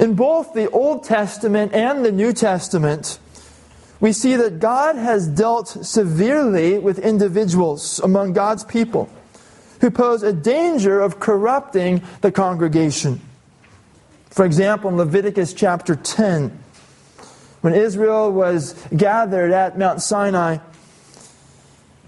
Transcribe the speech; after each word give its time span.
In 0.00 0.14
both 0.14 0.54
the 0.54 0.70
Old 0.70 1.04
Testament 1.04 1.74
and 1.74 2.02
the 2.02 2.10
New 2.10 2.32
Testament, 2.32 3.18
we 4.00 4.14
see 4.14 4.34
that 4.34 4.58
God 4.58 4.96
has 4.96 5.28
dealt 5.28 5.68
severely 5.68 6.78
with 6.78 6.98
individuals 6.98 8.00
among 8.00 8.32
God's 8.32 8.64
people 8.64 9.10
who 9.82 9.90
pose 9.90 10.22
a 10.22 10.32
danger 10.32 11.02
of 11.02 11.20
corrupting 11.20 12.02
the 12.22 12.32
congregation. 12.32 13.20
For 14.30 14.46
example, 14.46 14.88
in 14.88 14.96
Leviticus 14.96 15.52
chapter 15.52 15.94
10, 15.94 16.58
when 17.60 17.74
Israel 17.74 18.32
was 18.32 18.72
gathered 18.96 19.52
at 19.52 19.78
Mount 19.78 20.00
Sinai, 20.00 20.58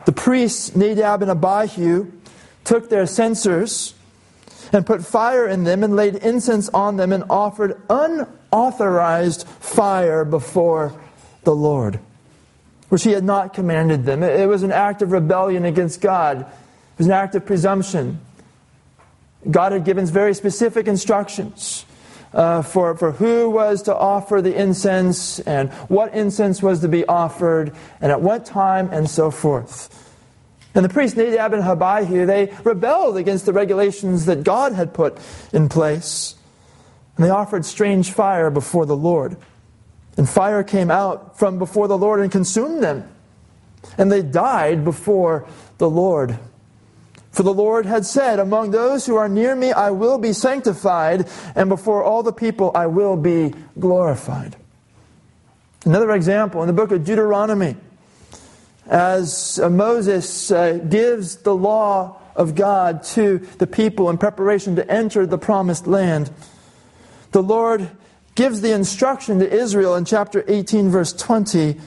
the 0.06 0.12
priests 0.12 0.74
Nadab 0.74 1.20
and 1.20 1.30
Abihu 1.30 2.10
took 2.64 2.88
their 2.88 3.06
censers 3.06 3.92
and 4.72 4.86
put 4.86 5.04
fire 5.04 5.46
in 5.46 5.64
them 5.64 5.84
and 5.84 5.94
laid 5.94 6.16
incense 6.16 6.68
on 6.70 6.96
them 6.96 7.12
and 7.12 7.24
offered 7.28 7.80
unauthorized 7.90 9.46
fire 9.46 10.24
before 10.24 10.98
the 11.44 11.54
Lord, 11.54 12.00
which 12.88 13.04
he 13.04 13.12
had 13.12 13.24
not 13.24 13.52
commanded 13.52 14.04
them. 14.04 14.22
It 14.22 14.48
was 14.48 14.62
an 14.62 14.72
act 14.72 15.02
of 15.02 15.12
rebellion 15.12 15.64
against 15.64 16.00
God, 16.00 16.40
it 16.40 16.98
was 16.98 17.06
an 17.06 17.12
act 17.12 17.34
of 17.34 17.44
presumption. 17.44 18.20
God 19.50 19.72
had 19.72 19.84
given 19.84 20.06
very 20.06 20.34
specific 20.34 20.86
instructions. 20.86 21.84
Uh, 22.32 22.62
for, 22.62 22.96
for 22.96 23.12
who 23.12 23.50
was 23.50 23.82
to 23.82 23.94
offer 23.94 24.40
the 24.40 24.58
incense 24.58 25.38
and 25.40 25.70
what 25.90 26.14
incense 26.14 26.62
was 26.62 26.80
to 26.80 26.88
be 26.88 27.04
offered 27.04 27.76
and 28.00 28.10
at 28.10 28.22
what 28.22 28.46
time 28.46 28.88
and 28.90 29.10
so 29.10 29.30
forth. 29.30 30.01
And 30.74 30.84
the 30.84 30.88
priests 30.88 31.16
Nadab 31.16 31.52
and 31.52 31.62
Abihu, 31.62 32.24
they 32.24 32.52
rebelled 32.64 33.16
against 33.16 33.46
the 33.46 33.52
regulations 33.52 34.26
that 34.26 34.42
God 34.42 34.72
had 34.72 34.94
put 34.94 35.18
in 35.52 35.68
place. 35.68 36.34
And 37.16 37.26
they 37.26 37.30
offered 37.30 37.64
strange 37.64 38.10
fire 38.10 38.50
before 38.50 38.86
the 38.86 38.96
Lord. 38.96 39.36
And 40.16 40.28
fire 40.28 40.62
came 40.62 40.90
out 40.90 41.38
from 41.38 41.58
before 41.58 41.88
the 41.88 41.98
Lord 41.98 42.20
and 42.20 42.32
consumed 42.32 42.82
them. 42.82 43.08
And 43.98 44.10
they 44.10 44.22
died 44.22 44.84
before 44.84 45.46
the 45.78 45.90
Lord. 45.90 46.38
For 47.32 47.42
the 47.42 47.52
Lord 47.52 47.86
had 47.86 48.04
said, 48.06 48.38
Among 48.38 48.70
those 48.70 49.06
who 49.06 49.16
are 49.16 49.28
near 49.28 49.56
me 49.56 49.72
I 49.72 49.90
will 49.90 50.18
be 50.18 50.32
sanctified, 50.32 51.28
and 51.54 51.68
before 51.68 52.02
all 52.04 52.22
the 52.22 52.32
people 52.32 52.70
I 52.74 52.86
will 52.86 53.16
be 53.16 53.54
glorified. 53.78 54.56
Another 55.84 56.12
example 56.12 56.62
in 56.62 56.66
the 56.66 56.74
book 56.74 56.92
of 56.92 57.04
Deuteronomy 57.04 57.76
as 58.86 59.58
uh, 59.58 59.70
Moses 59.70 60.50
uh, 60.50 60.78
gives 60.88 61.36
the 61.36 61.54
law 61.54 62.20
of 62.34 62.54
God 62.54 63.02
to 63.04 63.38
the 63.58 63.66
people 63.66 64.10
in 64.10 64.18
preparation 64.18 64.76
to 64.76 64.90
enter 64.90 65.26
the 65.26 65.38
promised 65.38 65.86
land, 65.86 66.30
the 67.32 67.42
Lord 67.42 67.90
gives 68.34 68.60
the 68.60 68.72
instruction 68.72 69.38
to 69.38 69.50
Israel 69.50 69.94
in 69.94 70.04
chapter 70.04 70.44
18, 70.48 70.90
verse 70.90 71.12
20. 71.12 71.78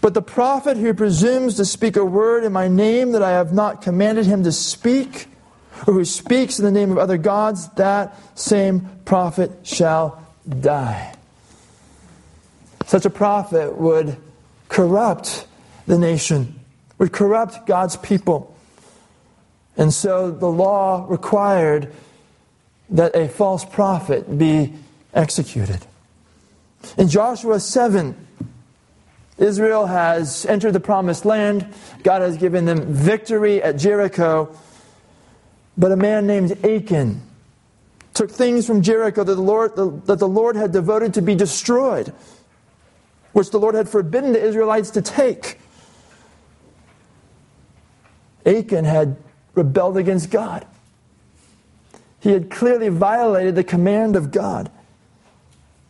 But 0.00 0.14
the 0.14 0.22
prophet 0.22 0.76
who 0.76 0.92
presumes 0.94 1.56
to 1.56 1.64
speak 1.64 1.96
a 1.96 2.04
word 2.04 2.44
in 2.44 2.52
my 2.52 2.68
name 2.68 3.12
that 3.12 3.22
I 3.22 3.32
have 3.32 3.52
not 3.52 3.82
commanded 3.82 4.26
him 4.26 4.44
to 4.44 4.52
speak, 4.52 5.28
or 5.86 5.94
who 5.94 6.04
speaks 6.04 6.58
in 6.58 6.64
the 6.64 6.70
name 6.70 6.90
of 6.90 6.98
other 6.98 7.18
gods, 7.18 7.68
that 7.70 8.16
same 8.38 8.88
prophet 9.04 9.50
shall 9.62 10.24
die. 10.48 11.14
Such 12.86 13.04
a 13.04 13.10
prophet 13.10 13.76
would 13.76 14.16
corrupt 14.68 15.46
the 15.86 15.98
nation, 15.98 16.58
would 16.98 17.12
corrupt 17.12 17.66
God's 17.66 17.96
people. 17.96 18.56
And 19.76 19.92
so 19.92 20.30
the 20.30 20.50
law 20.50 21.06
required 21.08 21.92
that 22.90 23.14
a 23.14 23.28
false 23.28 23.64
prophet 23.64 24.38
be 24.38 24.72
executed. 25.12 25.84
In 26.96 27.08
Joshua 27.08 27.60
7, 27.60 28.16
Israel 29.38 29.86
has 29.86 30.46
entered 30.46 30.72
the 30.72 30.80
promised 30.80 31.24
land. 31.24 31.72
God 32.02 32.22
has 32.22 32.36
given 32.36 32.64
them 32.64 32.92
victory 32.92 33.62
at 33.62 33.76
Jericho. 33.76 34.56
But 35.76 35.92
a 35.92 35.96
man 35.96 36.26
named 36.26 36.64
Achan 36.64 37.20
took 38.14 38.30
things 38.30 38.66
from 38.66 38.80
Jericho 38.80 39.22
that 39.22 39.34
the 39.34 39.42
Lord, 39.42 39.76
that 40.06 40.18
the 40.18 40.28
Lord 40.28 40.56
had 40.56 40.72
devoted 40.72 41.12
to 41.14 41.22
be 41.22 41.34
destroyed, 41.34 42.14
which 43.32 43.50
the 43.50 43.60
Lord 43.60 43.74
had 43.74 43.90
forbidden 43.90 44.32
the 44.32 44.42
Israelites 44.42 44.90
to 44.92 45.02
take. 45.02 45.58
Achan 48.46 48.84
had 48.84 49.16
rebelled 49.54 49.96
against 49.96 50.30
God. 50.30 50.64
He 52.20 52.30
had 52.30 52.50
clearly 52.50 52.88
violated 52.88 53.54
the 53.54 53.64
command 53.64 54.16
of 54.16 54.30
God. 54.30 54.70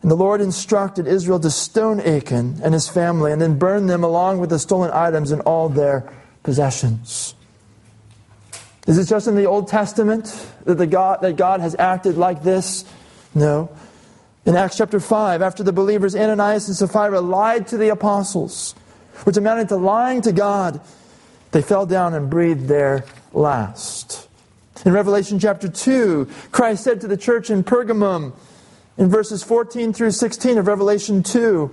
And 0.03 0.11
the 0.11 0.17
Lord 0.17 0.41
instructed 0.41 1.07
Israel 1.07 1.41
to 1.41 1.51
stone 1.51 2.01
Achan 2.01 2.61
and 2.63 2.75
his 2.75 2.89
family 2.89 3.33
and 3.33 3.41
then 3.41 3.59
burn 3.59 3.87
them 3.87 4.05
along 4.05 4.39
with 4.39 4.51
the 4.51 4.59
stolen 4.59 4.91
items 4.93 5.33
and 5.33 5.43
all 5.43 5.69
their 5.69 6.11
possessions. 6.43 7.35
Is 8.87 8.99
it 8.99 9.07
just 9.07 9.27
in 9.27 9.35
the 9.35 9.47
Old 9.47 9.67
Testament 9.67 10.47
that, 10.65 10.77
the 10.77 10.87
God, 10.87 11.23
that 11.23 11.37
God 11.37 11.61
has 11.61 11.75
acted 11.77 12.17
like 12.17 12.43
this? 12.43 12.85
No. 13.35 13.69
In 14.45 14.55
Acts 14.55 14.77
chapter 14.77 15.01
5, 15.01 15.43
after 15.43 15.65
the 15.65 15.73
believers 15.73 16.15
Ananias 16.15 16.69
and 16.69 16.77
Sapphira 16.77 17.21
lied 17.21 17.67
to 17.69 17.77
the 17.77 17.89
apostles, 17.89 18.77
which 19.25 19.37
amounted 19.37 19.69
to 19.71 19.77
lying 19.77 20.21
to 20.23 20.31
God, 20.31 20.81
they 21.53 21.63
fell 21.63 21.87
down 21.87 22.15
and 22.15 22.29
breathed 22.29 22.69
their 22.69 23.05
last. 23.33 24.29
In 24.85 24.93
Revelation 24.93 25.39
chapter 25.39 25.69
2, 25.69 26.29
Christ 26.53 26.85
said 26.85 27.01
to 27.01 27.09
the 27.09 27.17
church 27.17 27.51
in 27.51 27.65
Pergamum, 27.65 28.33
in 28.99 29.09
verses 29.09 29.43
14 29.43 29.93
through 29.93 30.11
16 30.11 30.59
of 30.59 30.67
Revelation 30.67 31.23
2, 31.23 31.71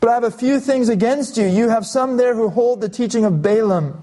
But 0.00 0.10
I 0.10 0.14
have 0.14 0.24
a 0.24 0.30
few 0.30 0.60
things 0.60 0.88
against 0.88 1.36
you. 1.36 1.46
You 1.46 1.68
have 1.68 1.86
some 1.86 2.16
there 2.16 2.34
who 2.34 2.48
hold 2.48 2.80
the 2.80 2.88
teaching 2.88 3.24
of 3.24 3.42
Balaam, 3.42 4.02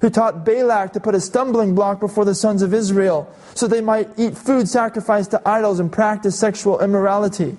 who 0.00 0.08
taught 0.08 0.44
Balak 0.44 0.94
to 0.94 1.00
put 1.00 1.14
a 1.14 1.20
stumbling 1.20 1.74
block 1.74 2.00
before 2.00 2.24
the 2.24 2.34
sons 2.34 2.62
of 2.62 2.72
Israel, 2.72 3.32
so 3.54 3.66
they 3.66 3.82
might 3.82 4.08
eat 4.16 4.36
food 4.36 4.68
sacrificed 4.68 5.32
to 5.32 5.48
idols 5.48 5.78
and 5.78 5.92
practice 5.92 6.38
sexual 6.38 6.80
immorality. 6.80 7.56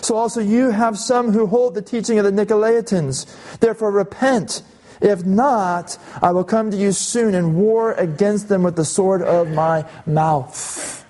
So 0.00 0.16
also 0.16 0.40
you 0.40 0.70
have 0.70 0.98
some 0.98 1.32
who 1.32 1.46
hold 1.46 1.74
the 1.74 1.82
teaching 1.82 2.18
of 2.18 2.24
the 2.24 2.32
Nicolaitans. 2.32 3.58
Therefore 3.58 3.90
repent 3.90 4.62
if 5.00 5.24
not, 5.24 5.98
I 6.22 6.32
will 6.32 6.44
come 6.44 6.70
to 6.70 6.76
you 6.76 6.92
soon 6.92 7.34
and 7.34 7.56
war 7.56 7.92
against 7.92 8.48
them 8.48 8.62
with 8.62 8.76
the 8.76 8.84
sword 8.84 9.22
of 9.22 9.48
my 9.48 9.84
mouth. 10.06 11.04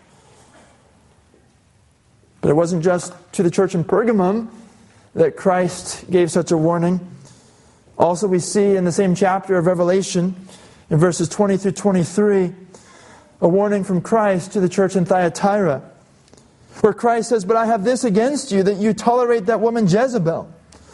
But 2.41 2.51
it 2.51 2.55
wasn't 2.55 2.85
just 2.85 3.15
to 3.33 3.43
the 3.43 3.51
church 3.51 3.75
in 3.75 3.85
Pergamum 3.85 4.49
that 5.15 5.37
Christ 5.37 6.11
gave 6.11 6.31
such 6.31 6.51
a 6.51 6.57
warning. 6.57 7.01
Also, 7.97 8.27
we 8.27 8.39
see 8.39 8.77
in 8.77 8.85
the 8.85 8.93
same 8.93 9.15
chapter 9.15 9.57
of 9.57 9.67
Revelation, 9.67 10.35
in 10.91 10.99
verses 10.99 11.29
20 11.29 11.57
through 11.57 11.73
23, 11.73 12.53
a 13.41 13.49
warning 13.49 13.85
from 13.85 14.01
Christ 14.01 14.53
to 14.53 14.61
the 14.61 14.69
church 14.69 14.97
in 14.97 15.05
Thyatira, 15.05 15.83
where 16.81 16.93
Christ 16.93 17.29
says, 17.29 17.45
But 17.45 17.57
I 17.57 17.67
have 17.67 17.85
this 17.85 18.05
against 18.05 18.51
you, 18.51 18.63
that 18.65 18.77
you 18.77 18.93
tolerate 18.93 19.47
that 19.47 19.61
woman 19.61 19.85
Jezebel 19.87 20.53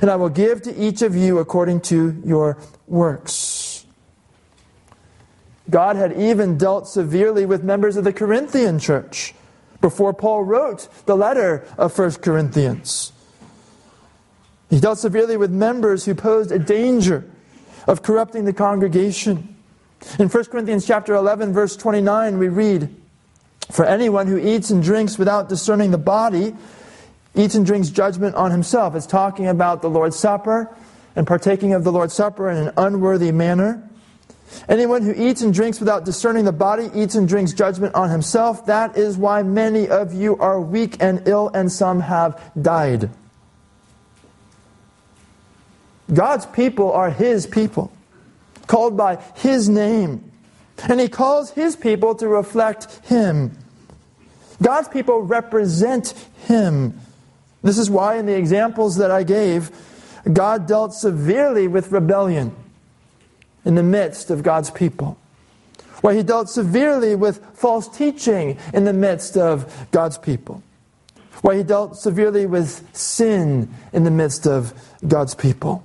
and 0.00 0.10
I 0.10 0.16
will 0.16 0.28
give 0.28 0.62
to 0.62 0.76
each 0.76 1.02
of 1.02 1.16
you 1.16 1.38
according 1.38 1.80
to 1.82 2.20
your 2.24 2.58
works. 2.86 3.86
God 5.70 5.96
had 5.96 6.18
even 6.18 6.56
dealt 6.56 6.88
severely 6.88 7.44
with 7.44 7.62
members 7.62 7.96
of 7.96 8.04
the 8.04 8.12
Corinthian 8.12 8.78
church 8.78 9.34
before 9.80 10.12
Paul 10.14 10.44
wrote 10.44 10.88
the 11.06 11.16
letter 11.16 11.64
of 11.76 11.96
1 11.96 12.12
Corinthians. 12.14 13.12
He 14.70 14.80
dealt 14.80 14.98
severely 14.98 15.36
with 15.36 15.50
members 15.50 16.04
who 16.04 16.14
posed 16.14 16.52
a 16.52 16.58
danger 16.58 17.24
of 17.86 18.02
corrupting 18.02 18.44
the 18.44 18.52
congregation. 18.52 19.56
In 20.18 20.28
1 20.28 20.44
Corinthians 20.46 20.86
chapter 20.86 21.14
11 21.14 21.52
verse 21.52 21.76
29 21.76 22.38
we 22.38 22.48
read, 22.48 22.94
"For 23.70 23.84
anyone 23.84 24.26
who 24.26 24.38
eats 24.38 24.70
and 24.70 24.82
drinks 24.82 25.18
without 25.18 25.48
discerning 25.48 25.90
the 25.90 25.98
body 25.98 26.54
eats 27.34 27.54
and 27.54 27.64
drinks 27.64 27.88
judgment 27.88 28.34
on 28.34 28.50
himself. 28.50 28.94
It's 28.94 29.06
talking 29.06 29.46
about 29.46 29.82
the 29.82 29.90
Lord's 29.90 30.18
Supper 30.18 30.74
and 31.16 31.26
partaking 31.26 31.72
of 31.72 31.84
the 31.84 31.92
Lord's 31.92 32.14
Supper 32.14 32.50
in 32.50 32.56
an 32.56 32.72
unworthy 32.76 33.32
manner. 33.32 33.88
Anyone 34.68 35.02
who 35.02 35.12
eats 35.12 35.42
and 35.42 35.52
drinks 35.52 35.78
without 35.78 36.04
discerning 36.04 36.44
the 36.44 36.52
body 36.52 36.90
eats 36.94 37.14
and 37.14 37.28
drinks 37.28 37.52
judgment 37.52 37.94
on 37.94 38.08
himself. 38.10 38.66
That 38.66 38.96
is 38.96 39.16
why 39.16 39.42
many 39.42 39.88
of 39.88 40.14
you 40.14 40.36
are 40.38 40.60
weak 40.60 40.96
and 41.00 41.26
ill, 41.28 41.50
and 41.52 41.70
some 41.70 42.00
have 42.00 42.40
died. 42.60 43.10
God's 46.12 46.46
people 46.46 46.92
are 46.92 47.10
His 47.10 47.46
people, 47.46 47.92
called 48.66 48.96
by 48.96 49.16
His 49.36 49.68
name. 49.68 50.30
And 50.88 51.00
He 51.00 51.08
calls 51.08 51.50
His 51.50 51.76
people 51.76 52.14
to 52.16 52.28
reflect 52.28 53.04
Him. 53.06 53.56
God's 54.62 54.88
people 54.88 55.20
represent 55.20 56.14
Him. 56.46 56.98
This 57.62 57.78
is 57.78 57.90
why, 57.90 58.16
in 58.16 58.26
the 58.26 58.36
examples 58.36 58.96
that 58.96 59.10
I 59.10 59.22
gave, 59.24 59.70
God 60.32 60.66
dealt 60.66 60.94
severely 60.94 61.68
with 61.68 61.90
rebellion 61.90 62.54
in 63.64 63.74
the 63.74 63.82
midst 63.82 64.30
of 64.30 64.42
God's 64.42 64.70
people. 64.70 65.18
Why 66.00 66.14
He 66.14 66.22
dealt 66.22 66.48
severely 66.48 67.14
with 67.14 67.44
false 67.54 67.88
teaching 67.88 68.58
in 68.72 68.84
the 68.84 68.92
midst 68.92 69.36
of 69.36 69.88
God's 69.90 70.18
people. 70.18 70.62
Why 71.42 71.56
He 71.56 71.62
dealt 71.62 71.96
severely 71.96 72.46
with 72.46 72.88
sin 72.96 73.74
in 73.92 74.04
the 74.04 74.10
midst 74.10 74.46
of 74.46 74.72
God's 75.06 75.34
people. 75.34 75.82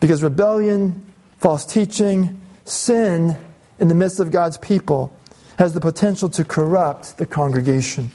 Because 0.00 0.22
rebellion, 0.22 1.06
false 1.38 1.64
teaching, 1.64 2.40
sin 2.64 3.36
in 3.78 3.88
the 3.88 3.94
midst 3.94 4.18
of 4.18 4.30
God's 4.30 4.58
people 4.58 5.12
has 5.58 5.74
the 5.74 5.80
potential 5.80 6.28
to 6.30 6.44
corrupt 6.44 7.18
the 7.18 7.26
congregation. 7.26 8.10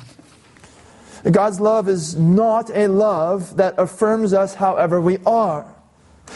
God's 1.30 1.60
love 1.60 1.90
is 1.90 2.16
not 2.16 2.70
a 2.70 2.88
love 2.88 3.58
that 3.58 3.76
affirms 3.78 4.34
us 4.34 4.54
however 4.56 5.02
we 5.02 5.18
are. 5.26 5.66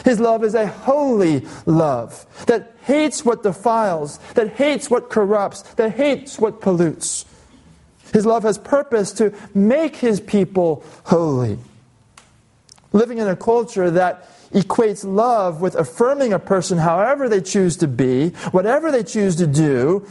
His 0.04 0.20
love 0.20 0.44
is 0.44 0.56
a 0.56 0.68
holy 0.68 1.46
love 1.66 2.26
that 2.48 2.76
hates 2.86 3.26
what 3.26 3.44
defiles, 3.44 4.18
that 4.36 4.54
hates 4.54 4.90
what 4.90 5.10
corrupts, 5.10 5.62
that 5.74 5.94
hates 5.94 6.40
what 6.40 6.62
pollutes. 6.62 7.26
His 8.14 8.26
love 8.26 8.44
has 8.44 8.58
purpose 8.58 9.12
to 9.14 9.34
make 9.54 9.96
his 9.96 10.20
people 10.20 10.84
holy. 11.06 11.60
Living 12.92 13.20
in 13.20 13.28
a 13.28 13.36
culture 13.36 13.92
that 13.92 14.28
equates 14.52 15.06
love 15.06 15.62
with 15.62 15.76
affirming 15.76 16.34
a 16.34 16.40
person 16.40 16.80
however 16.80 17.30
they 17.30 17.42
choose 17.42 17.78
to 17.78 17.88
be, 17.88 18.30
whatever 18.52 18.92
they 18.92 19.04
choose 19.04 19.36
to 19.36 19.46
do, 19.46 20.08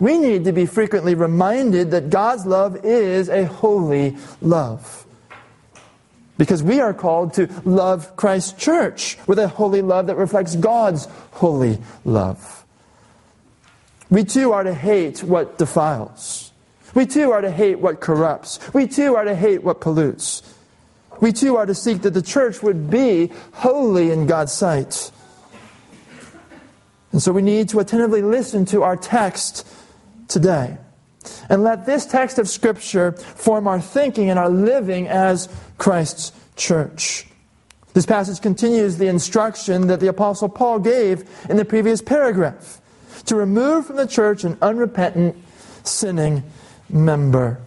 we 0.00 0.18
need 0.18 0.44
to 0.44 0.52
be 0.52 0.66
frequently 0.66 1.14
reminded 1.14 1.90
that 1.90 2.10
God's 2.10 2.46
love 2.46 2.84
is 2.84 3.28
a 3.28 3.44
holy 3.44 4.16
love. 4.40 5.06
Because 6.38 6.62
we 6.62 6.80
are 6.80 6.94
called 6.94 7.34
to 7.34 7.48
love 7.66 8.16
Christ's 8.16 8.52
church 8.52 9.18
with 9.26 9.38
a 9.38 9.46
holy 9.46 9.82
love 9.82 10.06
that 10.06 10.16
reflects 10.16 10.56
God's 10.56 11.06
holy 11.32 11.78
love. 12.06 12.64
We 14.08 14.24
too 14.24 14.52
are 14.52 14.64
to 14.64 14.74
hate 14.74 15.22
what 15.22 15.58
defiles. 15.58 16.50
We 16.94 17.04
too 17.04 17.30
are 17.30 17.42
to 17.42 17.50
hate 17.50 17.78
what 17.78 18.00
corrupts. 18.00 18.58
We 18.72 18.88
too 18.88 19.16
are 19.16 19.24
to 19.24 19.34
hate 19.34 19.62
what 19.62 19.82
pollutes. 19.82 20.42
We 21.20 21.32
too 21.32 21.56
are 21.56 21.66
to 21.66 21.74
seek 21.74 22.02
that 22.02 22.14
the 22.14 22.22
church 22.22 22.62
would 22.62 22.90
be 22.90 23.30
holy 23.52 24.10
in 24.10 24.26
God's 24.26 24.52
sight. 24.52 25.12
And 27.12 27.22
so 27.22 27.32
we 27.32 27.42
need 27.42 27.68
to 27.68 27.80
attentively 27.80 28.22
listen 28.22 28.64
to 28.66 28.82
our 28.82 28.96
text 28.96 29.66
today. 30.30 30.78
And 31.50 31.62
let 31.62 31.84
this 31.84 32.06
text 32.06 32.38
of 32.38 32.48
Scripture 32.48 33.12
form 33.12 33.66
our 33.66 33.80
thinking 33.80 34.30
and 34.30 34.38
our 34.38 34.48
living 34.48 35.06
as 35.08 35.48
Christ's 35.76 36.32
church. 36.56 37.26
This 37.92 38.06
passage 38.06 38.40
continues 38.40 38.96
the 38.96 39.08
instruction 39.08 39.88
that 39.88 40.00
the 40.00 40.06
Apostle 40.06 40.48
Paul 40.48 40.78
gave 40.78 41.28
in 41.50 41.56
the 41.56 41.64
previous 41.64 42.00
paragraph 42.00 42.80
to 43.26 43.34
remove 43.34 43.86
from 43.86 43.96
the 43.96 44.06
church 44.06 44.44
an 44.44 44.56
unrepentant, 44.62 45.36
sinning 45.82 46.44
member. 46.88 47.60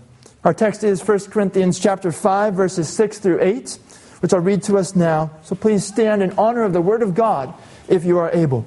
Our 0.43 0.53
text 0.53 0.83
is 0.83 1.05
1 1.05 1.19
Corinthians 1.31 1.77
chapter 1.77 2.11
5 2.11 2.53
verses 2.53 2.89
6 2.89 3.19
through 3.19 3.41
8, 3.41 3.77
which 4.21 4.33
I'll 4.33 4.39
read 4.39 4.63
to 4.63 4.77
us 4.77 4.95
now. 4.95 5.31
So 5.43 5.55
please 5.55 5.85
stand 5.85 6.23
in 6.23 6.31
honor 6.37 6.63
of 6.63 6.73
the 6.73 6.81
word 6.81 7.01
of 7.01 7.15
God 7.15 7.53
if 7.87 8.05
you 8.05 8.17
are 8.17 8.31
able. 8.31 8.65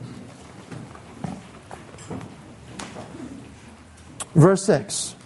Verse 4.36 4.62
6 4.64 5.16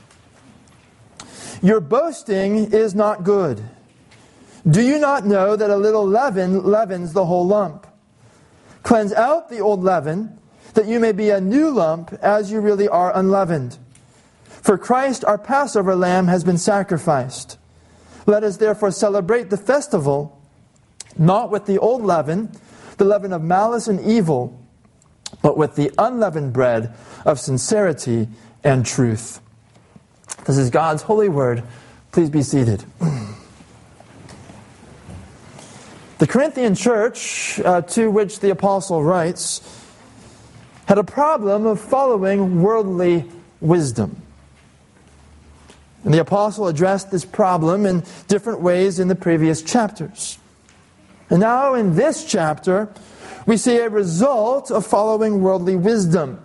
Your 1.61 1.81
boasting 1.81 2.73
is 2.73 2.95
not 2.95 3.25
good. 3.25 3.63
Do 4.69 4.83
you 4.83 4.99
not 4.99 5.27
know 5.27 5.57
that 5.57 5.69
a 5.69 5.77
little 5.77 6.07
leaven 6.07 6.63
leavens 6.63 7.13
the 7.13 7.27
whole 7.27 7.47
lump? 7.47 7.87
Cleanse 8.83 9.13
out 9.13 9.51
the 9.51 9.59
old 9.59 9.83
leaven, 9.83 10.39
that 10.75 10.87
you 10.87 11.01
may 11.01 11.13
be 11.13 11.31
a 11.31 11.41
new 11.41 11.71
lump, 11.71 12.13
as 12.23 12.53
you 12.53 12.61
really 12.61 12.87
are 12.87 13.15
unleavened. 13.17 13.79
For 14.45 14.79
Christ, 14.79 15.25
our 15.25 15.39
Passover 15.39 15.97
lamb, 15.97 16.29
has 16.29 16.45
been 16.45 16.59
sacrificed. 16.59 17.59
Let 18.27 18.45
us 18.45 18.59
therefore 18.59 18.93
celebrate 18.93 19.51
the 19.51 19.57
festival, 19.57 20.41
not 21.19 21.51
with 21.51 21.67
the 21.67 21.79
old 21.79 22.03
leaven, 22.03 22.53
the 22.99 23.05
leaven 23.05 23.33
of 23.33 23.43
malice 23.43 23.89
and 23.89 24.01
evil, 24.01 24.57
but 25.43 25.57
with 25.57 25.75
the 25.75 25.91
unleavened 25.99 26.53
bread 26.53 26.95
of 27.25 27.41
sincerity 27.41 28.29
and 28.65 28.85
truth. 28.85 29.41
This 30.47 30.59
is 30.59 30.71
God's 30.71 31.03
holy 31.03 31.29
word. 31.29 31.63
Please 32.13 32.31
be 32.31 32.43
seated. 32.43 32.85
The 36.19 36.27
Corinthian 36.27 36.75
church, 36.75 37.61
uh, 37.61 37.81
to 37.83 38.11
which 38.11 38.41
the 38.41 38.51
apostle 38.51 39.03
writes, 39.03 39.63
had 40.87 40.99
a 40.99 41.05
problem 41.05 41.65
of 41.67 41.81
following 41.81 42.63
worldly 42.63 43.25
wisdom. 43.61 44.21
And 46.05 46.13
the 46.13 46.21
apostle 46.21 46.67
addressed 46.67 47.11
this 47.11 47.25
problem 47.25 47.87
in 47.87 48.05
different 48.29 48.61
ways 48.61 48.99
in 48.99 49.09
the 49.09 49.15
previous 49.15 49.63
chapters. 49.63 50.39
And 51.31 51.41
now 51.41 51.75
in 51.75 51.95
this 51.95 52.25
chapter, 52.25 52.89
we 53.47 53.57
see 53.57 53.79
a 53.79 53.89
result 53.89 54.71
of 54.71 54.87
following 54.87 55.43
worldly 55.43 55.77
wisdom. 55.77 56.43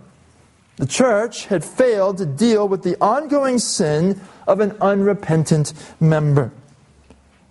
The 0.78 0.86
church 0.86 1.46
had 1.46 1.64
failed 1.64 2.18
to 2.18 2.26
deal 2.26 2.68
with 2.68 2.84
the 2.84 2.98
ongoing 3.00 3.60
sin 3.60 4.20
of 4.48 4.60
an 4.60 4.76
unrepentant 4.82 5.74
member. 6.00 6.52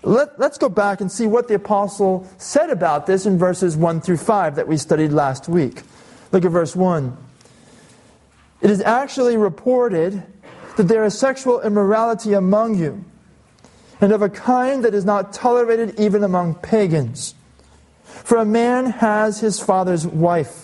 Let, 0.02 0.38
us 0.38 0.58
go 0.58 0.68
back 0.68 1.00
and 1.00 1.10
see 1.10 1.26
what 1.26 1.48
the 1.48 1.54
apostle 1.54 2.28
said 2.36 2.68
about 2.68 3.06
this 3.06 3.24
in 3.24 3.38
verses 3.38 3.76
1 3.76 4.02
through 4.02 4.18
5 4.18 4.56
that 4.56 4.68
we 4.68 4.76
studied 4.76 5.12
last 5.12 5.48
week. 5.48 5.82
Look 6.30 6.44
at 6.44 6.50
verse 6.50 6.76
1. 6.76 7.16
It 8.60 8.70
is 8.70 8.82
actually 8.82 9.38
reported 9.38 10.22
that 10.76 10.84
there 10.84 11.04
is 11.04 11.18
sexual 11.18 11.62
immorality 11.62 12.34
among 12.34 12.78
you, 12.78 13.04
and 14.00 14.12
of 14.12 14.20
a 14.20 14.28
kind 14.28 14.84
that 14.84 14.92
is 14.92 15.04
not 15.06 15.32
tolerated 15.32 15.98
even 15.98 16.22
among 16.22 16.56
pagans. 16.56 17.34
For 18.04 18.36
a 18.36 18.44
man 18.44 18.86
has 18.86 19.40
his 19.40 19.58
father's 19.58 20.06
wife 20.06 20.63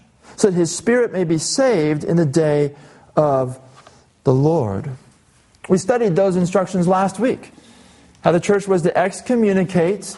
so 0.41 0.49
that 0.49 0.57
his 0.57 0.75
spirit 0.75 1.13
may 1.13 1.23
be 1.23 1.37
saved 1.37 2.03
in 2.03 2.17
the 2.17 2.25
day 2.25 2.75
of 3.15 3.59
the 4.23 4.33
Lord. 4.33 4.89
We 5.69 5.77
studied 5.77 6.15
those 6.15 6.35
instructions 6.35 6.87
last 6.87 7.19
week. 7.19 7.51
How 8.23 8.31
the 8.31 8.39
church 8.39 8.67
was 8.67 8.81
to 8.81 8.97
excommunicate 8.97 10.17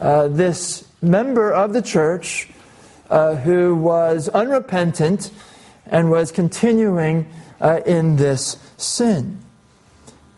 uh, 0.00 0.28
this 0.28 0.88
member 1.02 1.52
of 1.52 1.74
the 1.74 1.82
church 1.82 2.48
uh, 3.10 3.34
who 3.34 3.76
was 3.76 4.30
unrepentant 4.30 5.30
and 5.84 6.10
was 6.10 6.32
continuing 6.32 7.30
uh, 7.60 7.80
in 7.84 8.16
this 8.16 8.56
sin. 8.78 9.38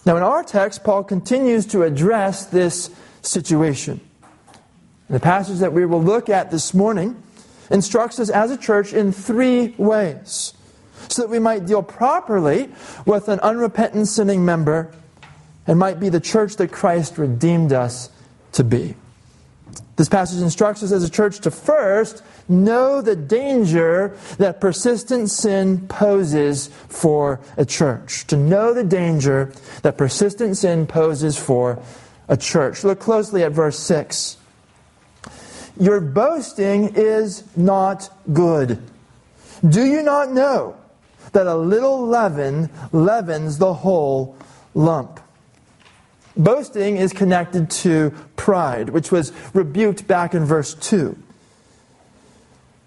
Now, 0.04 0.16
in 0.16 0.24
our 0.24 0.42
text, 0.42 0.82
Paul 0.82 1.04
continues 1.04 1.66
to 1.66 1.84
address 1.84 2.46
this 2.46 2.90
situation. 3.22 4.00
In 5.08 5.12
the 5.12 5.20
passage 5.20 5.58
that 5.60 5.72
we 5.72 5.86
will 5.86 6.02
look 6.02 6.28
at 6.28 6.50
this 6.50 6.74
morning, 6.74 7.22
instructs 7.70 8.18
us 8.18 8.30
as 8.30 8.50
a 8.50 8.56
church 8.56 8.92
in 8.92 9.12
three 9.12 9.74
ways 9.78 10.54
so 11.08 11.22
that 11.22 11.28
we 11.28 11.38
might 11.38 11.66
deal 11.66 11.82
properly 11.82 12.68
with 13.06 13.28
an 13.28 13.40
unrepentant 13.40 14.08
sinning 14.08 14.44
member 14.44 14.92
and 15.66 15.78
might 15.78 16.00
be 16.00 16.08
the 16.08 16.20
church 16.20 16.56
that 16.56 16.72
Christ 16.72 17.18
redeemed 17.18 17.72
us 17.72 18.10
to 18.52 18.64
be. 18.64 18.94
This 19.96 20.08
passage 20.08 20.42
instructs 20.42 20.82
us 20.82 20.90
as 20.90 21.04
a 21.04 21.10
church 21.10 21.40
to 21.40 21.50
first 21.50 22.22
know 22.48 23.00
the 23.00 23.14
danger 23.14 24.16
that 24.38 24.60
persistent 24.60 25.30
sin 25.30 25.86
poses 25.86 26.66
for 26.88 27.40
a 27.56 27.64
church. 27.64 28.26
To 28.26 28.36
know 28.36 28.74
the 28.74 28.84
danger 28.84 29.52
that 29.82 29.96
persistent 29.96 30.56
sin 30.56 30.86
poses 30.86 31.38
for 31.38 31.80
a 32.28 32.36
church. 32.36 32.82
Look 32.82 32.98
closely 32.98 33.44
at 33.44 33.52
verse 33.52 33.78
6. 33.78 34.36
Your 35.78 36.00
boasting 36.00 36.94
is 36.94 37.44
not 37.56 38.10
good. 38.32 38.78
Do 39.68 39.84
you 39.84 40.02
not 40.02 40.30
know 40.30 40.76
that 41.32 41.46
a 41.46 41.54
little 41.56 42.06
leaven 42.06 42.70
leavens 42.92 43.58
the 43.58 43.74
whole 43.74 44.36
lump? 44.74 45.20
Boasting 46.36 46.96
is 46.96 47.12
connected 47.12 47.70
to 47.70 48.12
pride, 48.36 48.90
which 48.90 49.10
was 49.10 49.32
rebuked 49.52 50.06
back 50.06 50.34
in 50.34 50.44
verse 50.44 50.74
2. 50.74 51.16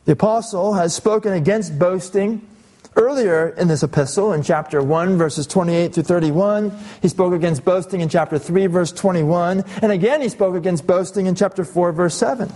The 0.05 0.13
apostle 0.13 0.73
has 0.75 0.95
spoken 0.95 1.33
against 1.33 1.77
boasting 1.77 2.47
earlier 2.95 3.49
in 3.49 3.67
this 3.67 3.83
epistle 3.83 4.33
in 4.33 4.41
chapter 4.41 4.81
1 4.81 5.17
verses 5.17 5.45
28 5.45 5.93
through 5.93 6.03
31 6.03 6.75
he 6.99 7.07
spoke 7.07 7.31
against 7.31 7.63
boasting 7.63 8.01
in 8.01 8.09
chapter 8.09 8.39
3 8.39 8.65
verse 8.65 8.91
21 8.91 9.63
and 9.83 9.91
again 9.91 10.19
he 10.19 10.27
spoke 10.29 10.55
against 10.55 10.87
boasting 10.87 11.27
in 11.27 11.35
chapter 11.35 11.63
4 11.63 11.91
verse 11.91 12.15
7 12.15 12.51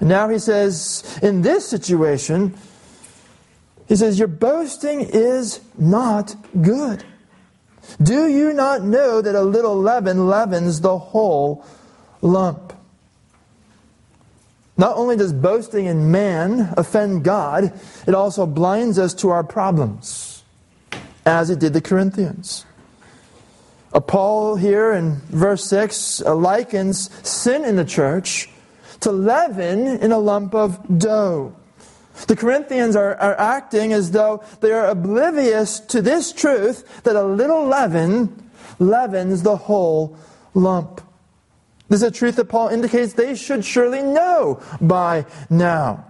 and 0.00 0.08
now 0.08 0.28
he 0.28 0.38
says 0.38 1.18
in 1.22 1.42
this 1.42 1.68
situation 1.68 2.54
he 3.88 3.96
says 3.96 4.18
your 4.18 4.28
boasting 4.28 5.00
is 5.00 5.60
not 5.78 6.34
good 6.60 7.04
do 8.02 8.26
you 8.26 8.52
not 8.52 8.82
know 8.82 9.20
that 9.22 9.34
a 9.34 9.42
little 9.42 9.76
leaven 9.76 10.26
leavens 10.26 10.80
the 10.80 10.98
whole 10.98 11.64
lump? 12.20 12.72
Not 14.76 14.96
only 14.96 15.16
does 15.16 15.32
boasting 15.32 15.86
in 15.86 16.10
man 16.10 16.74
offend 16.76 17.24
God, 17.24 17.72
it 18.06 18.14
also 18.14 18.44
blinds 18.44 18.98
us 18.98 19.14
to 19.14 19.30
our 19.30 19.42
problems, 19.42 20.44
as 21.24 21.48
it 21.48 21.58
did 21.58 21.72
the 21.72 21.80
Corinthians. 21.80 22.66
Paul 24.06 24.56
here 24.56 24.92
in 24.92 25.22
verse 25.30 25.64
6 25.64 26.20
uh, 26.20 26.34
likens 26.34 27.08
sin 27.26 27.64
in 27.64 27.76
the 27.76 27.84
church 27.84 28.50
to 29.00 29.12
leaven 29.12 29.86
in 29.86 30.12
a 30.12 30.18
lump 30.18 30.54
of 30.54 30.98
dough. 30.98 31.54
The 32.26 32.36
Corinthians 32.36 32.96
are, 32.96 33.14
are 33.16 33.38
acting 33.38 33.92
as 33.92 34.10
though 34.10 34.42
they 34.60 34.72
are 34.72 34.86
oblivious 34.86 35.80
to 35.80 36.00
this 36.00 36.32
truth 36.32 37.02
that 37.02 37.14
a 37.14 37.22
little 37.22 37.66
leaven 37.66 38.50
leavens 38.78 39.42
the 39.42 39.56
whole 39.56 40.16
lump. 40.54 41.02
This 41.88 42.02
is 42.02 42.08
a 42.08 42.10
truth 42.10 42.36
that 42.36 42.46
Paul 42.46 42.68
indicates 42.68 43.12
they 43.12 43.34
should 43.34 43.64
surely 43.64 44.02
know 44.02 44.60
by 44.80 45.26
now. 45.50 46.04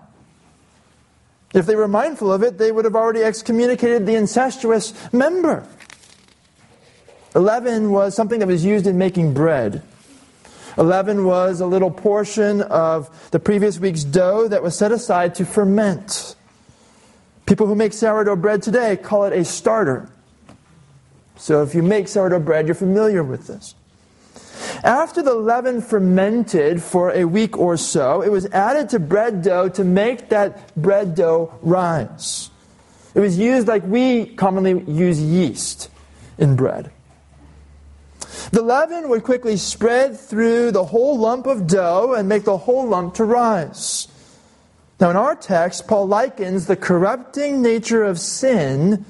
If 1.53 1.67
they 1.67 1.77
were 1.77 1.89
mindful 1.89 2.33
of 2.33 2.43
it, 2.43 2.59
they 2.59 2.73
would 2.73 2.85
have 2.85 2.97
already 2.97 3.23
excommunicated 3.23 4.07
the 4.07 4.15
incestuous 4.15 4.95
member. 5.13 5.67
Leaven 7.35 7.91
was 7.91 8.15
something 8.15 8.39
that 8.41 8.49
was 8.49 8.65
used 8.65 8.87
in 8.87 8.97
making 8.97 9.35
bread. 9.35 9.83
Leaven 10.77 11.25
was 11.25 11.61
a 11.61 11.67
little 11.67 11.91
portion 11.91 12.61
of 12.63 13.31
the 13.31 13.39
previous 13.39 13.79
week's 13.79 14.05
dough 14.05 14.49
that 14.49 14.63
was 14.63 14.77
set 14.77 14.93
aside 14.93 15.35
to 15.37 15.45
ferment. 15.47 16.37
People 17.47 17.67
who 17.67 17.75
make 17.75 17.93
sourdough 17.93 18.37
bread 18.37 18.63
today 18.63 18.97
call 18.97 19.25
it 19.25 19.33
a 19.33 19.45
starter. 19.45 20.09
So 21.37 21.63
if 21.63 21.75
you 21.75 21.83
make 21.83 22.09
sourdough 22.09 22.41
bread, 22.41 22.67
you're 22.67 22.75
familiar 22.75 23.23
with 23.23 23.47
this. 23.47 23.75
After 24.85 25.23
the 25.23 25.35
leaven 25.35 25.81
fermented 25.81 26.83
for 26.83 27.11
a 27.13 27.25
week 27.25 27.57
or 27.57 27.77
so, 27.77 28.23
it 28.23 28.31
was 28.31 28.47
added 28.47 28.89
to 28.91 28.99
bread 28.99 29.43
dough 29.43 29.69
to 29.71 29.85
make 29.85 30.29
that 30.29 30.75
bread 30.77 31.15
dough 31.15 31.57
rise. 31.63 32.51
It 33.15 33.21
was 33.21 33.39
used 33.39 33.67
like 33.67 33.85
we 33.85 34.27
commonly 34.27 34.83
use 34.91 35.21
yeast 35.21 35.89
in 36.37 36.57
bread. 36.57 36.91
The 38.53 38.63
leaven 38.63 39.09
would 39.09 39.25
quickly 39.25 39.57
spread 39.57 40.19
through 40.19 40.73
the 40.73 40.85
whole 40.85 41.19
lump 41.19 41.47
of 41.47 41.67
dough 41.67 42.15
and 42.15 42.29
make 42.29 42.45
the 42.45 42.59
whole 42.59 42.87
lump 42.87 43.15
to 43.15 43.25
rise. 43.25 44.09
Now, 45.01 45.11
in 45.11 45.17
our 45.17 45.35
text, 45.35 45.87
Paul 45.87 46.07
likens 46.07 46.67
the 46.67 46.77
corrupting 46.77 47.61
nature 47.61 48.03
of 48.03 48.19
sin 48.19 49.05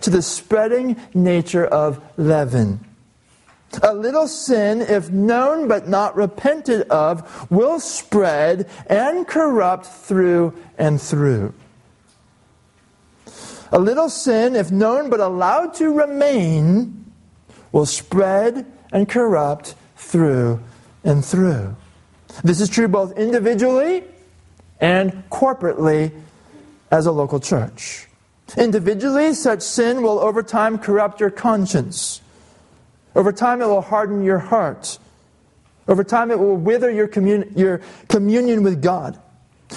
to 0.00 0.10
the 0.10 0.22
spreading 0.22 0.96
nature 1.14 1.66
of 1.66 2.02
leaven. 2.16 2.80
A 3.82 3.92
little 3.92 4.28
sin, 4.28 4.80
if 4.80 5.10
known 5.10 5.68
but 5.68 5.88
not 5.88 6.16
repented 6.16 6.88
of, 6.88 7.50
will 7.50 7.80
spread 7.80 8.68
and 8.86 9.26
corrupt 9.26 9.86
through 9.86 10.54
and 10.78 11.00
through. 11.00 11.52
A 13.72 13.78
little 13.78 14.08
sin, 14.08 14.54
if 14.54 14.70
known 14.70 15.10
but 15.10 15.20
allowed 15.20 15.74
to 15.74 15.92
remain, 15.92 17.05
will 17.72 17.86
spread 17.86 18.66
and 18.92 19.08
corrupt 19.08 19.74
through 19.96 20.60
and 21.04 21.24
through. 21.24 21.76
This 22.42 22.60
is 22.60 22.68
true 22.68 22.88
both 22.88 23.16
individually 23.16 24.04
and 24.80 25.28
corporately 25.30 26.12
as 26.90 27.06
a 27.06 27.12
local 27.12 27.40
church. 27.40 28.08
Individually, 28.56 29.34
such 29.34 29.62
sin 29.62 30.02
will 30.02 30.18
over 30.18 30.42
time 30.42 30.78
corrupt 30.78 31.20
your 31.20 31.30
conscience. 31.30 32.20
Over 33.14 33.32
time, 33.32 33.60
it 33.62 33.66
will 33.66 33.82
harden 33.82 34.22
your 34.22 34.38
heart. 34.38 34.98
Over 35.88 36.04
time, 36.04 36.30
it 36.30 36.38
will 36.38 36.56
wither 36.56 36.90
your, 36.90 37.08
commun- 37.08 37.52
your 37.56 37.80
communion 38.08 38.62
with 38.62 38.82
God. 38.82 39.18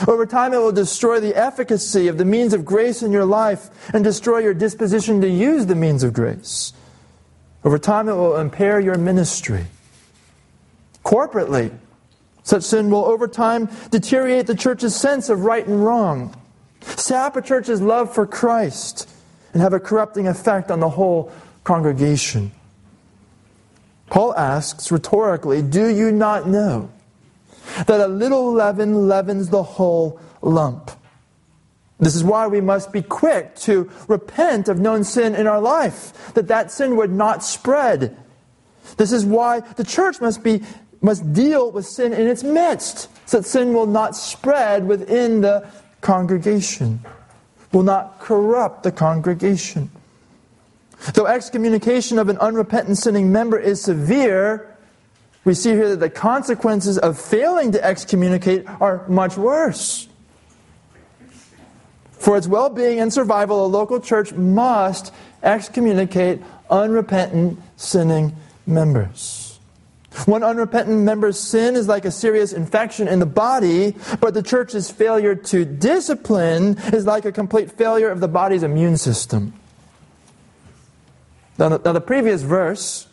Over 0.08 0.26
time, 0.26 0.54
it 0.54 0.58
will 0.58 0.72
destroy 0.72 1.20
the 1.20 1.36
efficacy 1.36 2.08
of 2.08 2.18
the 2.18 2.26
means 2.26 2.54
of 2.54 2.64
grace 2.64 3.02
in 3.02 3.12
your 3.12 3.26
life 3.26 3.70
and 3.94 4.04
destroy 4.04 4.40
your 4.40 4.54
disposition 4.54 5.22
to 5.22 5.30
use 5.30 5.66
the 5.66 5.76
means 5.76 6.04
of 6.04 6.14
grace. 6.14 6.74
Over 7.64 7.78
time, 7.78 8.08
it 8.08 8.14
will 8.14 8.38
impair 8.38 8.80
your 8.80 8.98
ministry. 8.98 9.66
Corporately, 11.04 11.72
such 12.44 12.64
sin 12.64 12.90
will 12.90 13.06
over 13.06 13.28
time 13.28 13.70
deteriorate 13.90 14.48
the 14.48 14.56
church's 14.56 14.96
sense 14.96 15.30
of 15.30 15.42
right 15.42 15.66
and 15.66 15.84
wrong, 15.84 16.36
sap 16.82 17.36
a 17.36 17.42
church's 17.42 17.82
love 17.82 18.14
for 18.14 18.26
Christ, 18.26 19.10
and 19.54 19.62
have 19.62 19.74
a 19.74 19.80
corrupting 19.80 20.28
effect 20.28 20.72
on 20.72 20.80
the 20.80 20.90
whole 20.90 21.32
congregation. 21.64 22.52
Paul 24.08 24.36
asks 24.36 24.92
rhetorically, 24.92 25.62
Do 25.62 25.88
you 25.88 26.12
not 26.12 26.48
know 26.48 26.90
that 27.86 28.00
a 28.00 28.08
little 28.08 28.52
leaven 28.52 29.08
leavens 29.08 29.50
the 29.50 29.64
whole 29.64 30.20
lump? 30.42 30.92
This 32.00 32.16
is 32.16 32.24
why 32.24 32.48
we 32.48 32.62
must 32.62 32.94
be 32.94 33.02
quick 33.02 33.56
to 33.58 33.90
repent 34.08 34.70
of 34.70 34.80
known 34.80 35.04
sin 35.04 35.36
in 35.36 35.48
our 35.48 35.60
life, 35.60 36.34
that 36.34 36.48
that 36.48 36.72
sin 36.72 36.96
would 36.96 37.12
not 37.12 37.44
spread. 37.44 38.16
This 38.98 39.12
is 39.12 39.26
why 39.26 39.60
the 39.60 39.84
church 39.84 40.22
must 40.22 40.44
be 40.44 40.64
must 41.02 41.32
deal 41.32 41.72
with 41.72 41.86
sin 41.86 42.12
in 42.12 42.28
its 42.28 42.44
midst, 42.44 43.08
so 43.26 43.38
that 43.38 43.46
sin 43.46 43.74
will 43.74 43.86
not 43.86 44.16
spread 44.16 44.86
within 44.86 45.40
the 45.42 45.66
congregation, 46.02 47.00
will 47.72 47.84
not 47.84 48.20
corrupt 48.20 48.84
the 48.84 48.92
congregation. 48.92 49.90
Though 51.14 51.28
excommunication 51.28 52.20
of 52.20 52.28
an 52.28 52.38
unrepentant 52.40 52.98
sinning 52.98 53.32
member 53.32 53.58
is 53.58 53.82
severe, 53.82 54.76
we 55.46 55.54
see 55.54 55.70
here 55.70 55.90
that 55.90 56.02
the 56.02 56.10
consequences 56.10 56.98
of 56.98 57.18
failing 57.18 57.72
to 57.72 57.84
excommunicate 57.84 58.68
are 58.82 59.08
much 59.08 59.38
worse. 59.38 60.09
For 62.20 62.38
its 62.38 62.48
well 62.48 62.70
being 62.70 63.00
and 63.00 63.12
survival, 63.12 63.66
a 63.66 63.68
local 63.68 64.00
church 64.00 64.34
must 64.34 65.14
excommunicate 65.42 66.42
unrepentant, 66.70 67.60
sinning 67.78 68.36
members. 68.68 69.58
One 70.26 70.44
unrepentant 70.44 71.00
member's 71.00 71.40
sin 71.40 71.76
is 71.76 71.88
like 71.88 72.04
a 72.04 72.12
serious 72.12 72.52
infection 72.52 73.08
in 73.08 73.20
the 73.20 73.26
body, 73.26 73.96
but 74.20 74.34
the 74.34 74.44
church's 74.44 74.92
failure 74.92 75.34
to 75.34 75.64
discipline 75.64 76.78
is 76.92 77.06
like 77.06 77.26
a 77.26 77.32
complete 77.32 77.72
failure 77.72 78.10
of 78.10 78.20
the 78.20 78.28
body's 78.28 78.64
immune 78.64 78.98
system. 78.98 79.54
Now, 81.58 81.70
the, 81.70 81.78
now 81.80 81.94
the 81.94 82.02
previous 82.02 82.42
verse 82.42 83.08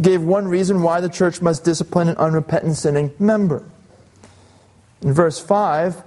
gave 0.00 0.22
one 0.22 0.48
reason 0.48 0.82
why 0.82 1.00
the 1.00 1.08
church 1.08 1.42
must 1.42 1.62
discipline 1.62 2.08
an 2.08 2.16
unrepentant 2.16 2.76
sinning 2.76 3.12
member. 3.18 3.64
In 5.02 5.12
verse 5.12 5.38
5, 5.38 6.02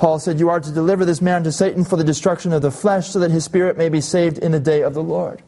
Paul 0.00 0.18
said, 0.18 0.40
You 0.40 0.48
are 0.48 0.60
to 0.60 0.72
deliver 0.72 1.04
this 1.04 1.20
man 1.20 1.44
to 1.44 1.52
Satan 1.52 1.84
for 1.84 1.96
the 1.96 2.04
destruction 2.04 2.54
of 2.54 2.62
the 2.62 2.70
flesh, 2.70 3.10
so 3.10 3.18
that 3.18 3.30
his 3.30 3.44
spirit 3.44 3.76
may 3.76 3.90
be 3.90 4.00
saved 4.00 4.38
in 4.38 4.50
the 4.50 4.58
day 4.58 4.80
of 4.82 4.94
the 4.94 5.02
Lord. 5.02 5.42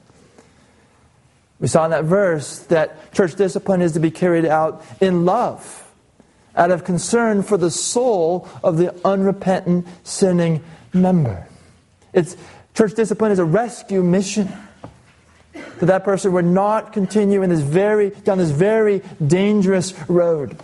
We 1.59 1.69
saw 1.69 1.87
in 1.87 1.91
that 1.93 2.05
verse 2.05 2.59
that 2.65 3.15
church 3.15 3.35
discipline 3.35 3.81
is 3.81 3.93
to 3.93 4.01
be 4.01 4.11
carried 4.11 4.45
out 4.45 4.85
in 5.01 5.25
love, 5.25 5.91
out 6.55 6.71
of 6.71 6.85
concern 6.85 7.43
for 7.43 7.57
the 7.57 7.71
soul 7.71 8.47
of 8.63 8.77
the 8.77 8.95
unrepentant, 9.07 9.87
sinning 10.05 10.63
member. 10.93 11.49
It's, 12.13 12.37
church 12.75 12.93
discipline 12.93 13.33
is 13.33 13.39
a 13.39 13.47
rescue 13.47 14.03
mission. 14.03 14.53
That 15.55 15.87
that 15.87 16.05
person 16.05 16.31
would 16.35 16.45
not 16.45 16.93
continue 16.93 17.43
in 17.43 17.49
this 17.49 17.61
very, 17.61 18.11
down 18.11 18.37
this 18.37 18.51
very 18.51 19.01
dangerous 19.27 19.95
road. 20.11 20.59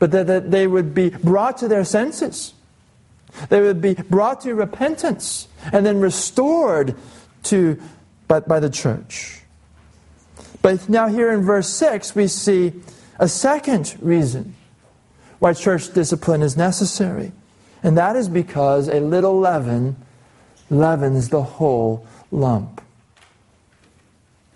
but 0.00 0.10
that, 0.10 0.26
that 0.26 0.50
they 0.50 0.66
would 0.66 0.94
be 0.94 1.10
brought 1.10 1.58
to 1.58 1.68
their 1.68 1.84
senses. 1.84 2.54
They 3.48 3.60
would 3.60 3.80
be 3.80 3.94
brought 3.94 4.42
to 4.42 4.54
repentance 4.54 5.48
and 5.72 5.84
then 5.84 6.00
restored 6.00 6.94
to 7.44 7.80
by, 8.26 8.40
by 8.40 8.60
the 8.60 8.70
church. 8.70 9.42
But 10.62 10.88
now, 10.88 11.08
here 11.08 11.32
in 11.32 11.42
verse 11.42 11.68
6, 11.68 12.14
we 12.14 12.26
see 12.26 12.72
a 13.18 13.28
second 13.28 13.96
reason 14.00 14.54
why 15.38 15.54
church 15.54 15.92
discipline 15.92 16.42
is 16.42 16.56
necessary. 16.56 17.32
And 17.82 17.96
that 17.96 18.16
is 18.16 18.28
because 18.28 18.88
a 18.88 19.00
little 19.00 19.38
leaven 19.38 19.96
leavens 20.68 21.28
the 21.28 21.42
whole 21.42 22.06
lump. 22.30 22.82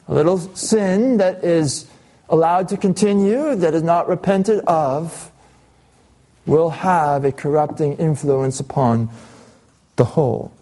A 0.08 0.14
little 0.14 0.38
sin 0.38 1.18
that 1.18 1.44
is 1.44 1.86
allowed 2.28 2.68
to 2.68 2.76
continue, 2.76 3.54
that 3.54 3.74
is 3.74 3.82
not 3.82 4.08
repented 4.08 4.60
of, 4.66 5.31
will 6.46 6.70
have 6.70 7.24
a 7.24 7.32
corrupting 7.32 7.96
influence 7.96 8.60
upon 8.60 9.08
the 9.96 10.04
whole. 10.04 10.52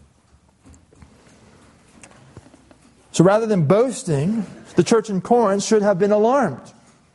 So 3.12 3.25
rather 3.25 3.46
than 3.46 3.66
boasting, 3.66 4.46
the 4.76 4.84
church 4.84 5.10
in 5.10 5.20
Corinth 5.20 5.62
should 5.62 5.82
have 5.82 5.99
been 5.99 6.12
alarmed, 6.12 6.72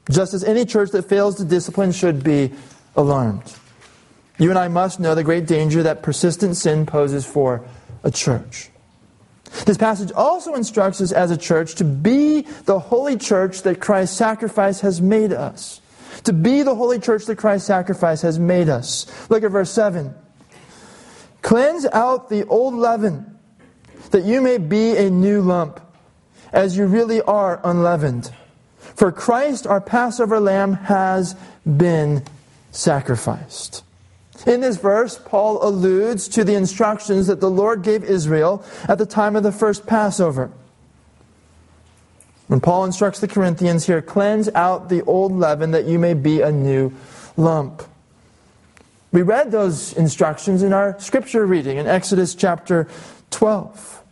just 0.10 0.34
as 0.34 0.44
any 0.44 0.66
church 0.66 0.92
that 0.92 1.04
fails 1.04 1.36
to 1.36 1.46
discipline 1.46 1.92
should 1.92 2.24
be 2.24 2.52
alarmed. 2.96 3.56
You 4.38 4.50
and 4.50 4.60
I 4.60 4.68
must 4.68 5.00
know 5.00 5.16
the 5.16 5.24
great 5.24 5.48
danger 5.48 5.84
that 5.84 6.04
persistent 6.04 6.58
sin 6.58 6.86
poses 6.86 7.26
for 7.26 7.66
a 8.04 8.12
church. 8.12 8.70
This 9.66 9.78
passage 9.78 10.12
also 10.12 10.54
instructs 10.56 11.00
us 11.00 11.14
as 11.14 11.32
a 11.32 11.38
church 11.38 11.76
to 11.76 11.86
be 11.86 12.42
the 12.66 12.80
holy 12.80 13.18
church 13.18 13.62
that 13.62 13.80
Christ's 13.80 14.18
sacrifice 14.18 14.82
has 14.82 15.02
made 15.02 15.32
us. 15.32 15.80
To 16.26 16.34
be 16.34 16.64
the 16.64 16.76
holy 16.76 17.00
church 17.00 17.26
that 17.26 17.38
Christ's 17.38 17.68
sacrifice 17.68 18.22
has 18.22 18.40
made 18.40 18.68
us. 18.68 19.06
Look 19.30 19.44
at 19.44 19.52
verse 19.52 19.72
7. 19.72 20.14
Cleanse 21.42 21.86
out 21.86 22.30
the 22.30 22.46
old 22.48 22.74
leaven, 22.74 23.38
that 24.10 24.24
you 24.24 24.42
may 24.42 24.58
be 24.58 24.98
a 24.98 25.12
new 25.12 25.42
lump, 25.42 25.80
as 26.52 26.76
you 26.76 26.88
really 26.88 27.22
are 27.22 27.62
unleavened. 27.64 28.32
For 28.80 29.12
Christ, 29.12 29.68
our 29.68 29.82
Passover 29.82 30.40
lamb, 30.40 30.74
has 30.74 31.36
been 31.66 32.24
sacrificed. 32.72 33.84
In 34.48 34.62
this 34.62 34.78
verse, 34.78 35.20
Paul 35.24 35.66
alludes 35.66 36.28
to 36.30 36.44
the 36.44 36.56
instructions 36.56 37.28
that 37.28 37.40
the 37.40 37.50
Lord 37.52 37.84
gave 37.84 38.04
Israel 38.04 38.66
at 38.88 38.98
the 38.98 39.06
time 39.06 39.36
of 39.36 39.44
the 39.44 39.52
first 39.52 39.86
Passover. 39.86 40.52
When 42.48 42.60
Paul 42.60 42.86
instructs 42.86 43.20
the 43.20 43.28
Corinthians 43.28 43.88
here, 43.88 44.02
cleanse 44.02 44.50
out 44.50 44.90
the 44.90 45.02
old 45.04 45.32
leaven 45.32 45.72
that 45.72 45.86
you 45.86 45.98
may 45.98 46.14
be 46.14 46.42
a 46.42 46.52
new 46.52 46.94
lump. 47.38 47.84
We 49.12 49.24
read 49.24 49.52
those 49.52 49.94
instructions 49.94 50.62
in 50.62 50.72
our 50.72 51.00
scripture 51.00 51.46
reading 51.46 51.78
in 51.78 51.88
Exodus 51.88 52.36
chapter 52.36 52.88
12. 53.32 54.04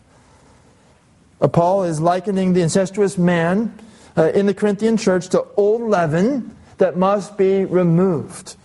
Uh, 1.42 1.48
Paul 1.48 1.84
is 1.84 2.00
likening 2.00 2.54
the 2.54 2.62
incestuous 2.62 3.18
man 3.18 3.78
uh, 4.18 4.32
in 4.34 4.46
the 4.46 4.54
Corinthian 4.54 4.98
church 4.98 5.30
to 5.30 5.46
old 5.56 5.82
leaven 5.82 6.56
that 6.78 6.98
must 6.98 7.38
be 7.38 7.66
removed. 7.66 8.56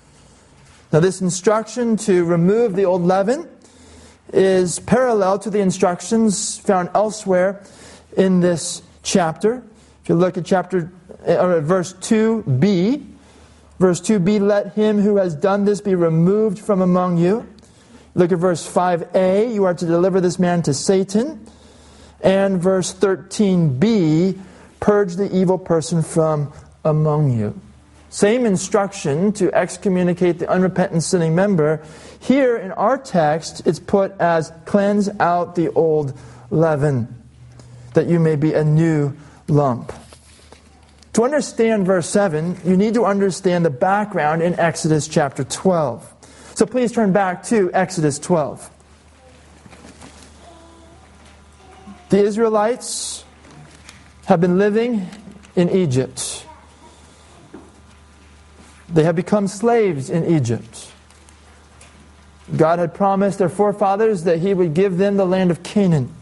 Now, 0.93 1.01
this 1.01 1.21
instruction 1.21 1.97
to 1.99 2.25
remove 2.25 2.75
the 2.75 2.87
old 2.87 3.03
leaven 3.03 3.47
is 4.33 4.79
parallel 4.81 5.39
to 5.41 5.51
the 5.51 5.61
instructions 5.61 6.59
found 6.59 6.89
elsewhere 6.95 7.63
in 8.17 8.41
this 8.41 8.81
chapter. 9.09 9.63
If 10.03 10.09
you 10.09 10.15
look 10.15 10.37
at 10.37 10.45
chapter 10.45 10.93
uh, 11.27 11.37
or 11.37 11.57
at 11.59 11.63
verse 11.65 11.95
2b, 11.95 13.05
verse 13.79 14.01
2b, 14.01 14.41
let 14.41 14.75
him 14.75 14.99
who 14.99 15.17
has 15.17 15.35
done 15.35 15.65
this 15.65 15.81
be 15.81 15.95
removed 15.95 16.59
from 16.59 16.83
among 16.83 17.19
you. 17.19 17.47
Look 18.15 18.33
at 18.33 18.39
verse 18.39 18.71
5a, 18.71 19.53
you 19.53 19.65
are 19.65 19.75
to 19.75 19.87
deliver 19.87 20.21
this 20.21 20.39
man 20.39 20.63
to 20.63 20.75
Satan. 20.75 21.47
And 22.21 22.61
verse 22.61 22.93
13b, 22.93 24.39
purge 24.81 25.15
the 25.15 25.35
evil 25.35 25.59
person 25.59 26.03
from 26.03 26.53
among 26.85 27.31
you. 27.39 27.61
Same 28.11 28.47
instruction 28.47 29.33
to 29.35 29.53
excommunicate 29.53 30.39
the 30.39 30.49
unrepentant 30.51 31.03
sinning 31.03 31.35
member. 31.35 31.83
Here 32.21 32.57
in 32.57 32.73
our 32.73 32.99
text, 32.99 33.67
it's 33.67 33.79
put 33.79 34.19
as 34.19 34.53
cleanse 34.65 35.09
out 35.21 35.55
the 35.55 35.69
old 35.71 36.19
leaven, 36.51 37.15
that 37.99 38.07
you 38.07 38.21
may 38.21 38.37
be 38.37 38.55
a 38.55 38.63
new 38.63 39.13
lump. 39.49 39.93
To 41.15 41.25
understand 41.25 41.85
verse 41.85 42.09
7, 42.09 42.59
you 42.65 42.77
need 42.77 42.95
to 42.95 43.05
understand 43.05 43.65
the 43.65 43.71
background 43.71 44.41
in 44.41 44.55
Exodus 44.55 45.09
chapter 45.09 45.43
12. 45.43 46.15
So 46.55 46.65
please 46.65 46.93
turn 46.93 47.13
back 47.13 47.43
to 47.47 47.73
Exodus 47.75 48.21
12. 48.21 48.71
The 52.11 52.19
Israelites 52.23 53.25
have 54.27 54.41
been 54.41 54.59
living 54.59 55.09
in 55.57 55.69
Egypt. 55.69 56.47
They 58.89 59.03
have 59.03 59.17
become 59.17 59.49
slaves 59.49 60.09
in 60.09 60.25
Egypt. 60.25 60.93
God 62.57 62.79
had 62.79 62.95
promised 62.95 63.41
their 63.41 63.49
forefathers 63.49 64.23
that 64.23 64.39
He 64.39 64.55
would 64.55 64.73
give 64.73 64.99
them 64.99 65.17
the 65.17 65.27
land 65.27 65.51
of 65.51 65.65
Canaan. 65.65 66.15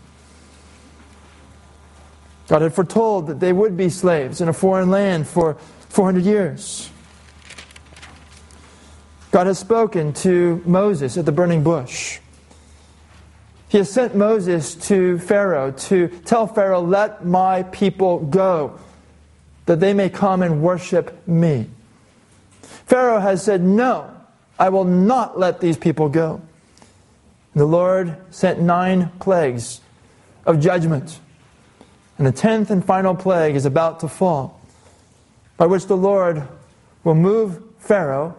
God 2.48 2.62
had 2.62 2.74
foretold 2.74 3.26
that 3.26 3.40
they 3.40 3.52
would 3.52 3.76
be 3.76 3.88
slaves 3.88 4.40
in 4.40 4.48
a 4.48 4.52
foreign 4.52 4.90
land 4.90 5.26
for 5.26 5.54
400 5.88 6.24
years. 6.24 6.90
God 9.32 9.46
has 9.46 9.58
spoken 9.58 10.12
to 10.14 10.62
Moses 10.64 11.18
at 11.18 11.26
the 11.26 11.32
burning 11.32 11.62
bush. 11.62 12.20
He 13.68 13.78
has 13.78 13.90
sent 13.90 14.14
Moses 14.14 14.74
to 14.86 15.18
Pharaoh 15.18 15.72
to 15.72 16.08
tell 16.24 16.46
Pharaoh, 16.46 16.80
Let 16.80 17.26
my 17.26 17.64
people 17.64 18.20
go, 18.20 18.78
that 19.66 19.80
they 19.80 19.92
may 19.92 20.08
come 20.08 20.42
and 20.42 20.62
worship 20.62 21.26
me. 21.26 21.68
Pharaoh 22.62 23.18
has 23.18 23.42
said, 23.42 23.62
No, 23.62 24.10
I 24.58 24.68
will 24.68 24.84
not 24.84 25.38
let 25.38 25.60
these 25.60 25.76
people 25.76 26.08
go. 26.08 26.40
The 27.54 27.66
Lord 27.66 28.16
sent 28.30 28.60
nine 28.60 29.10
plagues 29.18 29.80
of 30.44 30.60
judgment. 30.60 31.18
And 32.18 32.26
the 32.26 32.32
tenth 32.32 32.70
and 32.70 32.84
final 32.84 33.14
plague 33.14 33.56
is 33.56 33.66
about 33.66 34.00
to 34.00 34.08
fall, 34.08 34.60
by 35.56 35.66
which 35.66 35.86
the 35.86 35.96
Lord 35.96 36.46
will 37.04 37.14
move 37.14 37.62
Pharaoh 37.78 38.34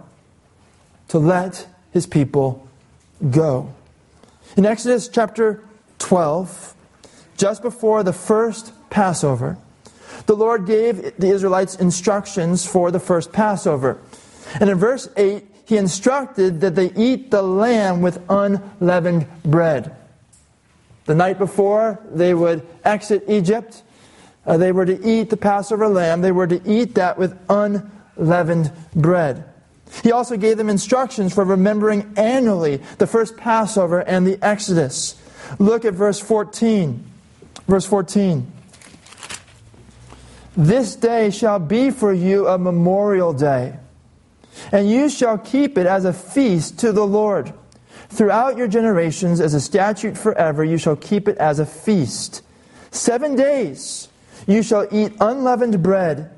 to 1.10 1.20
let 1.20 1.68
his 1.92 2.06
people 2.06 2.68
go. 3.32 3.74
In 4.56 4.66
Exodus 4.66 5.08
chapter 5.08 5.64
12, 6.00 6.76
just 7.38 7.62
before 7.62 8.04
the 8.04 8.14
first 8.14 8.74
Passover, 8.90 9.58
the 10.26 10.36
Lord 10.36 10.66
gave 10.66 11.16
the 11.18 11.30
Israelites 11.30 11.76
instructions 11.76 12.66
for 12.66 12.92
the 12.92 13.00
first 13.00 13.32
Passover. 13.32 14.00
And 14.60 14.70
in 14.70 14.78
verse 14.78 15.08
8, 15.16 15.46
he 15.66 15.78
instructed 15.78 16.62
that 16.62 16.76
they 16.76 16.92
eat 16.94 17.30
the 17.30 17.42
lamb 17.42 18.02
with 18.02 18.22
unleavened 18.30 19.28
bread. 19.44 19.96
The 21.08 21.16
night 21.16 21.40
before 21.40 22.00
they 22.12 22.34
would 22.34 22.66
exit 22.86 23.24
Egypt, 23.28 23.82
uh, 24.46 24.58
they 24.58 24.72
were 24.72 24.86
to 24.86 25.04
eat 25.04 25.30
the 25.30 25.38
Passover 25.38 25.88
lamb. 25.88 26.22
They 26.22 26.32
were 26.32 26.48
to 26.48 26.62
eat 26.66 26.96
that 26.96 27.18
with 27.18 27.38
unleavened 27.50 28.72
bread. 28.96 29.46
He 30.04 30.12
also 30.12 30.38
gave 30.38 30.58
them 30.58 30.70
instructions 30.70 31.34
for 31.34 31.44
remembering 31.44 32.14
annually 32.16 32.82
the 33.00 33.08
first 33.08 33.38
Passover 33.38 34.02
and 34.02 34.28
the 34.28 34.38
Exodus. 34.46 35.20
Look 35.58 35.84
at 35.84 35.96
verse 35.96 36.20
14. 36.20 37.04
Verse 37.68 37.86
14. 37.86 38.52
This 40.56 40.96
day 40.96 41.32
shall 41.32 41.60
be 41.60 41.90
for 41.90 42.14
you 42.14 42.48
a 42.48 42.58
memorial 42.58 43.34
day 43.34 43.78
and 44.72 44.90
you 44.90 45.10
shall 45.10 45.38
keep 45.38 45.78
it 45.78 45.86
as 45.86 46.06
a 46.06 46.14
feast 46.14 46.80
to 46.80 46.92
the 46.92 47.06
Lord. 47.06 47.54
Throughout 48.10 48.58
your 48.58 48.68
generations, 48.68 49.40
as 49.40 49.54
a 49.54 49.62
statute 49.62 50.18
forever, 50.18 50.64
you 50.64 50.78
shall 50.78 50.96
keep 50.96 51.28
it 51.28 51.38
as 51.38 51.60
a 51.60 51.66
feast. 51.66 52.42
Seven 52.92 53.36
days 53.36 54.08
you 54.48 54.64
shall 54.64 54.88
eat 54.92 55.14
unleavened 55.20 55.84
bread. 55.84 56.32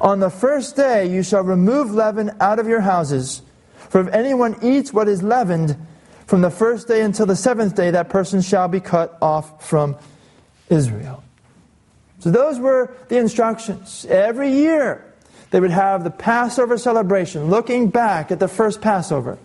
On 0.00 0.20
the 0.20 0.30
first 0.30 0.76
day 0.76 1.06
you 1.06 1.22
shall 1.22 1.42
remove 1.42 1.92
leaven 1.92 2.32
out 2.40 2.58
of 2.58 2.66
your 2.66 2.80
houses. 2.80 3.42
For 3.88 4.00
if 4.00 4.08
anyone 4.08 4.56
eats 4.62 4.92
what 4.92 5.08
is 5.08 5.22
leavened, 5.22 5.76
from 6.26 6.40
the 6.40 6.50
first 6.50 6.88
day 6.88 7.02
until 7.02 7.24
the 7.26 7.36
seventh 7.36 7.76
day, 7.76 7.92
that 7.92 8.08
person 8.08 8.42
shall 8.42 8.66
be 8.66 8.80
cut 8.80 9.16
off 9.22 9.64
from 9.64 9.96
Israel. 10.68 11.22
So 12.18 12.30
those 12.30 12.58
were 12.58 12.92
the 13.08 13.18
instructions. 13.18 14.04
Every 14.08 14.50
year, 14.50 15.04
they 15.52 15.60
would 15.60 15.70
have 15.70 16.02
the 16.02 16.10
Passover 16.10 16.78
celebration, 16.78 17.48
looking 17.48 17.90
back 17.90 18.32
at 18.32 18.40
the 18.40 18.48
first 18.48 18.80
Passover. 18.80 19.38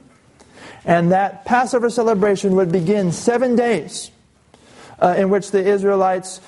And 0.86 1.12
that 1.12 1.46
Passover 1.46 1.90
celebration 1.90 2.56
would 2.56 2.72
begin 2.72 3.12
seven 3.12 3.56
days, 3.56 4.12
uh, 5.00 5.16
in 5.18 5.30
which 5.30 5.52
the 5.52 5.64
Israelites, 5.64 6.42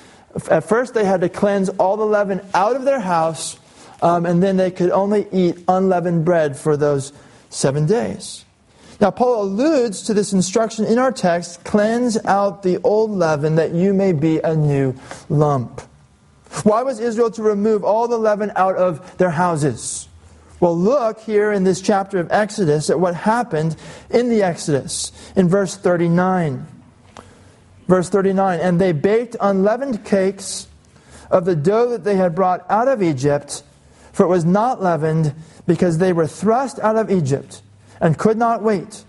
at 0.50 0.64
first, 0.64 0.94
they 0.94 1.04
had 1.04 1.20
to 1.20 1.28
cleanse 1.28 1.68
all 1.70 1.96
the 1.96 2.06
leaven 2.06 2.40
out 2.52 2.74
of 2.74 2.84
their 2.84 3.00
house, 3.00 3.58
um, 4.02 4.26
and 4.26 4.42
then 4.42 4.56
they 4.56 4.70
could 4.70 4.90
only 4.90 5.26
eat 5.30 5.58
unleavened 5.68 6.24
bread 6.24 6.56
for 6.56 6.76
those 6.76 7.12
seven 7.50 7.86
days. 7.86 8.44
Now, 9.00 9.10
Paul 9.10 9.42
alludes 9.42 10.02
to 10.02 10.14
this 10.14 10.32
instruction 10.32 10.84
in 10.84 10.98
our 10.98 11.12
text 11.12 11.64
cleanse 11.64 12.16
out 12.24 12.62
the 12.62 12.78
old 12.82 13.10
leaven 13.10 13.56
that 13.56 13.72
you 13.72 13.92
may 13.92 14.12
be 14.12 14.38
a 14.38 14.54
new 14.54 14.94
lump. 15.28 15.80
Why 16.62 16.82
was 16.82 17.00
Israel 17.00 17.30
to 17.32 17.42
remove 17.42 17.82
all 17.82 18.06
the 18.06 18.18
leaven 18.18 18.52
out 18.54 18.76
of 18.76 19.16
their 19.18 19.30
houses? 19.30 20.08
Well, 20.60 20.76
look 20.78 21.20
here 21.20 21.52
in 21.52 21.64
this 21.64 21.80
chapter 21.80 22.18
of 22.18 22.30
Exodus 22.30 22.88
at 22.88 23.00
what 23.00 23.14
happened 23.14 23.76
in 24.10 24.28
the 24.28 24.42
Exodus 24.42 25.12
in 25.34 25.48
verse 25.48 25.76
39. 25.76 26.66
Verse 27.88 28.08
39 28.08 28.60
And 28.60 28.80
they 28.80 28.92
baked 28.92 29.36
unleavened 29.40 30.04
cakes 30.04 30.68
of 31.30 31.44
the 31.44 31.56
dough 31.56 31.90
that 31.90 32.04
they 32.04 32.16
had 32.16 32.34
brought 32.34 32.64
out 32.70 32.88
of 32.88 33.02
Egypt, 33.02 33.62
for 34.12 34.24
it 34.24 34.28
was 34.28 34.44
not 34.44 34.80
leavened, 34.80 35.34
because 35.66 35.98
they 35.98 36.12
were 36.12 36.26
thrust 36.26 36.78
out 36.80 36.96
of 36.96 37.10
Egypt 37.10 37.62
and 38.00 38.18
could 38.18 38.36
not 38.36 38.62
wait, 38.62 39.04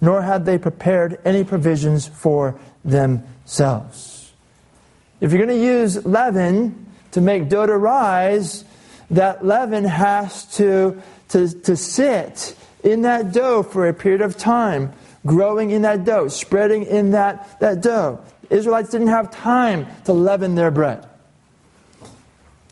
nor 0.00 0.22
had 0.22 0.44
they 0.44 0.58
prepared 0.58 1.20
any 1.24 1.44
provisions 1.44 2.06
for 2.06 2.58
themselves. 2.84 4.32
If 5.20 5.32
you're 5.32 5.44
going 5.44 5.58
to 5.58 5.64
use 5.64 6.04
leaven 6.06 6.86
to 7.12 7.20
make 7.20 7.48
dough 7.48 7.66
to 7.66 7.76
rise, 7.76 8.64
that 9.10 9.44
leaven 9.44 9.84
has 9.84 10.44
to, 10.56 11.00
to, 11.30 11.48
to 11.48 11.76
sit 11.76 12.56
in 12.82 13.02
that 13.02 13.32
dough 13.32 13.62
for 13.62 13.88
a 13.88 13.94
period 13.94 14.20
of 14.20 14.36
time, 14.36 14.92
growing 15.26 15.70
in 15.70 15.82
that 15.82 16.04
dough, 16.04 16.28
spreading 16.28 16.84
in 16.84 17.10
that, 17.10 17.58
that 17.60 17.82
dough. 17.82 18.20
Israelites 18.48 18.90
didn't 18.90 19.08
have 19.08 19.30
time 19.30 19.86
to 20.04 20.12
leaven 20.12 20.54
their 20.54 20.70
bread. 20.70 21.06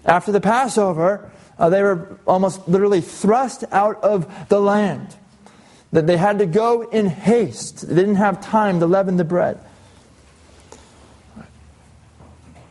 After 0.04 0.32
the 0.32 0.40
Passover, 0.40 1.30
uh, 1.58 1.68
they 1.68 1.82
were 1.82 2.18
almost 2.26 2.66
literally 2.68 3.00
thrust 3.00 3.64
out 3.70 4.02
of 4.02 4.48
the 4.48 4.60
land. 4.60 5.16
That 5.92 6.06
they 6.06 6.16
had 6.16 6.38
to 6.40 6.46
go 6.46 6.82
in 6.82 7.06
haste. 7.06 7.88
They 7.88 7.94
didn't 7.94 8.16
have 8.16 8.42
time 8.42 8.80
to 8.80 8.86
leaven 8.86 9.16
the 9.16 9.24
bread. 9.24 9.58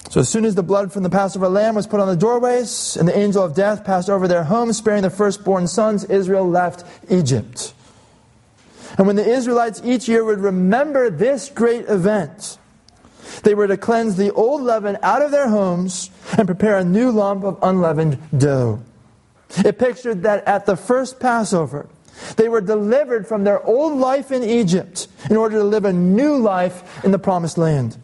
So 0.09 0.21
as 0.21 0.29
soon 0.29 0.45
as 0.45 0.55
the 0.55 0.63
blood 0.63 0.93
from 0.93 1.03
the 1.03 1.09
Passover 1.09 1.49
lamb 1.49 1.75
was 1.75 1.85
put 1.85 1.99
on 1.99 2.07
the 2.07 2.15
doorways, 2.15 2.95
and 2.95 3.07
the 3.07 3.17
angel 3.17 3.43
of 3.43 3.53
death 3.53 3.83
passed 3.83 4.09
over 4.09 4.27
their 4.27 4.45
homes, 4.45 4.77
sparing 4.77 5.01
the 5.01 5.09
firstborn 5.09 5.67
sons, 5.67 6.05
Israel 6.05 6.47
left 6.47 6.85
Egypt. 7.09 7.73
And 8.97 9.05
when 9.05 9.17
the 9.17 9.27
Israelites 9.27 9.81
each 9.83 10.07
year 10.07 10.23
would 10.23 10.39
remember 10.39 11.09
this 11.09 11.49
great 11.49 11.89
event, 11.89 12.57
they 13.43 13.53
were 13.53 13.67
to 13.67 13.77
cleanse 13.77 14.15
the 14.15 14.31
old 14.31 14.61
leaven 14.61 14.97
out 15.03 15.21
of 15.21 15.31
their 15.31 15.49
homes 15.49 16.09
and 16.37 16.47
prepare 16.47 16.77
a 16.77 16.85
new 16.85 17.11
lump 17.11 17.43
of 17.43 17.59
unleavened 17.61 18.17
dough. 18.35 18.81
It 19.57 19.77
pictured 19.77 20.23
that 20.23 20.47
at 20.47 20.65
the 20.65 20.77
first 20.77 21.19
Passover, 21.19 21.89
they 22.37 22.49
were 22.49 22.61
delivered 22.61 23.27
from 23.27 23.43
their 23.43 23.61
old 23.63 23.99
life 23.99 24.31
in 24.31 24.41
Egypt 24.41 25.07
in 25.29 25.37
order 25.37 25.57
to 25.57 25.63
live 25.63 25.85
a 25.85 25.93
new 25.93 26.37
life 26.37 27.03
in 27.03 27.11
the 27.11 27.19
promised 27.19 27.57
land. 27.57 27.97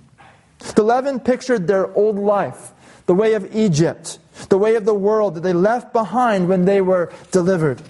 The 0.71 0.84
leaven 0.84 1.19
pictured 1.19 1.67
their 1.67 1.93
old 1.95 2.17
life, 2.17 2.71
the 3.06 3.13
way 3.13 3.34
of 3.34 3.56
Egypt, 3.56 4.19
the 4.49 4.58
way 4.58 4.76
of 4.76 4.86
the 4.86 4.93
world 4.93 5.36
that 5.36 5.41
they 5.41 5.54
left 5.54 5.93
behind 5.93 6.47
when 6.47 6.65
they 6.65 6.82
were 6.82 7.12
delivered. 7.32 7.82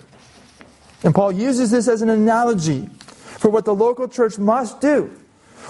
And 1.04 1.14
Paul 1.14 1.32
uses 1.32 1.72
this 1.72 1.88
as 1.88 2.02
an 2.02 2.10
analogy 2.10 2.88
for 2.98 3.50
what 3.50 3.66
the 3.66 3.76
local 3.76 4.08
church 4.08 4.38
must 4.38 4.82
do 4.82 5.12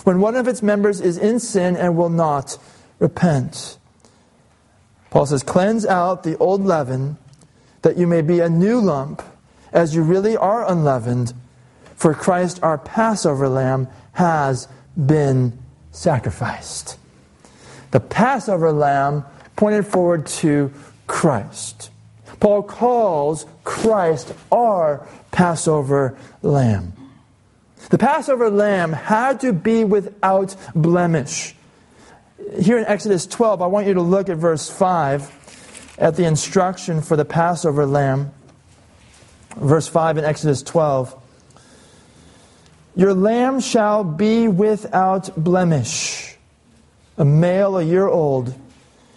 when 0.03 0.19
one 0.19 0.35
of 0.35 0.47
its 0.47 0.61
members 0.61 1.01
is 1.01 1.17
in 1.17 1.39
sin 1.39 1.75
and 1.75 1.95
will 1.95 2.09
not 2.09 2.57
repent. 2.99 3.77
Paul 5.09 5.25
says, 5.25 5.43
Cleanse 5.43 5.85
out 5.85 6.23
the 6.23 6.37
old 6.37 6.63
leaven 6.63 7.17
that 7.83 7.97
you 7.97 8.07
may 8.07 8.21
be 8.21 8.39
a 8.39 8.49
new 8.49 8.79
lump 8.79 9.21
as 9.71 9.95
you 9.95 10.03
really 10.03 10.37
are 10.37 10.69
unleavened, 10.69 11.33
for 11.95 12.13
Christ, 12.13 12.59
our 12.61 12.77
Passover 12.77 13.49
lamb, 13.49 13.87
has 14.13 14.67
been 14.95 15.57
sacrificed. 15.93 16.97
The 17.91 18.01
Passover 18.01 18.73
lamb 18.73 19.23
pointed 19.55 19.87
forward 19.87 20.25
to 20.25 20.73
Christ. 21.07 21.91
Paul 22.39 22.63
calls 22.63 23.45
Christ 23.63 24.33
our 24.51 25.07
Passover 25.31 26.17
lamb. 26.41 26.93
The 27.89 27.97
Passover 27.97 28.49
lamb 28.49 28.91
had 28.91 29.39
to 29.41 29.53
be 29.53 29.83
without 29.83 30.55
blemish. 30.75 31.55
Here 32.59 32.77
in 32.77 32.85
Exodus 32.85 33.25
12, 33.27 33.61
I 33.61 33.67
want 33.67 33.87
you 33.87 33.93
to 33.93 34.01
look 34.01 34.29
at 34.29 34.37
verse 34.37 34.69
5 34.69 35.95
at 35.99 36.15
the 36.15 36.25
instruction 36.25 37.01
for 37.01 37.15
the 37.15 37.25
Passover 37.25 37.85
lamb. 37.85 38.33
Verse 39.55 39.87
5 39.87 40.17
in 40.17 40.25
Exodus 40.25 40.63
12. 40.63 41.22
Your 42.95 43.13
lamb 43.13 43.59
shall 43.59 44.03
be 44.03 44.47
without 44.47 45.35
blemish, 45.35 46.35
a 47.17 47.25
male 47.25 47.77
a 47.77 47.83
year 47.83 48.07
old. 48.07 48.53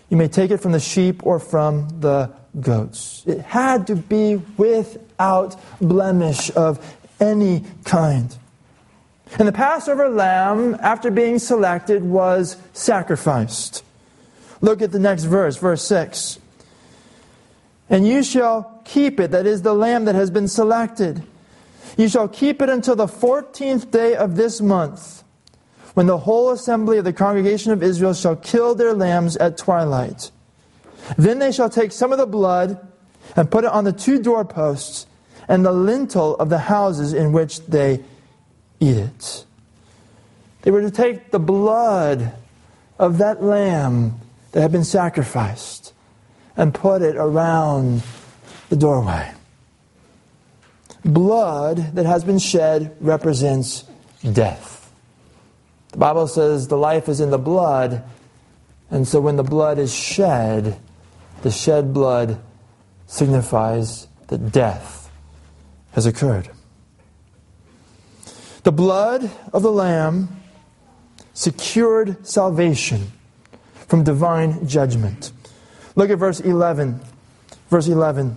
You 0.09 0.17
may 0.17 0.29
take 0.29 0.51
it 0.51 0.59
from 0.59 0.73
the 0.73 0.81
sheep 0.81 1.27
or 1.27 1.39
from 1.39 1.89
the 2.01 2.31
goats. 2.59 3.23
It 3.27 3.41
had 3.41 3.87
to 3.89 3.97
be 3.97 4.37
without 4.57 5.61
blemish 5.79 6.51
of 6.57 6.97
any 7.21 7.65
kind. 7.85 8.35
And 9.39 9.49
the 9.49 9.53
Passover 9.53 10.09
lamb, 10.09 10.77
after 10.81 11.11
being 11.11 11.39
selected, 11.39 12.03
was 12.03 12.57
sacrificed. 12.73 13.85
Look 14.63 14.81
at 14.81 14.93
the 14.93 14.99
next 14.99 15.25
verse, 15.25 15.57
verse 15.59 15.83
6. 15.83 16.39
And 17.91 18.07
you 18.07 18.23
shall 18.23 18.81
keep 18.85 19.21
it, 19.21 19.33
that 19.33 19.47
is 19.47 19.63
the 19.63 19.75
lamb 19.75 20.07
that 20.07 20.15
has 20.15 20.31
been 20.31 20.49
selected 20.49 21.23
you 21.97 22.09
shall 22.09 22.29
keep 22.29 22.61
it 22.61 22.69
until 22.69 22.97
the 22.97 23.09
fourteenth 23.09 23.91
day 23.91 24.15
of 24.15 24.37
this 24.37 24.61
month, 24.61 25.25
when 25.95 26.07
the 26.07 26.19
whole 26.19 26.51
assembly 26.51 26.99
of 26.99 27.05
the 27.05 27.13
congregation 27.13 27.73
of 27.73 27.83
Israel 27.83 28.13
shall 28.13 28.37
kill 28.37 28.75
their 28.75 28.93
lambs 28.93 29.37
at 29.37 29.57
twilight. 29.57 30.31
Then 31.17 31.39
they 31.39 31.53
shall 31.53 31.71
take 31.71 31.93
some 31.93 32.13
of 32.13 32.19
the 32.19 32.27
blood 32.27 32.87
and 33.35 33.51
put 33.51 33.65
it 33.65 33.71
on 33.71 33.85
the 33.85 33.93
two 33.93 34.23
doorposts 34.23 35.07
and 35.49 35.65
the 35.65 35.73
lintel 35.73 36.37
of 36.37 36.49
the 36.49 36.59
houses 36.59 37.13
in 37.13 37.33
which 37.33 37.65
they 37.67 38.03
eat 38.81 38.97
it. 38.97 39.45
They 40.63 40.71
were 40.71 40.83
to 40.83 40.91
take 40.91 41.31
the 41.31 41.39
blood 41.39 42.33
of 42.99 43.19
that 43.19 43.43
lamb 43.43 44.21
that 44.53 44.61
had 44.61 44.73
been 44.73 44.85
sacrificed 44.85 45.95
and 46.57 46.75
put 46.75 47.03
it 47.03 47.17
around 47.17 48.03
the 48.69 48.77
doorway 48.77 49.31
blood 51.07 51.95
that 51.95 52.07
has 52.07 52.25
been 52.25 52.39
shed 52.39 52.97
represents 53.01 53.85
death. 54.33 54.93
The 55.93 55.99
Bible 55.99 56.27
says 56.27 56.69
the 56.69 56.77
life 56.77 57.09
is 57.09 57.21
in 57.21 57.31
the 57.31 57.39
blood, 57.39 58.03
and 58.91 59.07
so 59.07 59.21
when 59.21 59.37
the 59.37 59.45
blood 59.45 59.79
is 59.79 59.95
shed, 59.95 60.79
the 61.43 61.51
shed 61.51 61.95
blood 61.95 62.41
signifies 63.07 64.09
that 64.27 64.53
death 64.53 65.11
has 65.93 66.07
occurred. 66.07 66.51
The 68.65 68.73
blood 68.73 69.31
of 69.53 69.63
the 69.63 69.71
Lamb 69.71 70.29
secured 71.35 72.27
salvation 72.27 73.13
from 73.87 74.03
divine 74.03 74.67
judgment. 74.67 75.31
Look 75.95 76.11
at 76.11 76.19
verse 76.19 76.41
11. 76.41 77.01
Verse 77.71 77.87
11. 77.87 78.37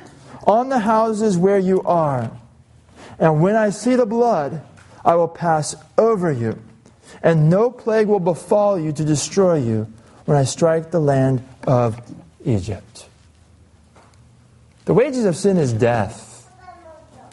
on 0.45 0.69
the 0.69 0.79
houses 0.79 1.37
where 1.37 1.59
you 1.59 1.81
are. 1.83 2.31
And 3.19 3.41
when 3.41 3.55
I 3.55 3.69
see 3.69 3.95
the 3.95 4.05
blood, 4.05 4.61
I 5.03 5.15
will 5.15 5.27
pass 5.27 5.75
over 5.97 6.31
you, 6.31 6.61
and 7.21 7.49
no 7.49 7.71
plague 7.71 8.07
will 8.07 8.19
befall 8.19 8.79
you 8.79 8.91
to 8.91 9.03
destroy 9.03 9.59
you 9.59 9.91
when 10.25 10.37
I 10.37 10.43
strike 10.43 10.91
the 10.91 10.99
land 10.99 11.43
of 11.65 11.99
Egypt. 12.45 13.07
The 14.85 14.93
wages 14.93 15.25
of 15.25 15.35
sin 15.35 15.57
is 15.57 15.73
death. 15.73 16.49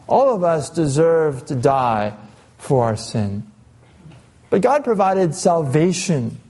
All 0.06 0.34
of 0.34 0.44
us 0.44 0.70
deserve 0.70 1.46
to 1.46 1.54
die 1.54 2.14
for 2.56 2.84
our 2.84 2.96
sin. 2.96 3.50
But 4.50 4.62
God 4.62 4.84
provided 4.84 5.34
salvation 5.34 6.40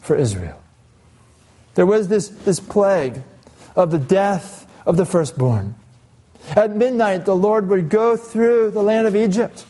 for 0.00 0.16
Israel. 0.16 0.60
There 1.74 1.86
was 1.86 2.08
this, 2.08 2.28
this 2.28 2.60
plague 2.60 3.22
of 3.76 3.90
the 3.90 3.98
death 3.98 4.66
of 4.86 4.96
the 4.96 5.04
firstborn. 5.04 5.74
At 6.56 6.74
midnight, 6.74 7.24
the 7.24 7.36
Lord 7.36 7.68
would 7.68 7.88
go 7.88 8.16
through 8.16 8.70
the 8.70 8.82
land 8.82 9.06
of 9.06 9.14
Egypt, 9.14 9.64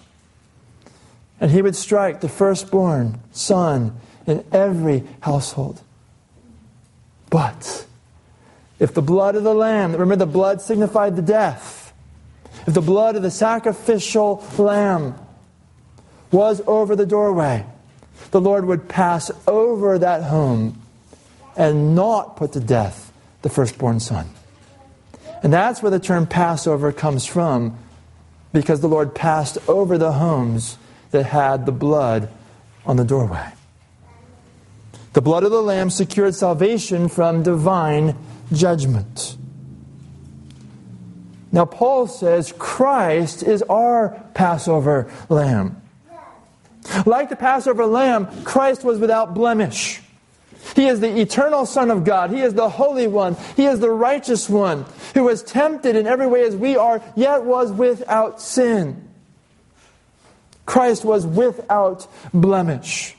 and 1.41 1.51
he 1.51 1.63
would 1.63 1.77
strike 1.77 2.21
the 2.21 2.29
firstborn 2.29 3.21
son 3.33 3.99
in 4.27 4.45
every 4.53 5.05
household. 5.21 5.81
But 7.31 7.87
if 8.79 8.95
the 8.95 9.03
blood 9.03 9.35
of 9.35 9.45
the 9.45 9.55
lamb, 9.55 9.93
remember 9.93 10.17
the 10.17 10.27
blood 10.27 10.61
signified 10.61 11.17
the 11.17 11.23
death, 11.23 11.93
if 12.67 12.75
the 12.75 12.81
blood 12.81 13.17
of 13.17 13.23
the 13.23 13.31
sacrificial 13.31 14.45
lamb 14.57 15.15
was 16.31 16.61
over 16.67 16.95
the 16.95 17.07
doorway, 17.07 17.65
the 18.31 18.41
Lord 18.41 18.67
would 18.67 18.89
pass 18.89 19.31
over 19.47 19.99
that 19.99 20.25
home 20.25 20.81
and 21.57 21.95
not 21.95 22.37
put 22.37 22.53
to 22.53 22.61
death 22.61 23.13
the 23.43 23.49
firstborn 23.49 24.01
son. 24.01 24.29
And 25.43 25.53
that's 25.53 25.83
where 25.83 25.91
the 25.91 26.01
term 26.01 26.27
Passover 26.27 26.93
comes 26.93 27.25
from, 27.25 27.79
because 28.53 28.81
the 28.81 28.89
Lord 28.89 29.15
passed 29.15 29.59
over 29.69 29.99
the 29.99 30.13
homes 30.13 30.79
that 31.11 31.27
had 31.27 31.67
the 31.67 31.73
blood 31.73 32.29
on 32.85 32.97
the 32.97 33.05
doorway. 33.05 33.53
The 35.13 35.23
blood 35.23 35.45
of 35.45 35.51
the 35.51 35.63
Lamb 35.63 35.91
secured 35.91 36.35
salvation 36.35 37.09
from 37.09 37.43
divine 37.43 38.17
judgment. 38.53 39.37
Now, 41.51 41.65
Paul 41.65 42.07
says 42.07 42.53
Christ 42.59 43.43
is 43.43 43.63
our 43.63 44.23
Passover 44.35 45.11
lamb. 45.29 45.81
Like 47.07 47.31
the 47.31 47.37
Passover 47.37 47.87
lamb, 47.87 48.29
Christ 48.45 48.85
was 48.85 48.99
without 48.99 49.35
blemish. 49.35 50.01
He 50.75 50.87
is 50.87 51.01
the 51.01 51.21
eternal 51.21 51.67
Son 51.67 51.91
of 51.91 52.05
God. 52.05 52.31
He 52.31 52.41
is 52.41 52.55
the 52.55 52.69
Holy 52.69 53.07
One. 53.07 53.37
He 53.57 53.67
is 53.67 53.81
the 53.81 53.91
righteous 53.91 54.49
one 54.49 54.85
who 55.15 55.25
was 55.25 55.43
tempted 55.43 55.97
in 55.97 56.07
every 56.07 56.27
way 56.27 56.43
as 56.43 56.57
we 56.57 56.77
are, 56.77 57.03
yet 57.17 57.45
was 57.45 57.73
without 57.73 58.41
sin. 58.41 59.09
Christ 60.67 61.05
was 61.05 61.27
without 61.27 62.07
blemish. 62.35 63.17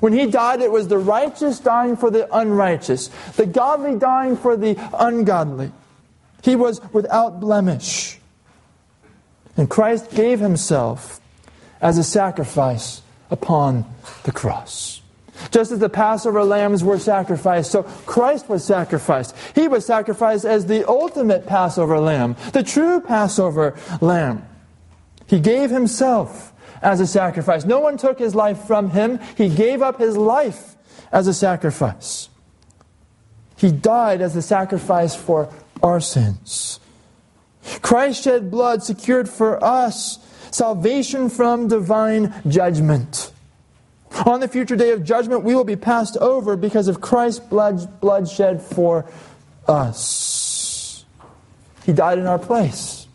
When 0.00 0.12
he 0.12 0.26
died, 0.26 0.60
it 0.60 0.70
was 0.70 0.88
the 0.88 0.98
righteous 0.98 1.58
dying 1.58 1.96
for 1.96 2.10
the 2.10 2.32
unrighteous, 2.34 3.08
the 3.36 3.46
godly 3.46 3.98
dying 3.98 4.36
for 4.36 4.56
the 4.56 4.76
ungodly. 4.98 5.72
He 6.42 6.56
was 6.56 6.80
without 6.92 7.40
blemish. 7.40 8.18
And 9.56 9.68
Christ 9.68 10.12
gave 10.12 10.38
himself 10.38 11.20
as 11.80 11.98
a 11.98 12.04
sacrifice 12.04 13.02
upon 13.30 13.84
the 14.22 14.32
cross. 14.32 14.97
Just 15.50 15.72
as 15.72 15.78
the 15.78 15.88
Passover 15.88 16.44
lambs 16.44 16.82
were 16.82 16.98
sacrificed, 16.98 17.70
so 17.70 17.82
Christ 17.82 18.48
was 18.48 18.64
sacrificed. 18.64 19.34
He 19.54 19.68
was 19.68 19.86
sacrificed 19.86 20.44
as 20.44 20.66
the 20.66 20.88
ultimate 20.88 21.46
Passover 21.46 21.98
lamb, 22.00 22.36
the 22.52 22.62
true 22.62 23.00
Passover 23.00 23.76
lamb. 24.00 24.46
He 25.26 25.40
gave 25.40 25.70
himself 25.70 26.52
as 26.82 27.00
a 27.00 27.06
sacrifice. 27.06 27.64
No 27.64 27.80
one 27.80 27.96
took 27.96 28.18
his 28.18 28.34
life 28.34 28.64
from 28.64 28.90
him. 28.90 29.20
He 29.36 29.48
gave 29.48 29.82
up 29.82 29.98
his 29.98 30.16
life 30.16 30.76
as 31.12 31.26
a 31.26 31.34
sacrifice. 31.34 32.28
He 33.56 33.72
died 33.72 34.20
as 34.20 34.36
a 34.36 34.42
sacrifice 34.42 35.14
for 35.14 35.52
our 35.82 36.00
sins. 36.00 36.80
Christ 37.82 38.24
shed 38.24 38.50
blood 38.50 38.82
secured 38.82 39.28
for 39.28 39.62
us 39.62 40.18
salvation 40.50 41.28
from 41.28 41.68
divine 41.68 42.32
judgment. 42.48 43.32
On 44.26 44.40
the 44.40 44.48
future 44.48 44.76
day 44.76 44.90
of 44.90 45.04
judgment, 45.04 45.44
we 45.44 45.54
will 45.54 45.64
be 45.64 45.76
passed 45.76 46.16
over 46.16 46.56
because 46.56 46.88
of 46.88 47.00
Christ's 47.00 47.40
blood, 47.40 47.88
for 48.62 49.06
us. 49.66 51.04
He 51.84 51.92
died 51.92 52.18
in 52.18 52.26
our 52.26 52.38
place. 52.38 53.06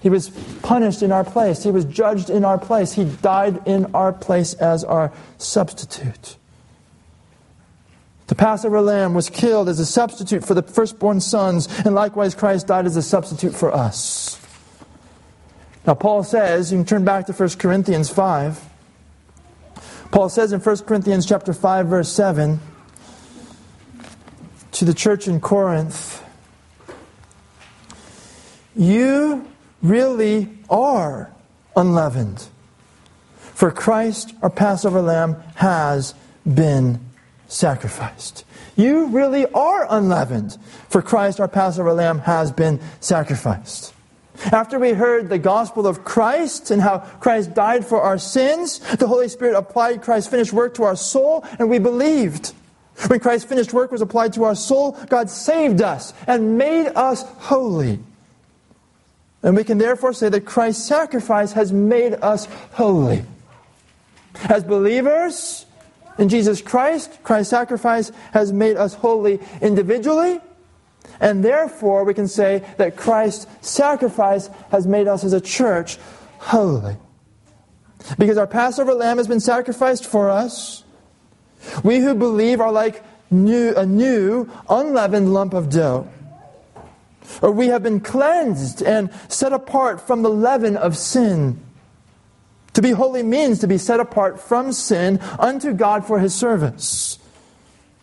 He 0.00 0.10
was 0.10 0.30
punished 0.62 1.02
in 1.02 1.12
our 1.12 1.24
place. 1.24 1.62
He 1.62 1.70
was 1.70 1.84
judged 1.84 2.28
in 2.28 2.44
our 2.44 2.58
place. 2.58 2.92
He 2.92 3.04
died 3.04 3.66
in 3.66 3.94
our 3.94 4.12
place 4.12 4.54
as 4.54 4.84
our 4.84 5.12
substitute. 5.38 6.36
The 8.26 8.34
Passover 8.34 8.80
lamb 8.80 9.14
was 9.14 9.30
killed 9.30 9.68
as 9.68 9.78
a 9.78 9.86
substitute 9.86 10.44
for 10.44 10.54
the 10.54 10.62
firstborn 10.62 11.20
sons, 11.20 11.68
and 11.84 11.94
likewise 11.94 12.34
Christ 12.34 12.66
died 12.66 12.86
as 12.86 12.96
a 12.96 13.02
substitute 13.02 13.54
for 13.54 13.72
us. 13.72 14.40
Now, 15.86 15.94
Paul 15.94 16.22
says, 16.22 16.72
you 16.72 16.78
can 16.78 16.86
turn 16.86 17.04
back 17.04 17.26
to 17.26 17.32
1 17.32 17.50
Corinthians 17.58 18.08
5. 18.10 18.73
Paul 20.14 20.28
says 20.28 20.52
in 20.52 20.60
1 20.60 20.76
Corinthians 20.84 21.26
chapter 21.26 21.52
5 21.52 21.88
verse 21.88 22.08
7 22.08 22.60
to 24.70 24.84
the 24.84 24.94
church 24.94 25.26
in 25.26 25.40
Corinth, 25.40 26.22
you 28.76 29.44
really 29.82 30.56
are 30.70 31.32
unleavened. 31.74 32.46
For 33.40 33.72
Christ, 33.72 34.32
our 34.40 34.50
Passover 34.50 35.02
lamb, 35.02 35.34
has 35.56 36.14
been 36.46 37.00
sacrificed. 37.48 38.44
You 38.76 39.06
really 39.06 39.46
are 39.46 39.84
unleavened, 39.90 40.56
for 40.88 41.02
Christ, 41.02 41.40
our 41.40 41.48
Passover 41.48 41.92
lamb, 41.92 42.20
has 42.20 42.52
been 42.52 42.78
sacrificed. 43.00 43.93
After 44.50 44.78
we 44.78 44.92
heard 44.92 45.28
the 45.28 45.38
gospel 45.38 45.86
of 45.86 46.04
Christ 46.04 46.70
and 46.70 46.82
how 46.82 46.98
Christ 46.98 47.54
died 47.54 47.86
for 47.86 48.00
our 48.00 48.18
sins, 48.18 48.80
the 48.96 49.06
Holy 49.06 49.28
Spirit 49.28 49.56
applied 49.56 50.02
Christ's 50.02 50.30
finished 50.30 50.52
work 50.52 50.74
to 50.74 50.82
our 50.84 50.96
soul, 50.96 51.44
and 51.58 51.70
we 51.70 51.78
believed. 51.78 52.52
When 53.06 53.20
Christ's 53.20 53.48
finished 53.48 53.72
work 53.72 53.90
was 53.90 54.02
applied 54.02 54.32
to 54.34 54.44
our 54.44 54.54
soul, 54.54 54.92
God 55.08 55.30
saved 55.30 55.82
us 55.82 56.12
and 56.26 56.58
made 56.58 56.88
us 56.88 57.22
holy. 57.22 58.00
And 59.42 59.56
we 59.56 59.64
can 59.64 59.78
therefore 59.78 60.12
say 60.12 60.28
that 60.28 60.42
Christ's 60.42 60.86
sacrifice 60.86 61.52
has 61.52 61.72
made 61.72 62.14
us 62.14 62.46
holy. 62.72 63.24
As 64.48 64.64
believers 64.64 65.66
in 66.18 66.28
Jesus 66.28 66.60
Christ, 66.60 67.18
Christ's 67.22 67.50
sacrifice 67.50 68.10
has 68.32 68.52
made 68.52 68.76
us 68.76 68.94
holy 68.94 69.40
individually 69.60 70.40
and 71.20 71.44
therefore, 71.44 72.04
we 72.04 72.14
can 72.14 72.28
say 72.28 72.64
that 72.76 72.96
Christ's 72.96 73.46
sacrifice 73.66 74.48
has 74.70 74.86
made 74.86 75.08
us 75.08 75.24
as 75.24 75.32
a 75.32 75.40
church 75.40 75.98
holy. 76.38 76.96
Because 78.18 78.36
our 78.36 78.46
Passover 78.46 78.94
lamb 78.94 79.18
has 79.18 79.28
been 79.28 79.40
sacrificed 79.40 80.06
for 80.06 80.30
us, 80.30 80.84
we 81.82 81.98
who 81.98 82.14
believe 82.14 82.60
are 82.60 82.72
like 82.72 83.02
new, 83.30 83.74
a 83.74 83.86
new, 83.86 84.50
unleavened 84.68 85.32
lump 85.32 85.54
of 85.54 85.70
dough. 85.70 86.08
Or 87.40 87.50
we 87.50 87.68
have 87.68 87.82
been 87.82 88.00
cleansed 88.00 88.82
and 88.82 89.10
set 89.28 89.52
apart 89.52 90.00
from 90.00 90.22
the 90.22 90.30
leaven 90.30 90.76
of 90.76 90.96
sin. 90.96 91.60
To 92.74 92.82
be 92.82 92.90
holy 92.90 93.22
means 93.22 93.60
to 93.60 93.66
be 93.66 93.78
set 93.78 94.00
apart 94.00 94.40
from 94.40 94.72
sin 94.72 95.20
unto 95.38 95.72
God 95.72 96.06
for 96.06 96.18
his 96.18 96.34
service. 96.34 97.18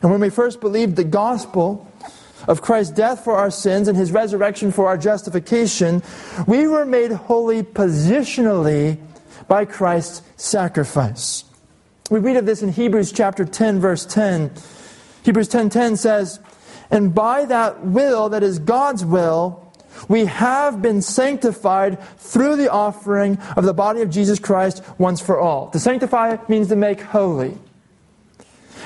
And 0.01 0.09
when 0.09 0.21
we 0.21 0.29
first 0.29 0.59
believed 0.59 0.95
the 0.95 1.03
gospel, 1.03 1.90
of 2.47 2.61
Christ's 2.61 2.93
death 2.93 3.23
for 3.23 3.33
our 3.33 3.51
sins 3.51 3.87
and 3.87 3.97
his 3.97 4.11
resurrection 4.11 4.71
for 4.71 4.87
our 4.87 4.97
justification, 4.97 6.03
we 6.47 6.67
were 6.67 6.85
made 6.85 7.11
holy 7.11 7.63
positionally 7.63 8.97
by 9.47 9.65
Christ's 9.65 10.21
sacrifice. 10.37 11.43
We 12.09 12.19
read 12.19 12.37
of 12.37 12.45
this 12.45 12.61
in 12.61 12.69
Hebrews 12.69 13.11
chapter 13.11 13.45
10 13.45 13.79
verse 13.79 14.05
10. 14.05 14.51
Hebrews 15.23 15.47
10:10 15.47 15.95
says, 15.95 16.39
"And 16.89 17.13
by 17.13 17.45
that 17.45 17.85
will 17.85 18.29
that 18.29 18.43
is 18.43 18.59
God's 18.59 19.05
will, 19.05 19.59
we 20.07 20.25
have 20.25 20.81
been 20.81 21.01
sanctified 21.01 21.97
through 22.17 22.55
the 22.55 22.71
offering 22.71 23.37
of 23.55 23.65
the 23.65 23.73
body 23.73 24.01
of 24.01 24.09
Jesus 24.09 24.39
Christ 24.39 24.81
once 24.97 25.21
for 25.21 25.39
all." 25.39 25.67
To 25.69 25.79
sanctify 25.79 26.37
means 26.47 26.67
to 26.69 26.75
make 26.75 27.01
holy. 27.01 27.57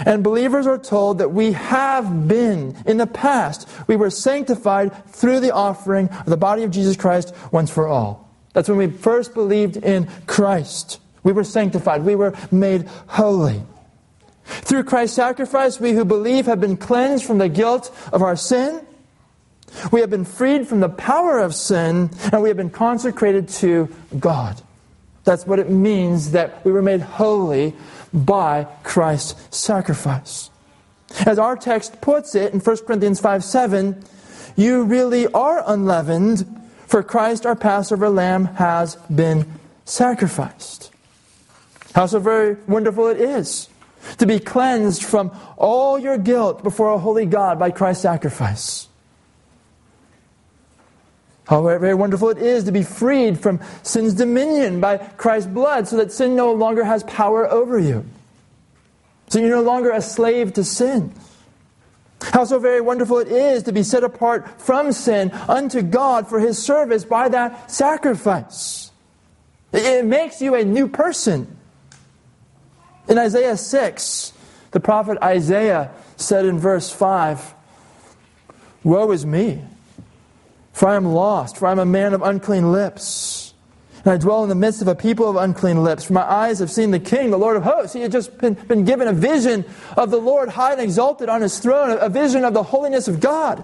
And 0.06 0.24
believers 0.24 0.68
are 0.68 0.78
told 0.78 1.20
that 1.20 1.32
we 1.32 1.54
have 1.54 2.28
been, 2.28 2.76
in 2.86 2.98
the 2.98 3.08
past, 3.08 3.70
we 3.88 3.96
were 3.96 4.10
sanctified 4.10 5.06
through 5.08 5.40
the 5.40 5.54
offering 5.54 6.10
of 6.10 6.26
the 6.26 6.38
body 6.38 6.64
of 6.64 6.72
Jesus 6.72 6.98
Christ 6.98 7.34
once 7.52 7.72
for 7.72 7.88
all. 7.88 8.30
That's 8.54 8.70
when 8.70 8.78
we 8.78 8.88
first 8.88 9.34
believed 9.34 9.78
in 9.78 10.08
Christ. 10.28 11.00
We 11.24 11.34
were 11.34 11.44
sanctified. 11.44 12.04
We 12.04 12.16
were 12.16 12.34
made 12.52 12.88
holy. 13.08 13.64
Through 14.46 14.84
Christ's 14.84 15.16
sacrifice, 15.16 15.80
we 15.80 15.94
who 15.94 16.06
believe 16.06 16.46
have 16.46 16.62
been 16.62 16.78
cleansed 16.78 17.26
from 17.26 17.40
the 17.40 17.50
guilt 17.50 17.94
of 18.14 18.22
our 18.22 18.36
sin. 18.36 18.86
We 19.92 20.02
have 20.02 20.10
been 20.10 20.26
freed 20.26 20.68
from 20.68 20.80
the 20.80 20.90
power 20.90 21.40
of 21.40 21.56
sin, 21.56 22.12
and 22.32 22.42
we 22.42 22.50
have 22.50 22.58
been 22.58 22.70
consecrated 22.70 23.50
to 23.50 23.90
God. 24.20 24.62
That's 25.24 25.48
what 25.48 25.58
it 25.58 25.70
means 25.70 26.32
that 26.32 26.64
we 26.64 26.72
were 26.72 26.84
made 26.84 27.02
holy 27.02 27.74
by 28.16 28.68
Christ's 28.84 29.58
sacrifice. 29.58 30.50
As 31.26 31.38
our 31.38 31.56
text 31.56 32.02
puts 32.02 32.34
it 32.34 32.54
in 32.54 32.60
1 32.60 32.78
Corinthians 32.86 33.20
5 33.20 33.44
7, 33.44 34.04
you 34.56 34.84
really 34.84 35.28
are 35.28 35.64
unleavened, 35.68 36.46
for 36.88 37.04
Christ, 37.04 37.46
our 37.46 37.56
Passover 37.56 38.10
lamb, 38.10 38.46
has 38.46 38.96
been 39.14 39.52
sacrificed. 39.86 40.92
How 41.94 42.06
so 42.06 42.20
very 42.20 42.58
wonderful 42.68 43.08
it 43.08 43.20
is 43.20 43.70
to 44.18 44.26
be 44.26 44.40
cleansed 44.40 45.04
from 45.04 45.32
all 45.58 45.98
your 45.98 46.18
guilt 46.18 46.64
before 46.64 46.92
a 46.92 46.98
holy 46.98 47.26
God 47.26 47.58
by 47.60 47.72
Christ's 47.72 48.04
sacrifice. 48.04 48.88
How 51.48 51.62
very 51.62 51.94
wonderful 51.94 52.30
it 52.30 52.40
is 52.40 52.64
to 52.64 52.72
be 52.72 52.82
freed 52.82 53.40
from 53.40 53.60
sin's 53.84 54.16
dominion 54.16 54.82
by 54.82 54.98
Christ's 54.98 55.50
blood 55.50 55.88
so 55.88 55.98
that 55.98 56.12
sin 56.12 56.36
no 56.36 56.54
longer 56.54 56.84
has 56.84 57.04
power 57.04 57.50
over 57.50 57.78
you. 57.78 58.06
So 59.30 59.40
you're 59.40 59.56
no 59.56 59.62
longer 59.62 59.92
a 59.92 60.02
slave 60.02 60.54
to 60.54 60.64
sin. 60.64 61.14
How 62.22 62.46
so 62.46 62.58
very 62.58 62.82
wonderful 62.82 63.20
it 63.20 63.28
is 63.28 63.64
to 63.64 63.72
be 63.72 63.84
set 63.84 64.04
apart 64.04 64.60
from 64.60 64.92
sin 64.92 65.32
unto 65.48 65.82
God 65.82 66.28
for 66.28 66.40
his 66.40 66.62
service 66.62 67.06
by 67.06 67.30
that 67.30 67.70
sacrifice. 67.70 68.92
It 69.72 70.06
makes 70.06 70.42
you 70.42 70.56
a 70.56 70.64
new 70.64 70.88
person. 70.88 71.58
In 73.08 73.18
Isaiah 73.20 73.58
6, 73.58 74.34
the 74.72 74.80
prophet 74.80 75.18
Isaiah 75.22 75.92
said 76.18 76.46
in 76.46 76.58
verse 76.58 76.90
5 76.90 77.54
Woe 78.84 79.12
is 79.12 79.26
me, 79.26 79.64
for 80.76 80.90
I 80.90 80.98
am 80.98 81.06
lost, 81.06 81.56
for 81.56 81.68
I 81.68 81.72
am 81.72 81.80
a 81.80 81.86
man 81.86 82.14
of 82.14 82.22
unclean 82.22 82.74
lips. 82.74 83.54
And 84.04 84.12
I 84.12 84.18
dwell 84.18 84.44
in 84.44 84.50
the 84.50 84.56
midst 84.56 84.82
of 84.82 84.90
a 84.90 84.94
people 84.94 85.30
of 85.30 85.38
unclean 85.38 85.82
lips. 85.82 86.04
For 86.04 86.12
my 86.12 86.30
eyes 86.30 86.60
have 86.60 86.70
seen 86.70 86.92
the 86.92 87.00
King, 87.00 87.32
the 87.32 87.38
Lord 87.38 87.56
of 87.56 87.64
hosts. 87.64 87.94
He 87.94 88.02
had 88.02 88.12
just 88.12 88.38
been, 88.40 88.56
been 88.56 88.84
given 88.84 89.08
a 89.08 89.14
vision 89.14 89.64
of 89.96 90.12
the 90.12 90.18
Lord 90.18 90.50
high 90.50 90.74
and 90.74 90.82
exalted 90.82 91.30
on 91.30 91.42
his 91.42 91.60
throne, 91.60 91.98
a 92.02 92.10
vision 92.10 92.44
of 92.44 92.54
the 92.54 92.62
holiness 92.62 93.08
of 93.08 93.22
God. 93.22 93.64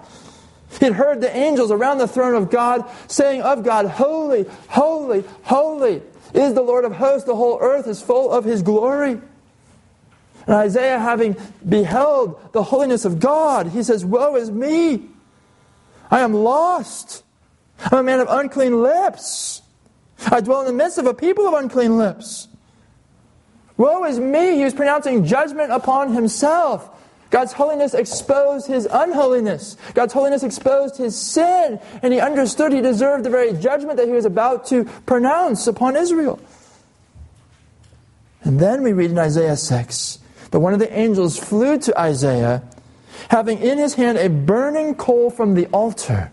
He 0.78 0.86
had 0.86 0.94
heard 0.94 1.20
the 1.20 1.36
angels 1.36 1.70
around 1.70 1.98
the 1.98 2.08
throne 2.08 2.34
of 2.34 2.50
God 2.50 2.90
saying 3.08 3.42
of 3.42 3.62
God, 3.62 3.84
Holy, 3.88 4.46
holy, 4.68 5.22
holy 5.42 6.00
is 6.32 6.54
the 6.54 6.62
Lord 6.62 6.86
of 6.86 6.92
hosts. 6.92 7.26
The 7.26 7.36
whole 7.36 7.58
earth 7.60 7.86
is 7.86 8.00
full 8.00 8.32
of 8.32 8.46
his 8.46 8.62
glory. 8.62 9.20
And 10.46 10.56
Isaiah, 10.56 10.98
having 10.98 11.36
beheld 11.68 12.40
the 12.52 12.62
holiness 12.62 13.04
of 13.04 13.20
God, 13.20 13.66
he 13.66 13.82
says, 13.82 14.02
Woe 14.02 14.34
is 14.36 14.50
me! 14.50 15.10
I 16.12 16.20
am 16.20 16.32
lost. 16.32 17.24
I'm 17.80 17.98
a 17.98 18.02
man 18.04 18.20
of 18.20 18.28
unclean 18.30 18.80
lips. 18.80 19.62
I 20.30 20.40
dwell 20.40 20.60
in 20.60 20.66
the 20.66 20.72
midst 20.72 20.98
of 20.98 21.06
a 21.06 21.14
people 21.14 21.48
of 21.48 21.54
unclean 21.54 21.98
lips. 21.98 22.46
Woe 23.76 24.04
is 24.04 24.20
me! 24.20 24.58
He 24.58 24.64
was 24.64 24.74
pronouncing 24.74 25.24
judgment 25.24 25.72
upon 25.72 26.12
himself. 26.12 26.88
God's 27.30 27.52
holiness 27.52 27.94
exposed 27.94 28.68
his 28.68 28.86
unholiness. 28.88 29.76
God's 29.94 30.12
holiness 30.12 30.44
exposed 30.44 30.96
his 30.96 31.18
sin. 31.18 31.80
And 32.02 32.12
he 32.12 32.20
understood 32.20 32.72
he 32.72 32.80
deserved 32.80 33.24
the 33.24 33.30
very 33.30 33.54
judgment 33.54 33.96
that 33.96 34.06
he 34.06 34.12
was 34.12 34.26
about 34.26 34.66
to 34.66 34.84
pronounce 35.06 35.66
upon 35.66 35.96
Israel. 35.96 36.38
And 38.44 38.60
then 38.60 38.82
we 38.82 38.92
read 38.92 39.10
in 39.10 39.18
Isaiah 39.18 39.56
6 39.56 40.18
but 40.52 40.60
one 40.60 40.74
of 40.74 40.78
the 40.78 40.96
angels 40.96 41.38
flew 41.38 41.78
to 41.78 41.98
Isaiah, 41.98 42.62
having 43.30 43.58
in 43.58 43.78
his 43.78 43.94
hand 43.94 44.18
a 44.18 44.28
burning 44.28 44.94
coal 44.94 45.30
from 45.30 45.54
the 45.54 45.66
altar. 45.66 46.32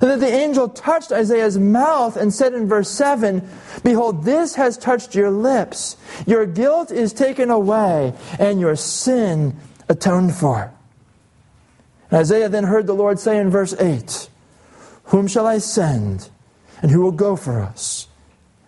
And 0.00 0.10
that 0.10 0.20
the 0.20 0.32
angel 0.32 0.68
touched 0.68 1.12
Isaiah's 1.12 1.58
mouth 1.58 2.16
and 2.16 2.32
said 2.32 2.54
in 2.54 2.66
verse 2.66 2.88
7 2.88 3.46
Behold, 3.84 4.24
this 4.24 4.54
has 4.54 4.78
touched 4.78 5.14
your 5.14 5.30
lips. 5.30 5.96
Your 6.26 6.46
guilt 6.46 6.90
is 6.90 7.12
taken 7.12 7.50
away, 7.50 8.14
and 8.38 8.60
your 8.60 8.76
sin 8.76 9.56
atoned 9.88 10.34
for. 10.34 10.72
And 12.10 12.20
Isaiah 12.20 12.48
then 12.48 12.64
heard 12.64 12.86
the 12.86 12.94
Lord 12.94 13.18
say 13.18 13.38
in 13.38 13.50
verse 13.50 13.74
8 13.78 14.28
Whom 15.04 15.26
shall 15.26 15.46
I 15.46 15.58
send, 15.58 16.30
and 16.80 16.90
who 16.90 17.02
will 17.02 17.12
go 17.12 17.36
for 17.36 17.60
us? 17.60 18.08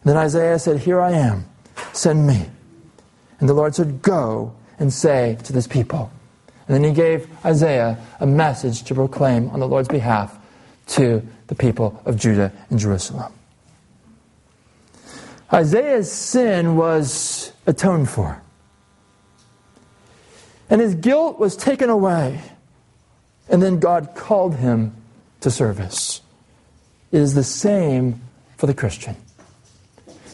And 0.03 0.11
then 0.11 0.17
Isaiah 0.17 0.59
said, 0.59 0.81
Here 0.81 1.01
I 1.01 1.13
am, 1.13 1.47
send 1.93 2.27
me. 2.27 2.47
And 3.41 3.49
the 3.49 3.55
Lord 3.55 3.75
said, 3.75 4.03
Go 4.03 4.55
and 4.79 4.93
say 4.93 5.39
to 5.45 5.53
this 5.53 5.67
people. 5.67 6.11
And 6.67 6.75
then 6.75 6.85
he 6.85 6.93
gave 6.93 7.29
Isaiah 7.45 7.99
a 8.21 8.27
message 8.27 8.85
to 8.85 8.95
proclaim 8.95 9.51
on 9.51 9.61
the 9.61 9.69
Lord's 9.69 9.89
behalf 9.89 10.39
to 10.89 11.23
the 11.47 11.55
people 11.55 12.01
of 12.05 12.17
Judah 12.17 12.53
and 12.71 12.79
Jerusalem. 12.79 13.33
Isaiah's 15.53 16.11
sin 16.11 16.77
was 16.77 17.53
atoned 17.67 18.09
for. 18.09 18.43
And 20.71 20.81
his 20.81 20.95
guilt 20.95 21.39
was 21.39 21.57
taken 21.57 21.91
away. 21.91 22.41
And 23.49 23.63
then 23.63 23.79
God 23.79 24.15
called 24.15 24.57
him 24.57 24.95
to 25.41 25.51
service. 25.51 26.23
It 27.13 27.21
is 27.21 27.35
the 27.35 27.45
same 27.45 28.21
for 28.57 28.67
the 28.67 28.75
Christian. 28.75 29.17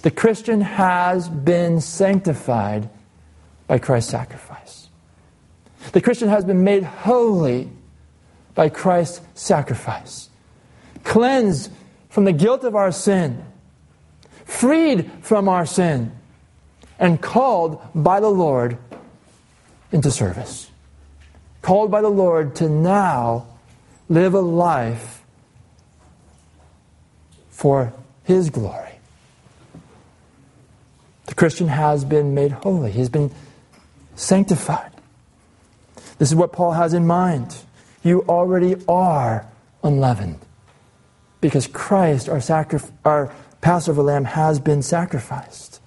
The 0.02 0.10
Christian 0.10 0.60
has 0.62 1.28
been 1.28 1.80
sanctified 1.80 2.88
by 3.66 3.78
Christ's 3.78 4.12
sacrifice. 4.12 4.79
The 5.92 6.00
Christian 6.00 6.28
has 6.28 6.44
been 6.44 6.62
made 6.62 6.84
holy 6.84 7.70
by 8.54 8.68
Christ's 8.68 9.20
sacrifice, 9.34 10.28
cleansed 11.04 11.70
from 12.08 12.24
the 12.24 12.32
guilt 12.32 12.64
of 12.64 12.74
our 12.74 12.92
sin, 12.92 13.44
freed 14.44 15.10
from 15.22 15.48
our 15.48 15.66
sin, 15.66 16.12
and 16.98 17.20
called 17.20 17.80
by 17.94 18.20
the 18.20 18.28
Lord 18.28 18.76
into 19.92 20.10
service. 20.10 20.70
Called 21.62 21.90
by 21.90 22.00
the 22.00 22.08
Lord 22.08 22.56
to 22.56 22.68
now 22.68 23.46
live 24.08 24.34
a 24.34 24.40
life 24.40 25.22
for 27.50 27.92
His 28.24 28.50
glory. 28.50 28.92
The 31.26 31.34
Christian 31.34 31.68
has 31.68 32.04
been 32.04 32.34
made 32.34 32.52
holy. 32.52 32.90
He's 32.90 33.08
been 33.08 33.30
sanctified. 34.14 34.89
This 36.20 36.28
is 36.28 36.34
what 36.34 36.52
Paul 36.52 36.72
has 36.72 36.92
in 36.92 37.06
mind. 37.06 37.56
You 38.04 38.26
already 38.28 38.76
are 38.86 39.46
unleavened 39.82 40.38
because 41.40 41.66
Christ, 41.66 42.28
our, 42.28 42.42
our 43.06 43.32
Passover 43.62 44.02
lamb, 44.02 44.26
has 44.26 44.60
been 44.60 44.82
sacrificed. 44.82 45.80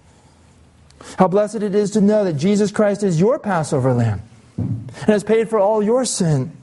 How 1.20 1.28
blessed 1.28 1.62
it 1.62 1.76
is 1.76 1.92
to 1.92 2.02
know 2.02 2.24
that 2.24 2.34
Jesus 2.34 2.72
Christ 2.72 3.04
is 3.04 3.20
your 3.20 3.38
Passover 3.38 3.94
lamb 3.94 4.24
and 4.58 4.92
has 5.06 5.24
paid 5.24 5.50
for 5.50 5.60
all 5.60 5.84
your 5.84 6.04
sin. 6.04 6.58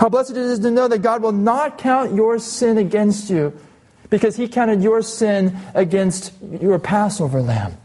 How 0.00 0.08
blessed 0.08 0.30
it 0.30 0.38
is 0.38 0.60
to 0.60 0.70
know 0.70 0.88
that 0.88 1.02
God 1.02 1.22
will 1.22 1.32
not 1.32 1.76
count 1.76 2.14
your 2.14 2.38
sin 2.38 2.78
against 2.78 3.28
you 3.28 3.52
because 4.08 4.36
he 4.36 4.48
counted 4.48 4.82
your 4.82 5.02
sin 5.02 5.54
against 5.74 6.32
your 6.62 6.78
Passover 6.78 7.42
lamb. 7.42 7.76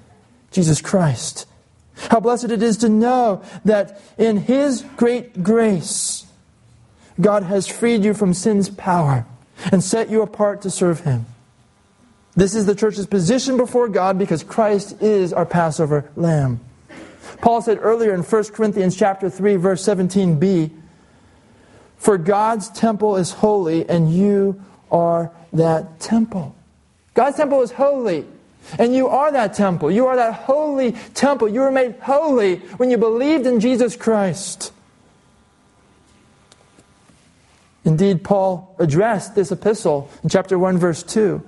Jesus 0.52 0.80
Christ. 0.80 1.47
How 2.10 2.20
blessed 2.20 2.52
it 2.52 2.64
is 2.64 2.78
to 2.78 2.90
know 2.90 3.42
that 3.66 4.02
in 4.18 4.38
His 4.38 4.84
great 4.96 5.44
grace, 5.44 6.26
God 7.20 7.44
has 7.44 7.68
freed 7.68 8.04
you 8.04 8.14
from 8.14 8.34
sin's 8.34 8.70
power 8.70 9.26
and 9.72 9.84
set 9.84 10.10
you 10.10 10.22
apart 10.22 10.62
to 10.62 10.70
serve 10.70 11.02
Him. 11.02 11.26
This 12.36 12.54
is 12.54 12.68
the 12.68 12.76
church's 12.76 13.08
position 13.08 13.58
before 13.58 13.90
God 13.90 14.20
because 14.20 14.44
Christ 14.44 15.02
is 15.02 15.34
our 15.34 15.46
Passover 15.46 16.10
lamb. 16.16 16.60
Paul 17.42 17.62
said 17.62 17.80
earlier 17.82 18.14
in 18.14 18.22
1 18.22 18.54
Corinthians 18.54 18.96
chapter 18.96 19.30
3 19.30 19.56
verse 19.56 19.84
17b, 19.84 20.72
"For 21.98 22.18
God's 22.18 22.70
temple 22.70 23.16
is 23.16 23.32
holy 23.32 23.90
and 23.90 24.12
you 24.12 24.62
are 24.92 25.32
that 25.52 26.00
temple." 26.00 26.54
God's 27.16 27.38
temple 27.38 27.64
is 27.64 27.72
holy. 27.72 28.28
And 28.78 28.94
you 28.94 29.08
are 29.08 29.32
that 29.32 29.54
temple. 29.54 29.92
You 29.92 30.08
are 30.08 30.16
that 30.16 30.34
holy 30.34 30.94
temple. 31.14 31.48
You 31.48 31.62
were 31.62 31.72
made 31.72 31.96
holy 32.02 32.58
when 32.78 32.92
you 32.92 32.98
believed 32.98 33.46
in 33.46 33.60
Jesus 33.60 33.96
Christ. 33.96 34.74
Indeed, 37.86 38.24
Paul 38.24 38.76
addressed 38.80 39.36
this 39.36 39.52
epistle 39.52 40.10
in 40.24 40.30
chapter 40.30 40.60
1, 40.60 40.78
verse 40.78 41.04
2 41.04 41.42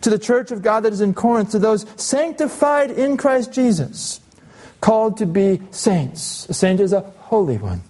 to 0.00 0.10
the 0.10 0.18
church 0.18 0.50
of 0.50 0.62
God 0.62 0.80
that 0.80 0.92
is 0.92 1.00
in 1.00 1.14
Corinth, 1.14 1.52
to 1.52 1.58
those 1.58 1.86
sanctified 1.96 2.90
in 2.90 3.16
Christ 3.16 3.52
Jesus, 3.52 4.20
called 4.80 5.16
to 5.18 5.26
be 5.26 5.62
saints. 5.70 6.48
A 6.48 6.54
saint 6.54 6.80
is 6.80 6.92
a 6.92 7.00
holy 7.00 7.58
one. 7.58 7.82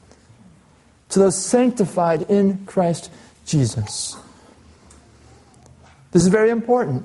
To 1.11 1.19
those 1.21 1.37
sanctified 1.37 2.23
in 2.31 2.65
Christ 2.67 3.11
Jesus. 3.45 4.17
This 6.13 6.23
is 6.23 6.29
very 6.29 6.51
important 6.51 7.05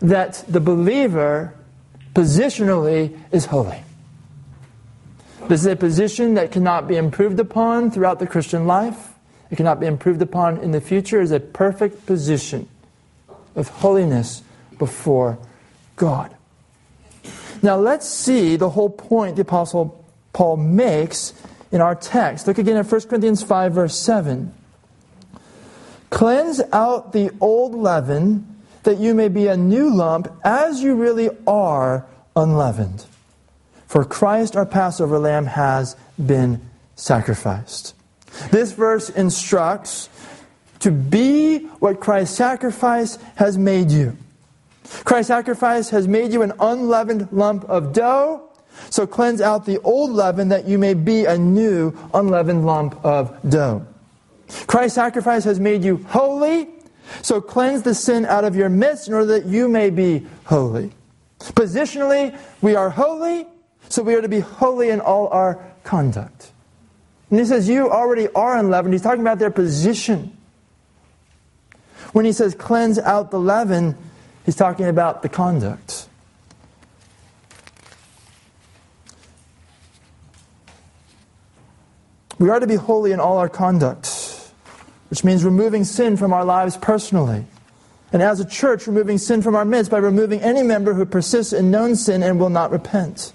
that 0.00 0.44
the 0.48 0.60
believer 0.60 1.54
positionally 2.14 3.18
is 3.30 3.46
holy. 3.46 3.82
This 5.48 5.60
is 5.60 5.66
a 5.66 5.76
position 5.76 6.34
that 6.34 6.50
cannot 6.50 6.88
be 6.88 6.96
improved 6.96 7.38
upon 7.38 7.90
throughout 7.90 8.18
the 8.18 8.26
Christian 8.26 8.66
life. 8.66 9.14
It 9.50 9.56
cannot 9.56 9.78
be 9.78 9.86
improved 9.86 10.20
upon 10.22 10.58
in 10.58 10.72
the 10.72 10.80
future. 10.80 11.20
It 11.20 11.24
is 11.24 11.30
a 11.30 11.40
perfect 11.40 12.06
position 12.06 12.68
of 13.54 13.68
holiness 13.68 14.42
before 14.78 15.38
God. 15.94 16.34
Now 17.62 17.76
let's 17.76 18.08
see 18.08 18.56
the 18.56 18.70
whole 18.70 18.90
point 18.90 19.36
the 19.36 19.42
Apostle 19.42 20.04
Paul 20.32 20.56
makes 20.56 21.32
in 21.70 21.80
our 21.80 21.94
text. 21.94 22.46
Look 22.46 22.58
again 22.58 22.76
at 22.76 22.90
1 22.90 23.00
Corinthians 23.02 23.42
5, 23.42 23.72
verse 23.72 23.98
7. 23.98 24.52
Cleanse 26.10 26.60
out 26.72 27.12
the 27.12 27.30
old 27.40 27.74
leaven 27.74 28.55
that 28.86 28.98
you 28.98 29.14
may 29.14 29.28
be 29.28 29.48
a 29.48 29.56
new 29.56 29.92
lump 29.92 30.32
as 30.44 30.80
you 30.82 30.94
really 30.94 31.28
are 31.46 32.06
unleavened. 32.34 33.04
For 33.86 34.04
Christ, 34.04 34.56
our 34.56 34.64
Passover 34.64 35.18
lamb, 35.18 35.46
has 35.46 35.96
been 36.24 36.60
sacrificed. 36.94 37.94
This 38.50 38.72
verse 38.72 39.10
instructs 39.10 40.08
to 40.80 40.92
be 40.92 41.58
what 41.80 41.98
Christ's 41.98 42.36
sacrifice 42.36 43.18
has 43.34 43.58
made 43.58 43.90
you. 43.90 44.16
Christ's 45.04 45.28
sacrifice 45.28 45.90
has 45.90 46.06
made 46.06 46.32
you 46.32 46.42
an 46.42 46.52
unleavened 46.60 47.32
lump 47.32 47.64
of 47.64 47.92
dough, 47.92 48.48
so 48.90 49.04
cleanse 49.04 49.40
out 49.40 49.66
the 49.66 49.78
old 49.80 50.12
leaven 50.12 50.48
that 50.50 50.68
you 50.68 50.78
may 50.78 50.94
be 50.94 51.24
a 51.24 51.36
new 51.36 51.92
unleavened 52.14 52.64
lump 52.64 53.04
of 53.04 53.36
dough. 53.50 53.84
Christ's 54.68 54.94
sacrifice 54.94 55.42
has 55.42 55.58
made 55.58 55.82
you 55.82 56.04
holy, 56.08 56.68
so 57.22 57.40
cleanse 57.40 57.82
the 57.82 57.94
sin 57.94 58.24
out 58.24 58.44
of 58.44 58.56
your 58.56 58.68
midst 58.68 59.08
in 59.08 59.14
order 59.14 59.26
that 59.26 59.46
you 59.46 59.68
may 59.68 59.90
be 59.90 60.26
holy. 60.44 60.92
Positionally, 61.38 62.38
we 62.62 62.74
are 62.74 62.90
holy, 62.90 63.46
so 63.88 64.02
we 64.02 64.14
are 64.14 64.22
to 64.22 64.28
be 64.28 64.40
holy 64.40 64.90
in 64.90 65.00
all 65.00 65.28
our 65.28 65.62
conduct. 65.84 66.52
And 67.30 67.38
he 67.38 67.44
says, 67.44 67.68
You 67.68 67.90
already 67.90 68.28
are 68.28 68.56
unleavened. 68.56 68.94
He's 68.94 69.02
talking 69.02 69.20
about 69.20 69.38
their 69.38 69.50
position. 69.50 70.36
When 72.12 72.24
he 72.24 72.32
says 72.32 72.54
cleanse 72.54 72.98
out 72.98 73.30
the 73.30 73.38
leaven, 73.38 73.96
he's 74.44 74.56
talking 74.56 74.86
about 74.86 75.22
the 75.22 75.28
conduct. 75.28 76.08
We 82.38 82.50
are 82.50 82.60
to 82.60 82.66
be 82.66 82.76
holy 82.76 83.12
in 83.12 83.20
all 83.20 83.38
our 83.38 83.48
conduct, 83.48 84.06
which 85.08 85.24
means 85.24 85.44
removing 85.44 85.84
sin 85.84 86.16
from 86.16 86.32
our 86.32 86.44
lives 86.44 86.76
personally. 86.76 87.46
And 88.12 88.22
as 88.22 88.40
a 88.40 88.44
church, 88.44 88.86
removing 88.86 89.18
sin 89.18 89.42
from 89.42 89.54
our 89.54 89.64
midst 89.64 89.90
by 89.90 89.98
removing 89.98 90.40
any 90.40 90.62
member 90.62 90.94
who 90.94 91.04
persists 91.04 91.52
in 91.52 91.70
known 91.70 91.96
sin 91.96 92.22
and 92.22 92.38
will 92.38 92.50
not 92.50 92.70
repent. 92.70 93.32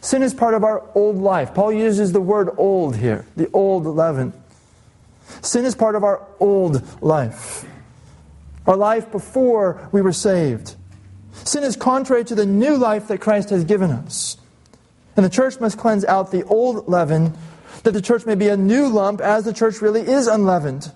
Sin 0.00 0.22
is 0.22 0.34
part 0.34 0.54
of 0.54 0.64
our 0.64 0.82
old 0.94 1.16
life. 1.16 1.54
Paul 1.54 1.72
uses 1.72 2.12
the 2.12 2.20
word 2.20 2.50
old 2.56 2.96
here, 2.96 3.26
the 3.36 3.50
old 3.52 3.86
leaven. 3.86 4.32
Sin 5.40 5.64
is 5.64 5.74
part 5.74 5.94
of 5.94 6.04
our 6.04 6.22
old 6.38 7.02
life, 7.02 7.64
our 8.66 8.76
life 8.76 9.10
before 9.10 9.88
we 9.92 10.02
were 10.02 10.12
saved. 10.12 10.76
Sin 11.32 11.64
is 11.64 11.76
contrary 11.76 12.24
to 12.24 12.34
the 12.34 12.46
new 12.46 12.76
life 12.76 13.08
that 13.08 13.20
Christ 13.20 13.50
has 13.50 13.64
given 13.64 13.90
us. 13.90 14.36
And 15.16 15.24
the 15.24 15.30
church 15.30 15.60
must 15.60 15.78
cleanse 15.78 16.04
out 16.04 16.30
the 16.30 16.44
old 16.44 16.88
leaven 16.88 17.34
that 17.82 17.92
the 17.92 18.02
church 18.02 18.26
may 18.26 18.34
be 18.34 18.48
a 18.48 18.56
new 18.56 18.88
lump 18.88 19.20
as 19.20 19.44
the 19.44 19.52
church 19.52 19.80
really 19.80 20.00
is 20.00 20.26
unleavened. 20.26 20.90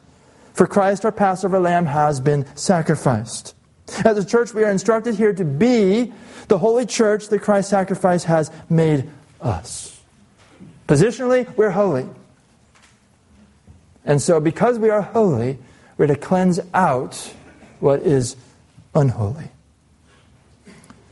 For 0.58 0.66
Christ, 0.66 1.04
our 1.04 1.12
Passover 1.12 1.60
lamb, 1.60 1.86
has 1.86 2.18
been 2.18 2.44
sacrificed. 2.56 3.54
As 4.04 4.18
a 4.18 4.24
church, 4.24 4.52
we 4.52 4.64
are 4.64 4.70
instructed 4.72 5.14
here 5.14 5.32
to 5.32 5.44
be 5.44 6.12
the 6.48 6.58
holy 6.58 6.84
church 6.84 7.28
that 7.28 7.38
Christ's 7.42 7.70
sacrifice 7.70 8.24
has 8.24 8.50
made 8.68 9.08
us. 9.40 10.02
Positionally, 10.88 11.46
we're 11.56 11.70
holy. 11.70 12.08
And 14.04 14.20
so, 14.20 14.40
because 14.40 14.80
we 14.80 14.90
are 14.90 15.00
holy, 15.00 15.58
we're 15.96 16.08
to 16.08 16.16
cleanse 16.16 16.58
out 16.74 17.14
what 17.78 18.00
is 18.00 18.34
unholy. 18.96 19.52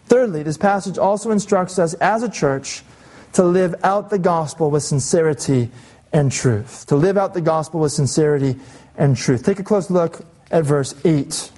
Thirdly, 0.06 0.42
this 0.42 0.58
passage 0.58 0.98
also 0.98 1.30
instructs 1.30 1.78
us 1.78 1.94
as 1.94 2.24
a 2.24 2.28
church 2.28 2.82
to 3.34 3.44
live 3.44 3.76
out 3.84 4.10
the 4.10 4.18
gospel 4.18 4.72
with 4.72 4.82
sincerity 4.82 5.70
and 6.12 6.32
truth. 6.32 6.86
To 6.86 6.96
live 6.96 7.16
out 7.16 7.34
the 7.34 7.40
gospel 7.40 7.78
with 7.78 7.92
sincerity 7.92 8.58
and 8.96 9.16
truth. 9.16 9.44
Take 9.44 9.58
a 9.58 9.64
close 9.64 9.90
look 9.90 10.24
at 10.50 10.64
verse 10.64 10.94
8. 11.04 11.50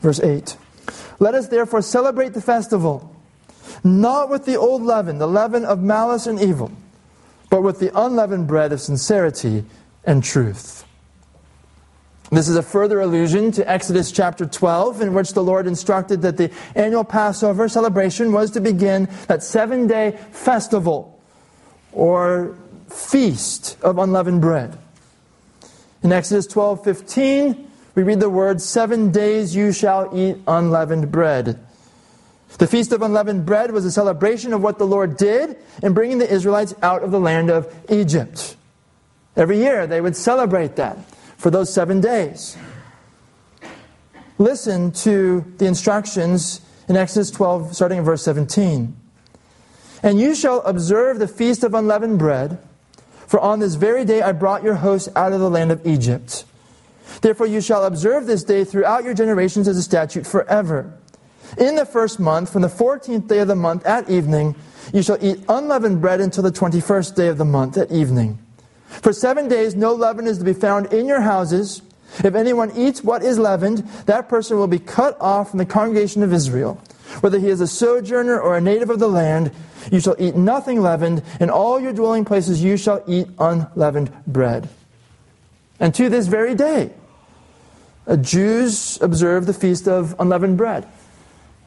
Verse 0.00 0.20
8. 0.20 0.56
Let 1.18 1.34
us 1.34 1.48
therefore 1.48 1.82
celebrate 1.82 2.32
the 2.32 2.40
festival, 2.40 3.14
not 3.84 4.30
with 4.30 4.46
the 4.46 4.56
old 4.56 4.82
leaven, 4.82 5.18
the 5.18 5.28
leaven 5.28 5.64
of 5.64 5.80
malice 5.80 6.26
and 6.26 6.40
evil, 6.40 6.72
but 7.50 7.62
with 7.62 7.78
the 7.78 7.96
unleavened 7.98 8.46
bread 8.46 8.72
of 8.72 8.80
sincerity 8.80 9.64
and 10.04 10.24
truth. 10.24 10.84
This 12.30 12.48
is 12.48 12.56
a 12.56 12.62
further 12.62 13.00
allusion 13.00 13.50
to 13.52 13.68
Exodus 13.68 14.12
chapter 14.12 14.46
12, 14.46 15.02
in 15.02 15.14
which 15.14 15.32
the 15.32 15.42
Lord 15.42 15.66
instructed 15.66 16.22
that 16.22 16.36
the 16.36 16.52
annual 16.76 17.02
Passover 17.02 17.68
celebration 17.68 18.32
was 18.32 18.52
to 18.52 18.60
begin 18.60 19.08
that 19.26 19.42
seven 19.42 19.88
day 19.88 20.16
festival 20.30 21.20
or 21.92 22.56
feast 22.88 23.76
of 23.82 23.98
unleavened 23.98 24.40
bread. 24.40 24.78
In 26.02 26.12
Exodus 26.12 26.46
12 26.46 26.82
15, 26.84 27.70
we 27.94 28.02
read 28.02 28.20
the 28.20 28.30
words, 28.30 28.64
Seven 28.64 29.10
days 29.10 29.54
you 29.54 29.72
shall 29.72 30.16
eat 30.16 30.38
unleavened 30.46 31.12
bread. 31.12 31.58
The 32.58 32.66
Feast 32.66 32.92
of 32.92 33.02
Unleavened 33.02 33.46
Bread 33.46 33.70
was 33.70 33.84
a 33.84 33.90
celebration 33.90 34.52
of 34.52 34.62
what 34.62 34.78
the 34.78 34.86
Lord 34.86 35.16
did 35.16 35.56
in 35.82 35.94
bringing 35.94 36.18
the 36.18 36.30
Israelites 36.30 36.74
out 36.82 37.02
of 37.02 37.10
the 37.10 37.20
land 37.20 37.48
of 37.48 37.72
Egypt. 37.88 38.56
Every 39.36 39.58
year 39.58 39.86
they 39.86 40.00
would 40.00 40.16
celebrate 40.16 40.76
that 40.76 40.98
for 41.38 41.50
those 41.50 41.72
seven 41.72 42.00
days. 42.00 42.56
Listen 44.38 44.90
to 44.92 45.44
the 45.58 45.66
instructions 45.66 46.60
in 46.88 46.96
Exodus 46.96 47.30
12, 47.30 47.74
starting 47.74 47.98
in 47.98 48.04
verse 48.04 48.22
17. 48.22 48.96
And 50.02 50.18
you 50.18 50.34
shall 50.34 50.60
observe 50.62 51.18
the 51.18 51.28
Feast 51.28 51.62
of 51.62 51.74
Unleavened 51.74 52.18
Bread, 52.18 52.58
for 53.30 53.38
on 53.38 53.60
this 53.60 53.76
very 53.76 54.04
day 54.04 54.22
I 54.22 54.32
brought 54.32 54.64
your 54.64 54.74
hosts 54.74 55.08
out 55.14 55.32
of 55.32 55.38
the 55.38 55.48
land 55.48 55.70
of 55.70 55.86
Egypt. 55.86 56.44
Therefore, 57.22 57.46
you 57.46 57.60
shall 57.60 57.84
observe 57.84 58.26
this 58.26 58.42
day 58.42 58.64
throughout 58.64 59.04
your 59.04 59.14
generations 59.14 59.68
as 59.68 59.76
a 59.76 59.84
statute 59.84 60.26
forever. 60.26 60.92
In 61.56 61.76
the 61.76 61.86
first 61.86 62.18
month, 62.18 62.52
from 62.52 62.62
the 62.62 62.68
fourteenth 62.68 63.28
day 63.28 63.38
of 63.38 63.46
the 63.46 63.54
month 63.54 63.86
at 63.86 64.10
evening, 64.10 64.56
you 64.92 65.02
shall 65.02 65.24
eat 65.24 65.44
unleavened 65.48 66.00
bread 66.00 66.20
until 66.20 66.42
the 66.42 66.50
twenty 66.50 66.80
first 66.80 67.14
day 67.14 67.28
of 67.28 67.38
the 67.38 67.44
month 67.44 67.78
at 67.78 67.92
evening. 67.92 68.44
For 68.88 69.12
seven 69.12 69.46
days, 69.46 69.76
no 69.76 69.94
leaven 69.94 70.26
is 70.26 70.38
to 70.38 70.44
be 70.44 70.52
found 70.52 70.92
in 70.92 71.06
your 71.06 71.20
houses. 71.20 71.82
If 72.24 72.34
anyone 72.34 72.72
eats 72.74 73.04
what 73.04 73.22
is 73.22 73.38
leavened, 73.38 73.86
that 74.06 74.28
person 74.28 74.56
will 74.56 74.66
be 74.66 74.80
cut 74.80 75.16
off 75.20 75.50
from 75.50 75.58
the 75.58 75.66
congregation 75.66 76.24
of 76.24 76.32
Israel. 76.32 76.82
Whether 77.20 77.38
he 77.38 77.48
is 77.48 77.60
a 77.60 77.66
sojourner 77.66 78.40
or 78.40 78.56
a 78.56 78.60
native 78.60 78.90
of 78.90 78.98
the 78.98 79.08
land, 79.08 79.52
you 79.90 80.00
shall 80.00 80.16
eat 80.18 80.34
nothing 80.34 80.80
leavened. 80.80 81.22
In 81.38 81.50
all 81.50 81.80
your 81.80 81.92
dwelling 81.92 82.24
places, 82.24 82.62
you 82.62 82.76
shall 82.76 83.02
eat 83.06 83.28
unleavened 83.38 84.10
bread. 84.26 84.68
And 85.78 85.94
to 85.94 86.08
this 86.08 86.26
very 86.26 86.54
day, 86.54 86.92
uh, 88.06 88.16
Jews 88.16 89.00
observe 89.00 89.46
the 89.46 89.54
Feast 89.54 89.86
of 89.86 90.14
Unleavened 90.18 90.56
Bread. 90.56 90.86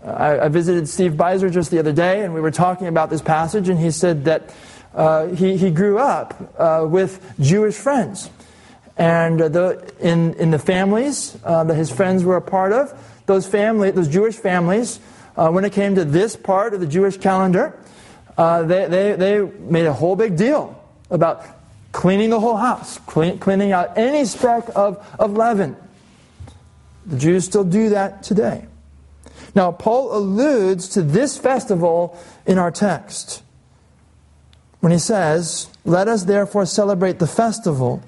Uh, 0.03 0.07
I, 0.07 0.45
I, 0.45 0.47
visited 0.49 0.89
Steve 0.89 1.13
Beiser 1.13 1.51
just 1.51 1.71
the 1.71 1.79
other 1.79 1.93
day, 1.93 2.21
and 2.21 2.33
we 2.33 2.41
were 2.41 2.51
talking 2.51 2.87
about 2.87 3.09
this 3.09 3.21
passage, 3.21 3.69
and 3.69 3.79
he 3.79 3.91
said 3.91 4.25
that 4.25 4.53
uh, 4.93 5.27
he, 5.27 5.57
he 5.57 5.71
grew 5.71 5.97
up 5.97 6.53
uh, 6.59 6.85
with 6.87 7.33
Jewish 7.39 7.75
friends. 7.75 8.29
And 8.97 9.41
uh, 9.41 9.49
the, 9.49 9.93
in, 9.99 10.33
in 10.35 10.51
the 10.51 10.59
families 10.59 11.33
that 11.43 11.75
his 11.75 11.89
friends 11.89 12.23
were 12.23 12.35
a 12.35 12.41
part 12.41 12.73
of, 12.73 12.93
those, 13.25 13.47
family, 13.47 13.91
those 13.91 14.07
Jewish 14.07 14.35
families, 14.35 14.99
Uh, 15.35 15.49
when 15.49 15.65
it 15.65 15.73
came 15.73 15.95
to 15.95 16.05
this 16.05 16.35
part 16.35 16.73
of 16.73 16.79
the 16.79 16.87
Jewish 16.87 17.17
calendar, 17.17 17.77
uh, 18.37 18.63
they, 18.63 18.87
they, 18.87 19.13
they 19.13 19.41
made 19.41 19.85
a 19.85 19.93
whole 19.93 20.15
big 20.15 20.37
deal 20.37 20.79
about 21.09 21.45
cleaning 21.91 22.29
the 22.29 22.39
whole 22.39 22.57
house, 22.57 22.97
clean, 22.99 23.39
cleaning 23.39 23.71
out 23.71 23.97
any 23.97 24.25
speck 24.25 24.69
of, 24.75 25.05
of 25.19 25.33
leaven. 25.33 25.77
The 27.05 27.17
Jews 27.17 27.45
still 27.45 27.63
do 27.63 27.89
that 27.89 28.23
today. 28.23 28.65
Now, 29.55 29.71
Paul 29.71 30.15
alludes 30.15 30.89
to 30.89 31.01
this 31.01 31.37
festival 31.37 32.17
in 32.45 32.57
our 32.57 32.71
text 32.71 33.43
when 34.79 34.91
he 34.91 34.97
says, 34.97 35.69
Let 35.85 36.07
us 36.07 36.23
therefore 36.23 36.65
celebrate 36.65 37.19
the 37.19 37.27
festival, 37.27 38.01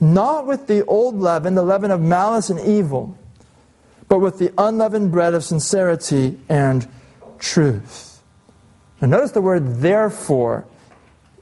not 0.00 0.46
with 0.46 0.68
the 0.68 0.84
old 0.84 1.18
leaven, 1.18 1.54
the 1.54 1.62
leaven 1.62 1.90
of 1.90 2.00
malice 2.00 2.48
and 2.48 2.60
evil, 2.60 3.18
but 4.08 4.20
with 4.20 4.38
the 4.38 4.52
unleavened 4.58 5.12
bread 5.12 5.34
of 5.34 5.44
sincerity 5.44 6.38
and 6.48 6.88
truth. 7.38 8.22
Now, 9.00 9.08
notice 9.08 9.32
the 9.32 9.40
word 9.40 9.76
therefore 9.76 10.66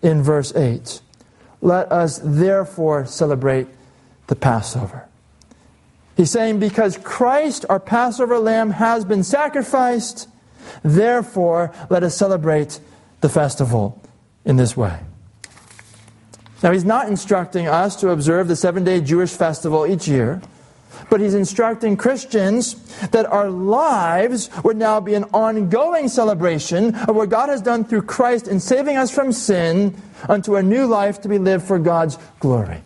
in 0.03 0.23
verse 0.23 0.55
8. 0.55 1.01
Let 1.61 1.91
us 1.91 2.21
therefore 2.23 3.07
celebrate 3.07 3.69
the 4.27 4.37
Passover. 4.37 5.09
He's 6.17 6.31
saying, 6.31 6.61
because 6.61 6.97
Christ, 6.99 7.65
our 7.69 7.81
Passover 7.81 8.39
lamb, 8.39 8.71
has 8.71 9.05
been 9.05 9.25
sacrificed, 9.25 10.29
therefore 10.83 11.73
let 11.91 12.03
us 12.03 12.17
celebrate 12.17 12.81
the 13.21 13.29
festival 13.29 14.01
in 14.45 14.57
this 14.57 14.77
way. 14.77 15.01
Now, 16.62 16.73
he's 16.73 16.85
not 16.85 17.09
instructing 17.09 17.67
us 17.67 17.97
to 17.97 18.11
observe 18.11 18.49
the 18.49 18.57
seven 18.57 18.85
day 18.85 19.01
Jewish 19.01 19.31
festival 19.31 19.87
each 19.87 20.09
year, 20.09 20.41
but 21.11 21.20
he's 21.20 21.34
instructing 21.34 21.96
Christians 21.96 22.74
that 23.09 23.26
our 23.26 23.50
lives 23.50 24.50
would 24.62 24.76
now 24.76 25.00
be 25.00 25.14
an 25.14 25.24
ongoing 25.24 26.09
celebration 26.09 26.94
of 26.94 27.14
what 27.16 27.28
God 27.28 27.48
has 27.48 27.61
done 27.61 27.84
through 27.84 28.02
Christ 28.02 28.48
in 28.48 28.61
saving 28.61 28.96
us 28.96 29.11
from 29.11 29.32
sin 29.32 29.96
unto 30.28 30.57
a 30.57 30.62
new 30.62 30.86
life 30.86 31.20
to 31.22 31.28
be 31.28 31.38
lived 31.38 31.64
for 31.64 31.78
God's 31.78 32.18
glory. 32.40 32.82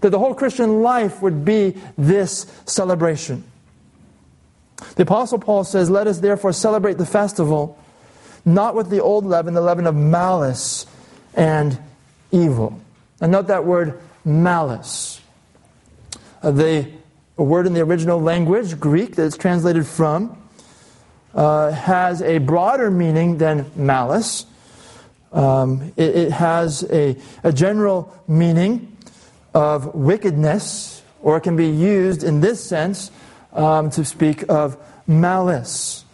That 0.00 0.10
the 0.10 0.18
whole 0.18 0.34
Christian 0.34 0.82
life 0.82 1.22
would 1.22 1.44
be 1.44 1.76
this 1.96 2.46
celebration. 2.66 3.44
The 4.94 5.02
Apostle 5.02 5.38
Paul 5.38 5.64
says, 5.64 5.90
Let 5.90 6.06
us 6.06 6.20
therefore 6.20 6.52
celebrate 6.52 6.98
the 6.98 7.06
festival 7.06 7.78
not 8.44 8.74
with 8.74 8.90
the 8.90 9.02
old 9.02 9.24
leaven, 9.24 9.54
the 9.54 9.60
leaven 9.60 9.86
of 9.86 9.94
malice 9.94 10.86
and 11.34 11.78
evil. 12.30 12.80
And 13.20 13.32
note 13.32 13.48
that 13.48 13.64
word 13.64 14.00
malice. 14.24 15.20
Uh, 16.42 16.52
the 16.52 16.90
word 17.42 17.66
in 17.66 17.74
the 17.74 17.80
original 17.80 18.20
language, 18.20 18.78
Greek, 18.78 19.16
that 19.16 19.26
it's 19.26 19.36
translated 19.36 19.86
from, 19.86 20.36
uh, 21.34 21.70
has 21.70 22.22
a 22.22 22.38
broader 22.38 22.90
meaning 22.90 23.38
than 23.38 23.70
malice. 23.76 24.46
Um, 25.32 25.92
it, 25.96 26.16
it, 26.16 26.32
has 26.32 26.84
a, 26.90 27.16
a 27.44 27.52
general 27.52 28.16
meaning 28.26 28.96
of 29.54 29.94
wickedness, 29.94 31.02
or 31.22 31.36
it 31.36 31.42
can 31.42 31.56
be 31.56 31.68
used 31.68 32.24
in 32.24 32.40
this 32.40 32.64
sense 32.64 33.10
um, 33.52 33.90
to 33.90 34.04
speak 34.04 34.44
of 34.48 34.76
malice. 35.06 36.04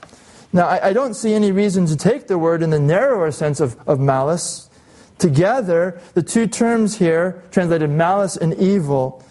Now, 0.53 0.67
I, 0.67 0.89
I, 0.89 0.93
don't 0.93 1.15
see 1.15 1.35
any 1.35 1.51
reason 1.53 1.87
to 1.87 1.97
take 1.97 2.29
the 2.29 2.39
word 2.39 2.63
in 2.63 2.71
the 2.71 2.79
narrower 2.79 3.31
sense 3.33 3.61
of, 3.61 3.77
of 3.89 3.99
malice. 3.99 4.69
Together, 5.19 6.01
the 6.15 6.23
two 6.23 6.47
terms 6.47 6.99
here, 6.99 7.43
translated 7.51 7.91
malice 7.91 8.37
and 8.37 8.55
evil, 8.55 9.24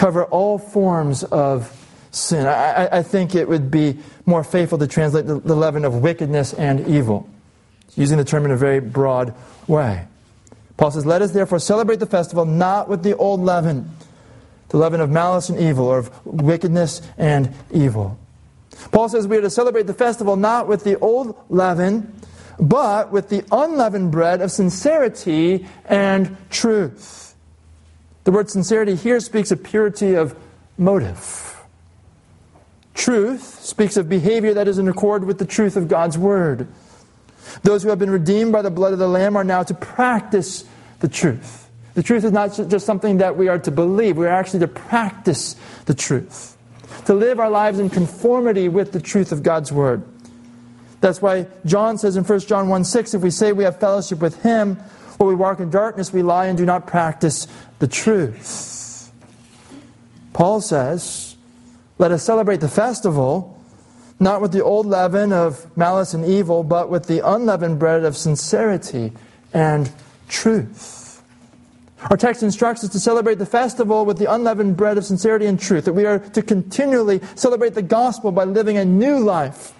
cover 0.00 0.24
all 0.24 0.56
forms 0.56 1.24
of 1.24 1.76
sin. 2.10 2.46
I, 2.46 3.00
I 3.00 3.02
think 3.02 3.34
it 3.34 3.46
would 3.46 3.70
be 3.70 3.98
more 4.24 4.42
faithful 4.42 4.78
to 4.78 4.86
translate 4.86 5.26
the, 5.26 5.38
the 5.38 5.54
leaven 5.54 5.84
of 5.84 5.96
wickedness 5.96 6.54
and 6.54 6.88
evil, 6.88 7.28
using 7.96 8.16
the 8.16 8.24
term 8.24 8.46
in 8.46 8.50
a 8.50 8.56
very 8.56 8.80
broad 8.80 9.34
way. 9.68 10.06
Paul 10.78 10.90
says, 10.90 11.04
Let 11.04 11.20
us 11.20 11.32
therefore 11.32 11.58
celebrate 11.58 11.96
the 11.96 12.06
festival 12.06 12.46
not 12.46 12.88
with 12.88 13.02
the 13.02 13.14
old 13.14 13.40
leaven, 13.40 13.90
the 14.70 14.78
leaven 14.78 15.02
of 15.02 15.10
malice 15.10 15.50
and 15.50 15.60
evil, 15.60 15.84
or 15.84 15.98
of 15.98 16.24
wickedness 16.24 17.02
and 17.18 17.54
evil. 17.70 18.18
Paul 18.92 19.10
says 19.10 19.28
we 19.28 19.36
are 19.36 19.42
to 19.42 19.50
celebrate 19.50 19.86
the 19.86 19.92
festival 19.92 20.36
not 20.36 20.66
with 20.66 20.82
the 20.82 20.98
old 21.00 21.36
leaven, 21.50 22.10
but 22.58 23.12
with 23.12 23.28
the 23.28 23.44
unleavened 23.52 24.12
bread 24.12 24.40
of 24.40 24.50
sincerity 24.50 25.66
and 25.84 26.38
truth. 26.48 27.29
The 28.24 28.32
word 28.32 28.50
sincerity 28.50 28.94
here 28.94 29.20
speaks 29.20 29.50
of 29.50 29.62
purity 29.62 30.14
of 30.14 30.36
motive. 30.76 31.50
Truth 32.94 33.64
speaks 33.64 33.96
of 33.96 34.08
behavior 34.08 34.52
that 34.54 34.68
is 34.68 34.78
in 34.78 34.86
accord 34.88 35.24
with 35.24 35.38
the 35.38 35.46
truth 35.46 35.76
of 35.76 35.88
God's 35.88 36.18
Word. 36.18 36.68
Those 37.62 37.82
who 37.82 37.88
have 37.88 37.98
been 37.98 38.10
redeemed 38.10 38.52
by 38.52 38.62
the 38.62 38.70
blood 38.70 38.92
of 38.92 38.98
the 38.98 39.08
Lamb 39.08 39.36
are 39.36 39.44
now 39.44 39.62
to 39.62 39.72
practice 39.72 40.64
the 40.98 41.08
truth. 41.08 41.70
The 41.94 42.02
truth 42.02 42.24
is 42.24 42.32
not 42.32 42.54
just 42.68 42.84
something 42.84 43.18
that 43.18 43.36
we 43.36 43.48
are 43.48 43.58
to 43.60 43.70
believe, 43.70 44.16
we 44.16 44.26
are 44.26 44.30
actually 44.30 44.60
to 44.60 44.68
practice 44.68 45.56
the 45.86 45.94
truth. 45.94 46.56
To 47.06 47.14
live 47.14 47.40
our 47.40 47.50
lives 47.50 47.78
in 47.78 47.88
conformity 47.88 48.68
with 48.68 48.92
the 48.92 49.00
truth 49.00 49.32
of 49.32 49.42
God's 49.42 49.72
Word. 49.72 50.02
That's 51.00 51.22
why 51.22 51.46
John 51.64 51.96
says 51.96 52.16
in 52.16 52.24
1 52.24 52.40
John 52.40 52.68
1 52.68 52.84
6, 52.84 53.14
if 53.14 53.22
we 53.22 53.30
say 53.30 53.52
we 53.52 53.64
have 53.64 53.80
fellowship 53.80 54.20
with 54.20 54.42
Him, 54.42 54.78
while 55.20 55.28
we 55.28 55.34
walk 55.34 55.60
in 55.60 55.68
darkness, 55.68 56.14
we 56.14 56.22
lie 56.22 56.46
and 56.46 56.56
do 56.56 56.64
not 56.64 56.86
practice 56.86 57.46
the 57.78 57.86
truth. 57.86 59.12
Paul 60.32 60.62
says, 60.62 61.36
let 61.98 62.10
us 62.10 62.22
celebrate 62.22 62.60
the 62.60 62.70
festival 62.70 63.62
not 64.18 64.40
with 64.40 64.52
the 64.52 64.64
old 64.64 64.86
leaven 64.86 65.30
of 65.30 65.76
malice 65.76 66.14
and 66.14 66.24
evil, 66.24 66.62
but 66.62 66.88
with 66.88 67.06
the 67.06 67.26
unleavened 67.26 67.78
bread 67.78 68.02
of 68.02 68.16
sincerity 68.16 69.12
and 69.52 69.92
truth. 70.28 71.22
Our 72.08 72.16
text 72.16 72.42
instructs 72.42 72.82
us 72.82 72.88
to 72.90 73.00
celebrate 73.00 73.34
the 73.34 73.44
festival 73.44 74.06
with 74.06 74.16
the 74.16 74.32
unleavened 74.32 74.78
bread 74.78 74.96
of 74.96 75.04
sincerity 75.04 75.44
and 75.44 75.60
truth, 75.60 75.84
that 75.84 75.92
we 75.92 76.06
are 76.06 76.18
to 76.18 76.40
continually 76.40 77.20
celebrate 77.34 77.74
the 77.74 77.82
gospel 77.82 78.32
by 78.32 78.44
living 78.44 78.78
a 78.78 78.86
new 78.86 79.18
life, 79.18 79.74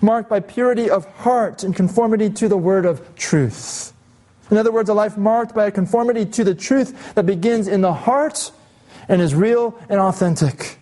marked 0.00 0.30
by 0.30 0.38
purity 0.38 0.88
of 0.88 1.04
heart 1.16 1.64
and 1.64 1.74
conformity 1.74 2.30
to 2.30 2.48
the 2.48 2.56
word 2.56 2.86
of 2.86 3.16
truth. 3.16 3.92
In 4.50 4.56
other 4.56 4.72
words, 4.72 4.88
a 4.88 4.94
life 4.94 5.16
marked 5.16 5.54
by 5.54 5.66
a 5.66 5.70
conformity 5.70 6.24
to 6.24 6.44
the 6.44 6.54
truth 6.54 7.14
that 7.14 7.26
begins 7.26 7.68
in 7.68 7.80
the 7.80 7.92
heart 7.92 8.50
and 9.08 9.20
is 9.20 9.34
real 9.34 9.78
and 9.88 10.00
authentic. 10.00 10.78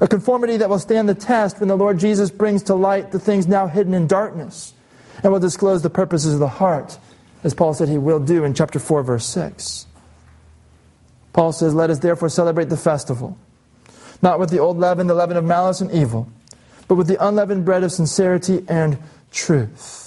A 0.00 0.08
conformity 0.08 0.56
that 0.56 0.68
will 0.68 0.78
stand 0.78 1.08
the 1.08 1.14
test 1.14 1.60
when 1.60 1.68
the 1.68 1.76
Lord 1.76 1.98
Jesus 1.98 2.30
brings 2.30 2.62
to 2.64 2.74
light 2.74 3.12
the 3.12 3.18
things 3.18 3.46
now 3.46 3.66
hidden 3.66 3.94
in 3.94 4.06
darkness 4.06 4.74
and 5.22 5.32
will 5.32 5.40
disclose 5.40 5.82
the 5.82 5.90
purposes 5.90 6.34
of 6.34 6.40
the 6.40 6.48
heart, 6.48 6.98
as 7.42 7.54
Paul 7.54 7.74
said 7.74 7.88
he 7.88 7.98
will 7.98 8.20
do 8.20 8.44
in 8.44 8.54
chapter 8.54 8.78
4, 8.78 9.02
verse 9.02 9.26
6. 9.26 9.86
Paul 11.32 11.52
says, 11.52 11.74
Let 11.74 11.90
us 11.90 11.98
therefore 11.98 12.28
celebrate 12.28 12.68
the 12.68 12.76
festival, 12.76 13.38
not 14.22 14.38
with 14.38 14.50
the 14.50 14.58
old 14.58 14.78
leaven, 14.78 15.06
the 15.06 15.14
leaven 15.14 15.36
of 15.36 15.44
malice 15.44 15.80
and 15.80 15.90
evil, 15.90 16.28
but 16.88 16.96
with 16.96 17.06
the 17.06 17.26
unleavened 17.26 17.64
bread 17.64 17.82
of 17.82 17.92
sincerity 17.92 18.64
and 18.68 18.98
truth. 19.30 20.03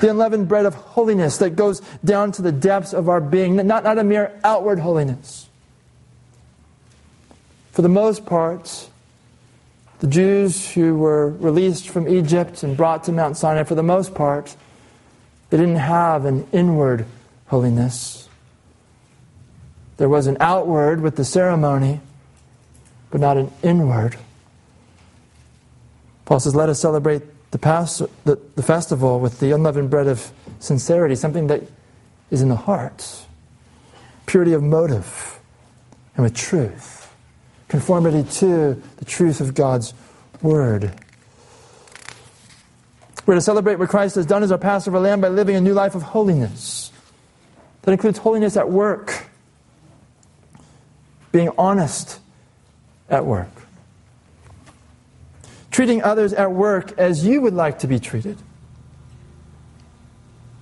The 0.00 0.10
unleavened 0.10 0.48
bread 0.48 0.66
of 0.66 0.74
holiness 0.74 1.38
that 1.38 1.50
goes 1.50 1.80
down 2.04 2.32
to 2.32 2.42
the 2.42 2.52
depths 2.52 2.92
of 2.92 3.08
our 3.08 3.20
being, 3.20 3.56
not, 3.56 3.84
not 3.84 3.98
a 3.98 4.04
mere 4.04 4.38
outward 4.44 4.80
holiness 4.80 5.46
for 7.76 7.82
the 7.82 7.90
most 7.90 8.24
part, 8.24 8.88
the 9.98 10.06
Jews 10.06 10.72
who 10.72 10.96
were 10.96 11.28
released 11.28 11.90
from 11.90 12.08
Egypt 12.08 12.62
and 12.62 12.74
brought 12.74 13.04
to 13.04 13.12
Mount 13.12 13.36
Sinai, 13.36 13.64
for 13.64 13.74
the 13.74 13.82
most 13.82 14.14
part, 14.14 14.56
they 15.50 15.58
didn't 15.58 15.76
have 15.76 16.24
an 16.24 16.48
inward 16.52 17.04
holiness. 17.48 18.30
There 19.98 20.08
was 20.08 20.26
an 20.26 20.38
outward 20.40 21.02
with 21.02 21.16
the 21.16 21.24
ceremony, 21.26 22.00
but 23.10 23.20
not 23.20 23.36
an 23.36 23.52
inward. 23.62 24.16
Paul 26.24 26.40
says, 26.40 26.54
Let 26.54 26.70
us 26.70 26.80
celebrate 26.80 27.24
the, 27.50 27.58
past, 27.58 28.02
the, 28.24 28.38
the 28.54 28.62
festival 28.62 29.20
with 29.20 29.40
the 29.40 29.52
unleavened 29.52 29.90
bread 29.90 30.06
of 30.06 30.30
sincerity, 30.58 31.14
something 31.14 31.46
that 31.46 31.62
is 32.30 32.42
in 32.42 32.48
the 32.48 32.56
heart, 32.56 33.26
purity 34.26 34.52
of 34.52 34.62
motive, 34.62 35.38
and 36.16 36.24
with 36.24 36.34
truth 36.34 36.96
conformity 37.68 38.28
to 38.30 38.80
the 38.96 39.04
truth 39.04 39.40
of 39.40 39.54
God's 39.54 39.94
Word. 40.42 40.92
We're 43.24 43.34
to 43.34 43.40
celebrate 43.40 43.76
what 43.76 43.88
Christ 43.88 44.14
has 44.14 44.26
done 44.26 44.42
as 44.42 44.52
our 44.52 44.58
Passover 44.58 45.00
lamb 45.00 45.20
by 45.20 45.28
living 45.28 45.56
a 45.56 45.60
new 45.60 45.74
life 45.74 45.94
of 45.94 46.02
holiness. 46.02 46.92
That 47.82 47.92
includes 47.92 48.18
holiness 48.18 48.56
at 48.56 48.70
work, 48.70 49.26
being 51.32 51.50
honest 51.58 52.20
at 53.08 53.24
work, 53.24 53.48
treating 55.76 56.02
others 56.02 56.32
at 56.32 56.50
work 56.50 56.98
as 56.98 57.26
you 57.26 57.42
would 57.42 57.52
like 57.52 57.80
to 57.80 57.86
be 57.86 57.98
treated. 57.98 58.38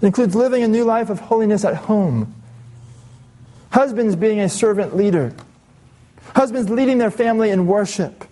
It 0.02 0.06
includes 0.06 0.34
living 0.34 0.64
a 0.64 0.66
new 0.66 0.82
life 0.82 1.08
of 1.08 1.20
holiness 1.20 1.64
at 1.64 1.76
home. 1.76 2.34
Husbands 3.70 4.16
being 4.16 4.40
a 4.40 4.48
servant 4.48 4.96
leader 4.96 5.32
Husbands 6.34 6.68
leading 6.68 6.98
their 6.98 7.12
family 7.12 7.50
in 7.50 7.68
worship. 7.68 8.24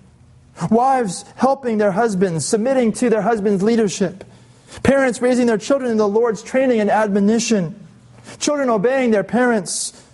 Wives 0.73 1.25
helping 1.37 1.79
their 1.79 1.93
husbands, 1.93 2.45
submitting 2.45 2.93
to 2.95 3.09
their 3.09 3.23
husband's 3.23 3.63
leadership. 3.63 4.25
Parents 4.83 5.23
raising 5.23 5.47
their 5.47 5.59
children 5.59 5.89
in 5.89 5.99
the 5.99 6.09
Lord's 6.09 6.43
training 6.43 6.81
and 6.81 6.91
admonition. 6.91 7.79
Children 8.41 8.71
obeying 8.71 9.13
their 9.13 9.23
parents. 9.23 10.05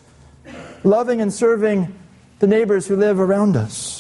Loving 0.84 1.22
and 1.22 1.32
serving 1.32 1.98
the 2.40 2.46
neighbors 2.46 2.86
who 2.86 2.96
live 2.96 3.18
around 3.18 3.56
us. 3.56 3.97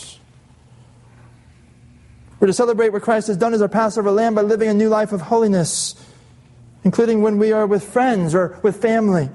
We're 2.40 2.46
to 2.46 2.52
celebrate 2.52 2.90
what 2.90 3.02
Christ 3.02 3.26
has 3.26 3.36
done 3.36 3.54
as 3.54 3.62
our 3.62 3.68
Passover 3.68 4.10
lamb 4.10 4.34
by 4.34 4.42
living 4.42 4.68
a 4.68 4.74
new 4.74 4.88
life 4.88 5.12
of 5.12 5.20
holiness, 5.20 5.94
including 6.84 7.22
when 7.22 7.38
we 7.38 7.52
are 7.52 7.66
with 7.66 7.82
friends 7.82 8.34
or 8.34 8.58
with 8.62 8.80
family, 8.80 9.28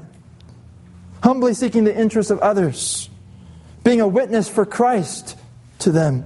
humbly 1.21 1.53
seeking 1.53 1.83
the 1.83 1.95
interests 1.95 2.31
of 2.31 2.39
others 2.39 3.09
being 3.83 4.01
a 4.01 4.07
witness 4.07 4.47
for 4.49 4.65
Christ 4.65 5.37
to 5.79 5.91
them. 5.91 6.25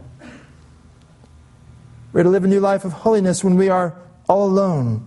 We're 2.13 2.23
to 2.23 2.29
live 2.29 2.43
a 2.43 2.47
new 2.47 2.59
life 2.59 2.85
of 2.85 2.93
holiness 2.93 3.43
when 3.43 3.57
we 3.57 3.69
are 3.69 3.95
all 4.29 4.47
alone, 4.47 5.05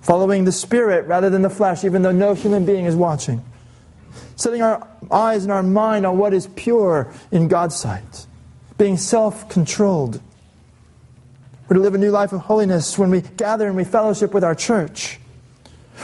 following 0.00 0.44
the 0.44 0.52
Spirit 0.52 1.06
rather 1.06 1.30
than 1.30 1.42
the 1.42 1.50
flesh, 1.50 1.84
even 1.84 2.02
though 2.02 2.12
no 2.12 2.34
human 2.34 2.64
being 2.64 2.86
is 2.86 2.94
watching. 2.94 3.44
Setting 4.36 4.62
our 4.62 4.86
eyes 5.10 5.42
and 5.42 5.52
our 5.52 5.62
mind 5.62 6.06
on 6.06 6.16
what 6.16 6.32
is 6.32 6.46
pure 6.54 7.12
in 7.30 7.48
God's 7.48 7.76
sight, 7.76 8.26
being 8.78 8.96
self 8.96 9.48
controlled. 9.48 10.20
We're 11.68 11.76
to 11.76 11.82
live 11.82 11.94
a 11.94 11.98
new 11.98 12.10
life 12.10 12.32
of 12.32 12.40
holiness 12.40 12.98
when 12.98 13.10
we 13.10 13.20
gather 13.20 13.66
and 13.66 13.76
we 13.76 13.84
fellowship 13.84 14.32
with 14.32 14.42
our 14.42 14.54
church, 14.54 15.18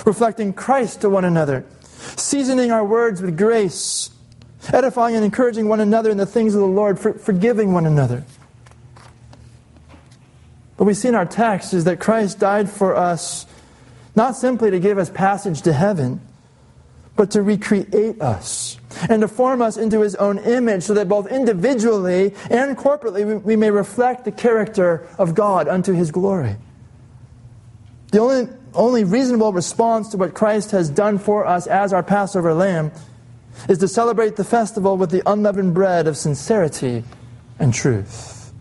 reflecting 0.04 0.52
Christ 0.52 1.00
to 1.00 1.08
one 1.08 1.24
another, 1.24 1.64
seasoning 2.16 2.70
our 2.70 2.84
words 2.84 3.22
with 3.22 3.38
grace 3.38 4.10
edifying 4.72 5.14
and 5.14 5.24
encouraging 5.24 5.68
one 5.68 5.80
another 5.80 6.10
in 6.10 6.16
the 6.16 6.26
things 6.26 6.54
of 6.54 6.60
the 6.60 6.66
Lord, 6.66 6.98
for, 6.98 7.12
forgiving 7.14 7.72
one 7.72 7.86
another. 7.86 8.24
But 10.76 10.84
we 10.84 10.94
see 10.94 11.08
in 11.08 11.14
our 11.14 11.26
text 11.26 11.74
is 11.74 11.84
that 11.84 12.00
Christ 12.00 12.38
died 12.38 12.70
for 12.70 12.96
us 12.96 13.46
not 14.16 14.36
simply 14.36 14.70
to 14.70 14.80
give 14.80 14.98
us 14.98 15.10
passage 15.10 15.62
to 15.62 15.72
heaven, 15.72 16.20
but 17.16 17.30
to 17.30 17.42
recreate 17.42 18.20
us 18.20 18.78
and 19.08 19.22
to 19.22 19.28
form 19.28 19.62
us 19.62 19.76
into 19.76 20.00
his 20.00 20.14
own 20.16 20.38
image 20.38 20.82
so 20.82 20.94
that 20.94 21.08
both 21.08 21.30
individually 21.30 22.34
and 22.50 22.76
corporately 22.76 23.26
we, 23.26 23.36
we 23.36 23.56
may 23.56 23.70
reflect 23.70 24.24
the 24.24 24.32
character 24.32 25.06
of 25.18 25.34
God 25.34 25.68
unto 25.68 25.92
his 25.92 26.10
glory. 26.10 26.56
The 28.10 28.18
only, 28.18 28.52
only 28.74 29.04
reasonable 29.04 29.52
response 29.52 30.08
to 30.10 30.16
what 30.16 30.34
Christ 30.34 30.72
has 30.72 30.90
done 30.90 31.18
for 31.18 31.46
us 31.46 31.66
as 31.66 31.92
our 31.92 32.02
Passover 32.02 32.54
lamb 32.54 32.92
is 33.68 33.78
to 33.78 33.88
celebrate 33.88 34.36
the 34.36 34.44
festival 34.44 34.96
with 34.96 35.10
the 35.10 35.22
unleavened 35.30 35.74
bread 35.74 36.06
of 36.06 36.16
sincerity 36.16 37.04
and 37.58 37.72
truth. 37.72 38.52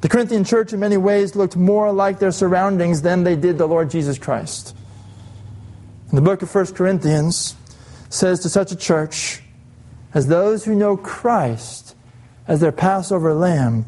The 0.00 0.08
Corinthian 0.08 0.44
church, 0.44 0.72
in 0.72 0.80
many 0.80 0.98
ways, 0.98 1.34
looked 1.34 1.56
more 1.56 1.92
like 1.92 2.18
their 2.18 2.30
surroundings 2.30 3.02
than 3.02 3.24
they 3.24 3.36
did 3.36 3.56
the 3.56 3.66
Lord 3.66 3.90
Jesus 3.90 4.18
Christ. 4.18 4.76
In 6.10 6.16
the 6.16 6.22
book 6.22 6.42
of 6.42 6.54
1 6.54 6.74
Corinthians 6.74 7.56
says 8.14 8.40
to 8.40 8.48
such 8.48 8.70
a 8.70 8.76
church, 8.76 9.42
as 10.14 10.28
those 10.28 10.64
who 10.64 10.74
know 10.74 10.96
Christ 10.96 11.96
as 12.46 12.60
their 12.60 12.72
Passover 12.72 13.34
lamb, 13.34 13.86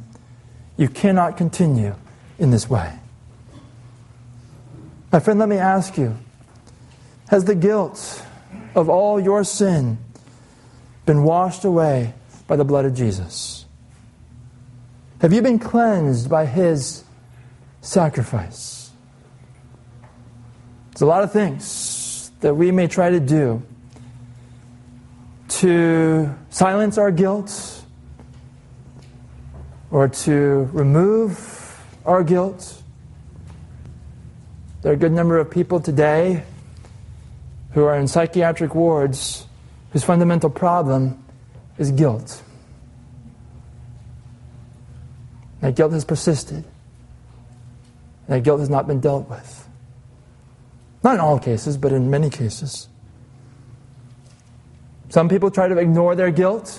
you 0.77 0.89
cannot 0.89 1.37
continue 1.37 1.95
in 2.39 2.51
this 2.51 2.68
way. 2.68 2.93
My 5.12 5.20
friend, 5.20 5.39
let 5.39 5.49
me 5.49 5.57
ask 5.57 5.97
you 5.97 6.16
has 7.29 7.45
the 7.45 7.55
guilt 7.55 8.24
of 8.74 8.89
all 8.89 9.18
your 9.18 9.43
sin 9.43 9.99
been 11.07 11.22
washed 11.22 11.64
away 11.64 12.14
by 12.47 12.57
the 12.57 12.64
blood 12.64 12.85
of 12.85 12.95
Jesus? 12.95 13.64
Have 15.20 15.33
you 15.33 15.43
been 15.43 15.59
cleansed 15.59 16.29
by 16.29 16.47
his 16.47 17.05
sacrifice? 17.81 18.91
There's 20.91 21.03
a 21.03 21.07
lot 21.07 21.24
of 21.24 21.33
things 21.33 22.31
that 22.41 22.55
we 22.55 22.70
may 22.70 22.87
try 22.87 23.11
to 23.11 23.20
do 23.20 23.62
to 25.57 26.34
silence 26.50 26.98
our 26.98 27.11
guilt 27.11 27.82
or 29.90 30.09
to 30.09 30.68
remove 30.72 31.80
our 32.04 32.22
guilt. 32.22 32.82
There 34.82 34.92
are 34.92 34.94
a 34.94 34.98
good 34.98 35.12
number 35.12 35.38
of 35.38 35.50
people 35.50 35.80
today 35.80 36.42
who 37.72 37.84
are 37.84 37.96
in 37.96 38.07
psychiatric 38.07 38.74
wards 38.74 39.46
whose 39.92 40.04
fundamental 40.04 40.50
problem 40.50 41.24
is 41.78 41.90
guilt. 41.90 42.42
That 45.62 45.74
guilt 45.74 45.92
has 45.92 46.04
persisted. 46.04 46.64
That 48.28 48.42
guilt 48.42 48.61
has 48.61 48.68
not 48.68 48.86
been 48.86 49.00
dealt 49.00 49.28
with. 49.30 49.68
Not 51.02 51.14
in 51.14 51.20
all 51.20 51.38
cases, 51.38 51.78
but 51.78 51.92
in 51.92 52.11
many 52.11 52.28
cases. 52.28 52.88
Some 55.17 55.31
people 55.31 55.51
try 55.51 55.67
to 55.67 55.79
ignore 55.79 56.14
their 56.14 56.31
guilt. 56.31 56.79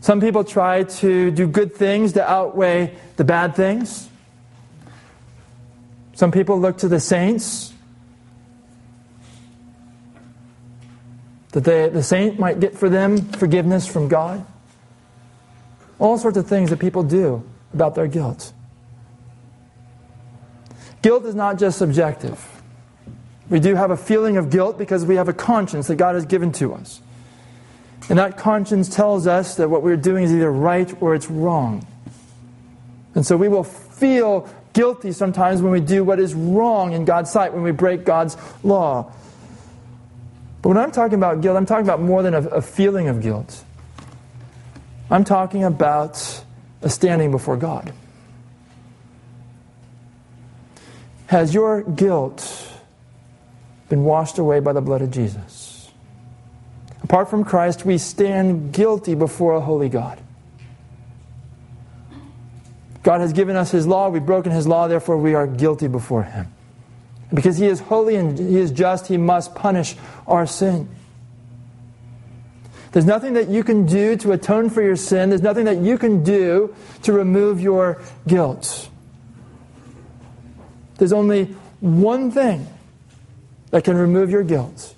Some 0.00 0.20
people 0.20 0.42
try 0.42 0.82
to 0.82 1.30
do 1.30 1.46
good 1.46 1.76
things 1.76 2.14
to 2.14 2.28
outweigh 2.28 2.96
the 3.14 3.22
bad 3.22 3.54
things. 3.54 4.08
Some 6.14 6.32
people 6.32 6.58
look 6.58 6.78
to 6.78 6.88
the 6.88 6.98
saints 6.98 7.72
that 11.52 11.62
they, 11.62 11.88
the 11.88 12.02
saint 12.02 12.40
might 12.40 12.58
get 12.58 12.76
for 12.76 12.88
them 12.88 13.28
forgiveness 13.30 13.86
from 13.86 14.08
God. 14.08 14.44
All 16.00 16.18
sorts 16.18 16.36
of 16.36 16.48
things 16.48 16.70
that 16.70 16.80
people 16.80 17.04
do 17.04 17.48
about 17.72 17.94
their 17.94 18.08
guilt. 18.08 18.52
Guilt 21.00 21.26
is 21.26 21.36
not 21.36 21.60
just 21.60 21.78
subjective. 21.78 22.51
We 23.52 23.60
do 23.60 23.74
have 23.74 23.90
a 23.90 23.98
feeling 23.98 24.38
of 24.38 24.48
guilt 24.48 24.78
because 24.78 25.04
we 25.04 25.16
have 25.16 25.28
a 25.28 25.34
conscience 25.34 25.86
that 25.88 25.96
God 25.96 26.14
has 26.14 26.24
given 26.24 26.52
to 26.52 26.72
us. 26.72 27.02
And 28.08 28.18
that 28.18 28.38
conscience 28.38 28.88
tells 28.88 29.26
us 29.26 29.56
that 29.56 29.68
what 29.68 29.82
we're 29.82 29.98
doing 29.98 30.24
is 30.24 30.32
either 30.32 30.50
right 30.50 30.90
or 31.02 31.14
it's 31.14 31.28
wrong. 31.28 31.86
And 33.14 33.26
so 33.26 33.36
we 33.36 33.48
will 33.48 33.62
feel 33.62 34.48
guilty 34.72 35.12
sometimes 35.12 35.60
when 35.60 35.70
we 35.70 35.80
do 35.80 36.02
what 36.02 36.18
is 36.18 36.32
wrong 36.32 36.94
in 36.94 37.04
God's 37.04 37.30
sight, 37.30 37.52
when 37.52 37.62
we 37.62 37.72
break 37.72 38.06
God's 38.06 38.38
law. 38.64 39.12
But 40.62 40.70
when 40.70 40.78
I'm 40.78 40.90
talking 40.90 41.18
about 41.18 41.42
guilt, 41.42 41.58
I'm 41.58 41.66
talking 41.66 41.84
about 41.84 42.00
more 42.00 42.22
than 42.22 42.32
a, 42.32 42.40
a 42.40 42.62
feeling 42.62 43.08
of 43.08 43.20
guilt. 43.20 43.64
I'm 45.10 45.24
talking 45.24 45.62
about 45.62 46.42
a 46.80 46.88
standing 46.88 47.30
before 47.30 47.58
God. 47.58 47.92
Has 51.26 51.52
your 51.52 51.82
guilt 51.82 52.61
been 53.92 54.04
washed 54.04 54.38
away 54.38 54.58
by 54.58 54.72
the 54.72 54.80
blood 54.80 55.02
of 55.02 55.10
Jesus. 55.10 55.90
Apart 57.02 57.28
from 57.28 57.44
Christ, 57.44 57.84
we 57.84 57.98
stand 57.98 58.72
guilty 58.72 59.14
before 59.14 59.52
a 59.52 59.60
holy 59.60 59.90
God. 59.90 60.18
God 63.02 63.20
has 63.20 63.34
given 63.34 63.54
us 63.54 63.70
His 63.70 63.86
law, 63.86 64.08
we've 64.08 64.24
broken 64.24 64.50
His 64.50 64.66
law, 64.66 64.88
therefore 64.88 65.18
we 65.18 65.34
are 65.34 65.46
guilty 65.46 65.88
before 65.88 66.22
Him. 66.22 66.50
Because 67.34 67.58
He 67.58 67.66
is 67.66 67.80
holy 67.80 68.16
and 68.16 68.38
He 68.38 68.56
is 68.56 68.70
just, 68.70 69.08
He 69.08 69.18
must 69.18 69.54
punish 69.54 69.94
our 70.26 70.46
sin. 70.46 70.88
There's 72.92 73.04
nothing 73.04 73.34
that 73.34 73.50
you 73.50 73.62
can 73.62 73.84
do 73.84 74.16
to 74.16 74.32
atone 74.32 74.70
for 74.70 74.80
your 74.80 74.96
sin. 74.96 75.28
There's 75.28 75.42
nothing 75.42 75.66
that 75.66 75.82
you 75.82 75.98
can 75.98 76.24
do 76.24 76.74
to 77.02 77.12
remove 77.12 77.60
your 77.60 78.00
guilt. 78.26 78.88
There's 80.96 81.12
only 81.12 81.54
one 81.80 82.30
thing 82.30 82.66
that 83.72 83.84
can 83.84 83.96
remove 83.96 84.30
your 84.30 84.44
guilt. 84.44 84.94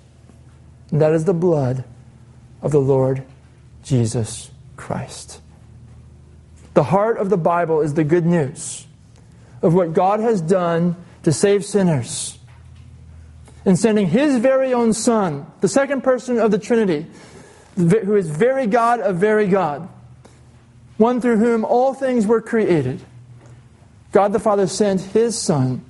And 0.91 1.01
that 1.01 1.13
is 1.13 1.25
the 1.25 1.33
blood 1.33 1.83
of 2.61 2.71
the 2.71 2.79
Lord 2.79 3.23
Jesus 3.83 4.51
Christ. 4.77 5.41
The 6.75 6.83
heart 6.83 7.17
of 7.17 7.29
the 7.29 7.37
Bible 7.37 7.81
is 7.81 7.93
the 7.93 8.03
good 8.03 8.25
news 8.25 8.85
of 9.61 9.73
what 9.73 9.93
God 9.93 10.19
has 10.19 10.41
done 10.41 10.95
to 11.23 11.31
save 11.31 11.65
sinners 11.65 12.37
in 13.65 13.77
sending 13.77 14.07
His 14.07 14.37
very 14.37 14.73
own 14.73 14.93
Son, 14.93 15.47
the 15.61 15.67
second 15.67 16.01
person 16.01 16.37
of 16.37 16.51
the 16.51 16.59
Trinity, 16.59 17.07
who 17.75 18.15
is 18.15 18.29
very 18.29 18.67
God 18.67 18.99
of 18.99 19.15
very 19.15 19.47
God, 19.47 19.87
one 20.97 21.21
through 21.21 21.37
whom 21.37 21.63
all 21.63 21.93
things 21.93 22.27
were 22.27 22.41
created. 22.41 23.01
God 24.11 24.33
the 24.33 24.39
Father 24.39 24.67
sent 24.67 25.01
His 25.01 25.39
Son 25.39 25.83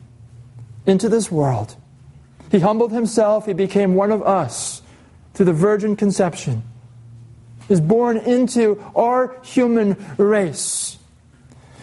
into 0.86 1.10
this 1.10 1.32
world 1.32 1.76
he 2.56 2.62
humbled 2.62 2.94
himself, 2.94 3.48
he 3.48 3.52
became 3.52 3.96
one 3.96 4.14
of 4.14 4.24
us 4.24 4.82
through 5.34 5.48
the 5.48 5.52
virgin 5.52 5.98
conception. 5.98 6.64
Is 7.68 7.82
born 7.82 8.16
into 8.16 8.82
our 8.96 9.36
human 9.44 9.98
race. 10.18 10.98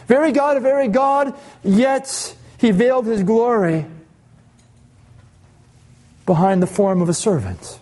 Very 0.06 0.32
God, 0.32 0.56
a 0.56 0.60
very 0.60 0.88
God, 0.88 1.38
yet 1.62 2.34
he 2.56 2.70
veiled 2.70 3.04
his 3.04 3.22
glory 3.22 3.84
behind 6.24 6.62
the 6.62 6.66
form 6.66 7.02
of 7.02 7.10
a 7.10 7.14
servant. 7.14 7.78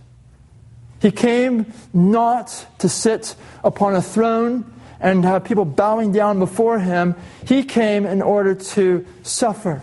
He 1.00 1.12
came 1.12 1.72
not 1.94 2.66
to 2.78 2.88
sit 2.88 3.36
upon 3.62 3.94
a 3.94 4.02
throne 4.02 4.64
and 4.98 5.24
have 5.24 5.44
people 5.44 5.64
bowing 5.64 6.10
down 6.10 6.40
before 6.40 6.80
him. 6.80 7.14
He 7.46 7.62
came 7.62 8.04
in 8.04 8.20
order 8.20 8.56
to 8.56 9.06
suffer 9.22 9.80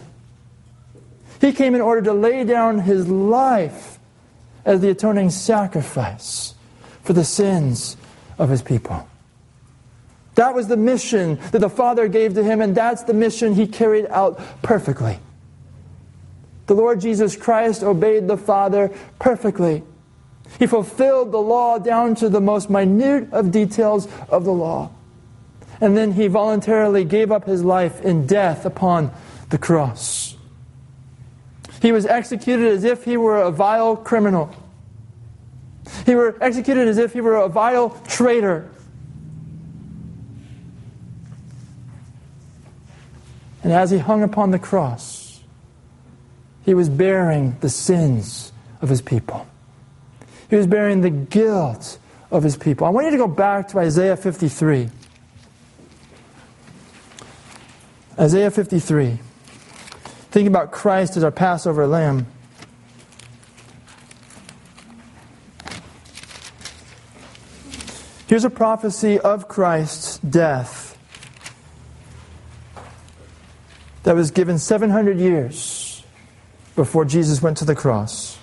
he 1.39 1.53
came 1.53 1.75
in 1.75 1.81
order 1.81 2.01
to 2.01 2.13
lay 2.13 2.43
down 2.43 2.79
his 2.79 3.07
life 3.07 3.99
as 4.65 4.81
the 4.81 4.89
atoning 4.89 5.29
sacrifice 5.29 6.55
for 7.03 7.13
the 7.13 7.23
sins 7.23 7.97
of 8.37 8.49
his 8.49 8.61
people. 8.61 9.07
That 10.35 10.53
was 10.53 10.67
the 10.67 10.77
mission 10.77 11.39
that 11.51 11.59
the 11.59 11.69
Father 11.69 12.07
gave 12.07 12.35
to 12.35 12.43
him, 12.43 12.61
and 12.61 12.75
that's 12.75 13.03
the 13.03 13.13
mission 13.13 13.55
he 13.55 13.65
carried 13.65 14.05
out 14.07 14.39
perfectly. 14.61 15.19
The 16.67 16.75
Lord 16.75 17.01
Jesus 17.01 17.35
Christ 17.35 17.81
obeyed 17.81 18.27
the 18.27 18.37
Father 18.37 18.91
perfectly. 19.19 19.83
He 20.59 20.67
fulfilled 20.67 21.31
the 21.31 21.39
law 21.39 21.79
down 21.79 22.15
to 22.15 22.29
the 22.29 22.41
most 22.41 22.69
minute 22.69 23.31
of 23.31 23.51
details 23.51 24.07
of 24.29 24.43
the 24.43 24.53
law. 24.53 24.91
And 25.79 25.95
then 25.95 26.11
he 26.11 26.27
voluntarily 26.27 27.03
gave 27.03 27.31
up 27.31 27.45
his 27.45 27.63
life 27.63 28.01
in 28.01 28.25
death 28.25 28.65
upon 28.65 29.11
the 29.49 29.57
cross. 29.57 30.26
He 31.81 31.91
was 31.91 32.05
executed 32.05 32.67
as 32.67 32.83
if 32.83 33.03
he 33.03 33.17
were 33.17 33.41
a 33.41 33.51
vile 33.51 33.95
criminal. 33.95 34.53
He 36.05 36.15
were 36.15 36.37
executed 36.41 36.87
as 36.87 36.97
if 36.97 37.13
he 37.13 37.21
were 37.21 37.35
a 37.35 37.47
vile 37.47 37.91
traitor. 38.07 38.69
And 43.63 43.73
as 43.73 43.91
he 43.91 43.97
hung 43.97 44.23
upon 44.23 44.51
the 44.51 44.59
cross, 44.59 45.41
he 46.63 46.73
was 46.73 46.89
bearing 46.89 47.57
the 47.59 47.69
sins 47.69 48.51
of 48.81 48.89
his 48.89 49.01
people. 49.01 49.47
He 50.49 50.55
was 50.55 50.67
bearing 50.67 51.01
the 51.01 51.09
guilt 51.09 51.99
of 52.31 52.43
his 52.43 52.57
people. 52.57 52.87
I 52.87 52.89
want 52.89 53.05
you 53.05 53.11
to 53.11 53.17
go 53.17 53.27
back 53.27 53.67
to 53.69 53.79
Isaiah 53.79 54.17
53. 54.17 54.89
Isaiah 58.19 58.51
53. 58.51 59.19
Think 60.37 60.49
about 60.49 60.69
Christ 60.71 61.17
as 61.17 61.23
our 61.23 61.31
Passover 61.31 61.87
lamb. 61.87 62.27
Here's 68.27 68.45
a 68.45 68.51
prophecy 68.51 69.17
of 69.17 69.47
Christ's 69.47 70.19
death 70.19 70.95
that 74.03 74.13
was 74.13 74.29
given 74.29 74.59
700 74.59 75.17
years 75.17 76.03
before 76.75 77.03
Jesus 77.03 77.41
went 77.41 77.57
to 77.57 77.65
the 77.65 77.73
cross. 77.73 78.37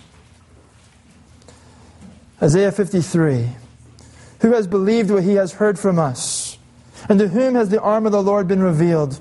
Isaiah 2.42 2.72
53 2.72 3.50
Who 4.40 4.52
has 4.52 4.66
believed 4.66 5.12
what 5.12 5.22
he 5.22 5.34
has 5.34 5.52
heard 5.52 5.78
from 5.78 6.00
us? 6.00 6.58
And 7.08 7.20
to 7.20 7.28
whom 7.28 7.54
has 7.54 7.68
the 7.68 7.80
arm 7.80 8.04
of 8.04 8.10
the 8.10 8.20
Lord 8.20 8.48
been 8.48 8.64
revealed? 8.64 9.20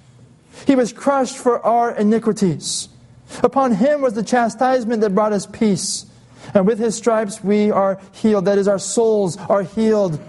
he 0.65 0.75
was 0.75 0.93
crushed 0.93 1.37
for 1.37 1.65
our 1.65 1.95
iniquities. 1.95 2.89
Upon 3.43 3.73
him 3.73 4.01
was 4.01 4.13
the 4.13 4.23
chastisement 4.23 5.01
that 5.01 5.15
brought 5.15 5.33
us 5.33 5.45
peace. 5.45 6.05
And 6.53 6.67
with 6.67 6.79
his 6.79 6.95
stripes 6.95 7.43
we 7.43 7.71
are 7.71 7.99
healed. 8.13 8.45
That 8.45 8.57
is, 8.57 8.67
our 8.67 8.79
souls 8.79 9.37
are 9.37 9.63
healed. 9.63 10.19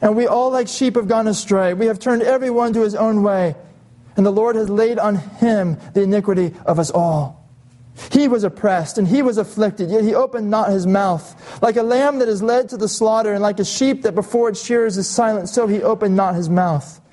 And 0.00 0.16
we 0.16 0.26
all, 0.26 0.50
like 0.50 0.68
sheep, 0.68 0.96
have 0.96 1.08
gone 1.08 1.26
astray. 1.26 1.74
We 1.74 1.86
have 1.86 1.98
turned 1.98 2.22
everyone 2.22 2.72
to 2.74 2.80
his 2.80 2.94
own 2.94 3.22
way. 3.22 3.54
And 4.16 4.26
the 4.26 4.30
Lord 4.30 4.56
has 4.56 4.68
laid 4.68 4.98
on 4.98 5.16
him 5.16 5.78
the 5.94 6.02
iniquity 6.02 6.54
of 6.66 6.78
us 6.78 6.90
all. 6.90 7.42
He 8.10 8.26
was 8.26 8.42
oppressed 8.42 8.96
and 8.98 9.06
he 9.06 9.22
was 9.22 9.36
afflicted, 9.36 9.90
yet 9.90 10.02
he 10.02 10.14
opened 10.14 10.50
not 10.50 10.70
his 10.70 10.86
mouth. 10.86 11.60
Like 11.62 11.76
a 11.76 11.82
lamb 11.82 12.18
that 12.20 12.28
is 12.28 12.42
led 12.42 12.70
to 12.70 12.76
the 12.76 12.88
slaughter, 12.88 13.34
and 13.34 13.42
like 13.42 13.60
a 13.60 13.64
sheep 13.64 14.02
that 14.02 14.14
before 14.14 14.48
its 14.48 14.64
shearers 14.64 14.96
is 14.96 15.08
silent, 15.08 15.48
so 15.48 15.66
he 15.66 15.82
opened 15.82 16.16
not 16.16 16.34
his 16.34 16.48
mouth. 16.48 17.00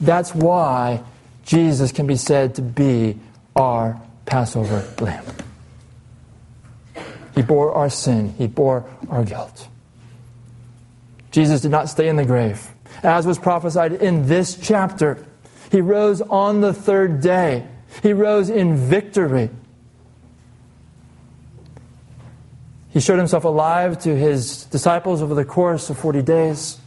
That's 0.00 0.34
why 0.34 1.02
Jesus 1.44 1.92
can 1.92 2.06
be 2.06 2.16
said 2.16 2.54
to 2.56 2.62
be 2.62 3.18
our 3.54 4.00
Passover 4.26 4.84
lamb. 5.00 5.24
He 7.34 7.42
bore 7.42 7.72
our 7.72 7.90
sin, 7.90 8.34
He 8.38 8.46
bore 8.46 8.88
our 9.08 9.24
guilt. 9.24 9.68
Jesus 11.30 11.60
did 11.60 11.70
not 11.70 11.88
stay 11.88 12.08
in 12.08 12.16
the 12.16 12.24
grave. 12.24 12.68
As 13.02 13.26
was 13.26 13.38
prophesied 13.38 13.92
in 13.92 14.26
this 14.26 14.56
chapter, 14.56 15.24
He 15.70 15.80
rose 15.80 16.20
on 16.20 16.60
the 16.60 16.72
third 16.72 17.20
day. 17.20 17.66
He 18.02 18.12
rose 18.12 18.50
in 18.50 18.76
victory. 18.76 19.50
He 22.90 23.00
showed 23.00 23.18
himself 23.18 23.44
alive 23.44 23.98
to 24.04 24.16
his 24.16 24.64
disciples 24.64 25.20
over 25.20 25.34
the 25.34 25.44
course 25.44 25.90
of 25.90 25.98
40 25.98 26.22
days. 26.22 26.78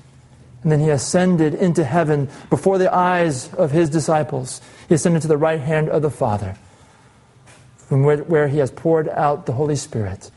And 0.64 0.72
then 0.72 0.80
he 0.80 0.90
ascended 0.90 1.54
into 1.54 1.84
heaven 1.84 2.30
before 2.50 2.78
the 2.78 2.94
eyes 2.94 3.54
of 3.54 3.72
his 3.72 3.90
disciples. 3.90 4.62
He 4.88 4.96
ascended 4.96 5.22
to 5.22 5.28
the 5.28 5.38
right 5.38 5.62
hand 5.62 5.90
of 5.90 6.02
the 6.02 6.10
Father, 6.10 6.58
from 7.78 8.04
where, 8.04 8.18
where, 8.24 8.48
he 8.48 8.58
has 8.58 8.72
poured 8.72 9.08
out 9.10 9.46
the 9.46 9.54
Holy 9.54 9.76
Spirit. 9.76 10.32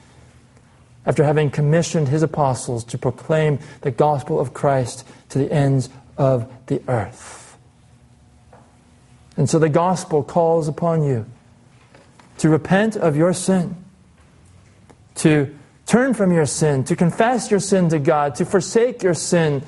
After 1.05 1.25
having 1.25 1.51
commissioned 1.51 2.09
his 2.09 2.23
apostles 2.23 2.85
to 2.85 2.99
proclaim 2.99 3.59
the 3.81 3.91
gospel 3.91 4.39
of 4.39 4.55
Christ 4.55 5.05
to 5.31 5.39
the 5.39 5.53
ends 5.53 5.89
of 6.16 6.51
the 6.66 6.81
earth. 6.87 7.59
And 9.37 9.51
so 9.51 9.59
the 9.59 9.68
gospel 9.68 10.23
calls 10.23 10.68
upon 10.68 11.03
you 11.03 11.27
to 12.39 12.49
repent 12.49 12.97
of 12.97 13.16
your 13.16 13.33
sin, 13.33 13.77
to 15.16 15.53
turn 15.87 16.14
from 16.14 16.33
your 16.33 16.47
sin, 16.47 16.85
to 16.85 16.95
confess 16.95 17.51
your 17.51 17.61
sin 17.61 17.89
to 17.89 17.99
God, 17.99 18.37
to 18.37 18.45
forsake 18.45 19.03
your 19.03 19.14
sin 19.14 19.62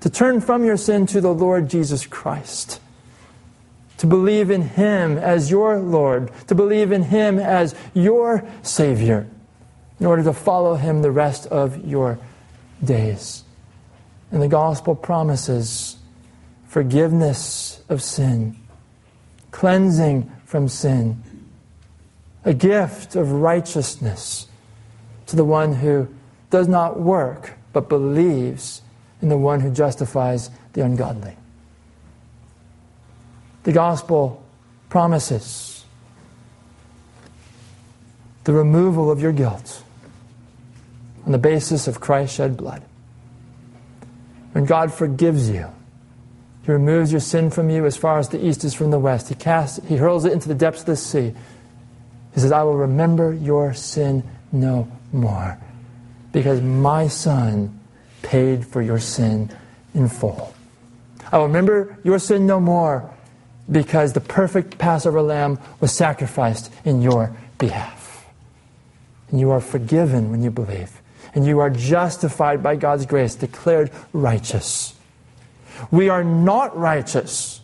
to 0.00 0.10
turn 0.10 0.40
from 0.40 0.64
your 0.64 0.76
sin 0.76 1.06
to 1.06 1.20
the 1.20 1.34
Lord 1.34 1.68
Jesus 1.68 2.06
Christ, 2.06 2.80
to 3.98 4.06
believe 4.06 4.50
in 4.50 4.62
Him 4.62 5.18
as 5.18 5.50
your 5.50 5.78
Lord, 5.78 6.30
to 6.46 6.54
believe 6.54 6.92
in 6.92 7.04
Him 7.04 7.38
as 7.38 7.74
your 7.94 8.46
Savior, 8.62 9.26
in 9.98 10.06
order 10.06 10.22
to 10.22 10.32
follow 10.32 10.76
Him 10.76 11.02
the 11.02 11.10
rest 11.10 11.46
of 11.46 11.84
your 11.84 12.18
days. 12.82 13.42
And 14.30 14.40
the 14.40 14.48
gospel 14.48 14.94
promises 14.94 15.96
forgiveness 16.68 17.82
of 17.88 18.02
sin, 18.02 18.56
cleansing 19.50 20.30
from 20.44 20.68
sin, 20.68 21.22
a 22.44 22.54
gift 22.54 23.16
of 23.16 23.32
righteousness 23.32 24.46
to 25.26 25.36
the 25.36 25.44
one 25.44 25.74
who 25.74 26.08
does 26.50 26.68
not 26.68 27.00
work 27.00 27.54
but 27.72 27.88
believes 27.88 28.82
in 29.20 29.28
the 29.28 29.36
one 29.36 29.60
who 29.60 29.70
justifies 29.70 30.50
the 30.72 30.84
ungodly. 30.84 31.36
The 33.64 33.72
gospel 33.72 34.42
promises 34.88 35.84
the 38.44 38.52
removal 38.52 39.10
of 39.10 39.20
your 39.20 39.32
guilt 39.32 39.82
on 41.26 41.32
the 41.32 41.38
basis 41.38 41.86
of 41.86 42.00
Christ's 42.00 42.36
shed 42.36 42.56
blood. 42.56 42.82
When 44.52 44.64
God 44.64 44.92
forgives 44.92 45.50
you, 45.50 45.66
He 46.64 46.72
removes 46.72 47.12
your 47.12 47.20
sin 47.20 47.50
from 47.50 47.68
you 47.68 47.84
as 47.84 47.96
far 47.96 48.18
as 48.18 48.30
the 48.30 48.42
east 48.42 48.64
is 48.64 48.72
from 48.72 48.90
the 48.90 48.98
west. 48.98 49.28
He 49.28 49.34
casts, 49.34 49.86
He 49.86 49.96
hurls 49.96 50.24
it 50.24 50.32
into 50.32 50.48
the 50.48 50.54
depths 50.54 50.80
of 50.80 50.86
the 50.86 50.96
sea. 50.96 51.34
He 52.34 52.40
says, 52.40 52.52
I 52.52 52.62
will 52.62 52.76
remember 52.76 53.34
your 53.34 53.74
sin 53.74 54.24
no 54.52 54.90
more, 55.12 55.58
because 56.32 56.62
my 56.62 57.08
Son 57.08 57.77
paid 58.22 58.66
for 58.66 58.82
your 58.82 58.98
sin 58.98 59.50
in 59.94 60.08
full. 60.08 60.54
I 61.30 61.38
will 61.38 61.46
remember 61.46 61.98
your 62.04 62.18
sin 62.18 62.46
no 62.46 62.60
more 62.60 63.10
because 63.70 64.12
the 64.12 64.20
perfect 64.20 64.78
Passover 64.78 65.20
lamb 65.20 65.58
was 65.80 65.92
sacrificed 65.92 66.72
in 66.84 67.02
your 67.02 67.36
behalf. 67.58 68.26
And 69.30 69.38
you 69.38 69.50
are 69.50 69.60
forgiven 69.60 70.30
when 70.30 70.42
you 70.42 70.50
believe. 70.50 71.02
And 71.34 71.46
you 71.46 71.58
are 71.58 71.70
justified 71.70 72.62
by 72.62 72.76
God's 72.76 73.04
grace, 73.04 73.34
declared 73.34 73.90
righteous. 74.12 74.94
We 75.90 76.08
are 76.08 76.24
not 76.24 76.76
righteous. 76.76 77.60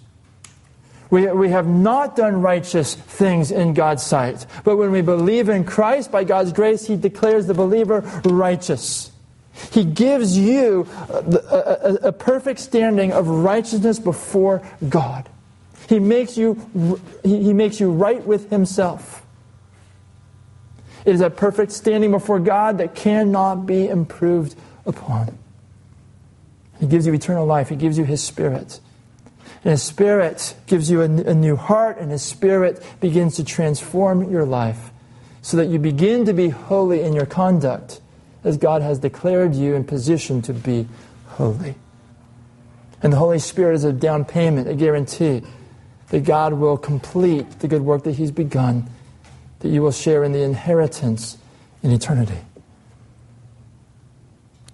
We, 1.11 1.27
we 1.29 1.49
have 1.51 1.67
not 1.67 2.17
done 2.17 2.43
righteous 2.43 2.95
things 2.95 3.51
in 3.51 3.73
God's 3.73 4.03
sight. 4.03 4.47
But 4.63 4.77
when 4.77 4.93
we 4.93 5.01
believe 5.01 5.49
in 5.49 5.65
Christ, 5.65 6.13
by 6.13 6.25
God's 6.25 6.53
grace, 6.53 6.87
He 6.87 6.97
declares 6.97 7.47
the 7.47 7.55
believer 7.55 8.01
righteous. 8.25 9.11
He 9.71 9.85
gives 9.85 10.37
you 10.37 10.87
uh, 11.09 11.23
a, 11.51 11.57
a, 11.57 11.95
a, 12.09 12.13
perfect 12.13 12.59
standing 12.59 13.13
of 13.13 13.29
righteousness 13.29 13.99
before 13.99 14.63
God. 14.89 15.29
He 15.89 15.99
makes 16.01 16.37
you, 16.37 16.61
he 17.23 17.53
makes 17.53 17.79
you 17.79 17.93
right 17.93 18.25
with 18.27 18.51
Himself. 18.51 19.25
It 21.05 21.15
is 21.15 21.21
a 21.21 21.31
perfect 21.31 21.73
standing 21.73 22.11
before 22.11 22.41
God 22.41 22.79
that 22.79 22.95
cannot 22.95 23.67
be 23.67 23.87
improved 23.87 24.57
upon. 24.87 25.39
He 26.81 26.87
gives 26.87 27.07
you 27.07 27.15
eternal 27.15 27.47
life. 27.47 27.69
He 27.69 27.77
gives 27.77 27.97
you 27.97 28.05
His 28.05 28.23
Spirit. 28.23 28.81
And 29.63 29.71
His 29.71 29.83
Spirit 29.83 30.57
gives 30.67 30.91
you 30.91 31.03
a, 31.03 31.05
a 31.05 31.35
new 31.35 31.57
heart, 31.57 31.99
and 31.99 32.11
His 32.11 32.23
Spirit 32.23 32.83
begins 33.01 33.37
to 33.37 33.45
transform 33.45 34.31
your 34.31 34.45
life 34.45 34.91
so 35.43 35.59
that 35.59 35.69
you 35.69 35.79
begin 35.79 36.25
to 36.25 36.33
be 36.33 36.49
holy 36.49 37.03
in 37.03 37.13
your 37.13 37.27
conduct 37.27 38.01
as 38.45 38.59
God 38.59 38.83
has 38.83 38.99
declared 38.99 39.55
you 39.55 39.75
in 39.75 39.85
position 39.85 40.43
to 40.43 40.53
be 40.53 40.87
holy. 41.27 41.75
And 43.03 43.13
the 43.13 43.17
Holy 43.17 43.39
Spirit 43.39 43.75
is 43.75 43.85
a 43.85 43.93
down 43.93 44.25
payment, 44.25 44.69
a 44.69 44.75
guarantee 44.75 45.43
that 46.09 46.25
God 46.25 46.55
will 46.55 46.77
complete 46.77 47.59
the 47.59 47.69
good 47.69 47.83
work 47.83 48.05
that 48.05 48.13
He's 48.13 48.31
begun, 48.31 48.89
that 49.61 49.69
you 49.69 49.83
will 49.83 49.93
share 49.93 50.23
in 50.23 50.33
the 50.33 50.43
inheritance 50.43 51.39
in 51.83 51.91
eternity. 51.91 52.39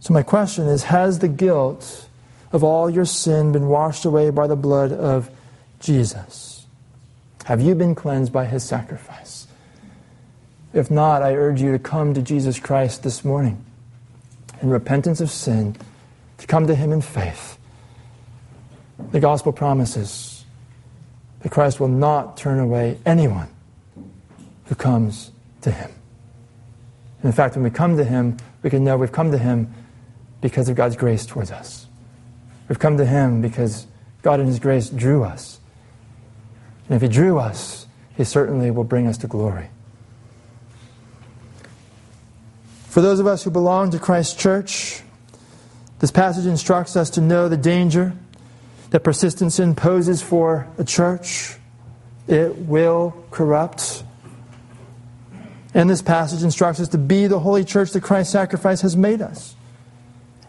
So, 0.00 0.14
my 0.14 0.22
question 0.22 0.66
is 0.66 0.84
Has 0.84 1.20
the 1.20 1.28
guilt 1.28 2.08
of 2.52 2.64
all 2.64 2.90
your 2.90 3.04
sin 3.04 3.52
been 3.52 3.68
washed 3.68 4.04
away 4.04 4.30
by 4.30 4.46
the 4.46 4.56
blood 4.56 4.92
of 4.92 5.30
Jesus? 5.78 6.66
Have 7.44 7.60
you 7.60 7.74
been 7.74 7.94
cleansed 7.94 8.32
by 8.32 8.46
His 8.46 8.64
sacrifice? 8.64 9.29
If 10.72 10.90
not, 10.90 11.22
I 11.22 11.34
urge 11.34 11.60
you 11.60 11.72
to 11.72 11.78
come 11.78 12.14
to 12.14 12.22
Jesus 12.22 12.58
Christ 12.58 13.02
this 13.02 13.24
morning 13.24 13.64
in 14.62 14.70
repentance 14.70 15.20
of 15.20 15.30
sin, 15.30 15.76
to 16.38 16.46
come 16.46 16.66
to 16.66 16.74
Him 16.74 16.92
in 16.92 17.00
faith. 17.00 17.58
The 19.12 19.20
gospel 19.20 19.52
promises 19.52 20.44
that 21.40 21.50
Christ 21.50 21.80
will 21.80 21.88
not 21.88 22.36
turn 22.36 22.58
away 22.58 22.98
anyone 23.04 23.48
who 24.66 24.74
comes 24.74 25.32
to 25.62 25.70
him. 25.70 25.90
And 27.18 27.24
in 27.24 27.32
fact, 27.32 27.56
when 27.56 27.64
we 27.64 27.70
come 27.70 27.96
to 27.96 28.04
him, 28.04 28.36
we 28.62 28.70
can 28.70 28.84
know 28.84 28.96
we've 28.96 29.12
come 29.12 29.32
to 29.32 29.38
him 29.38 29.72
because 30.40 30.68
of 30.68 30.76
God's 30.76 30.96
grace 30.96 31.26
towards 31.26 31.50
us. 31.50 31.86
We've 32.68 32.78
come 32.78 32.96
to 32.98 33.04
him 33.04 33.42
because 33.42 33.86
God 34.22 34.38
in 34.38 34.46
his 34.46 34.58
grace 34.58 34.88
drew 34.88 35.24
us. 35.24 35.58
And 36.88 36.96
if 36.96 37.02
he 37.02 37.08
drew 37.08 37.38
us, 37.38 37.86
he 38.16 38.24
certainly 38.24 38.70
will 38.70 38.84
bring 38.84 39.06
us 39.06 39.18
to 39.18 39.26
glory. 39.26 39.70
For 42.90 43.00
those 43.00 43.20
of 43.20 43.28
us 43.28 43.44
who 43.44 43.52
belong 43.52 43.92
to 43.92 44.00
Christ's 44.00 44.34
church, 44.34 45.00
this 46.00 46.10
passage 46.10 46.44
instructs 46.44 46.96
us 46.96 47.08
to 47.10 47.20
know 47.20 47.48
the 47.48 47.56
danger 47.56 48.14
that 48.90 49.04
persistent 49.04 49.52
sin 49.52 49.76
poses 49.76 50.20
for 50.20 50.66
a 50.76 50.82
church. 50.82 51.54
It 52.26 52.56
will 52.56 53.14
corrupt. 53.30 54.02
And 55.72 55.88
this 55.88 56.02
passage 56.02 56.42
instructs 56.42 56.80
us 56.80 56.88
to 56.88 56.98
be 56.98 57.28
the 57.28 57.38
holy 57.38 57.62
church 57.62 57.92
that 57.92 58.02
Christ's 58.02 58.32
sacrifice 58.32 58.80
has 58.80 58.96
made 58.96 59.22
us. 59.22 59.54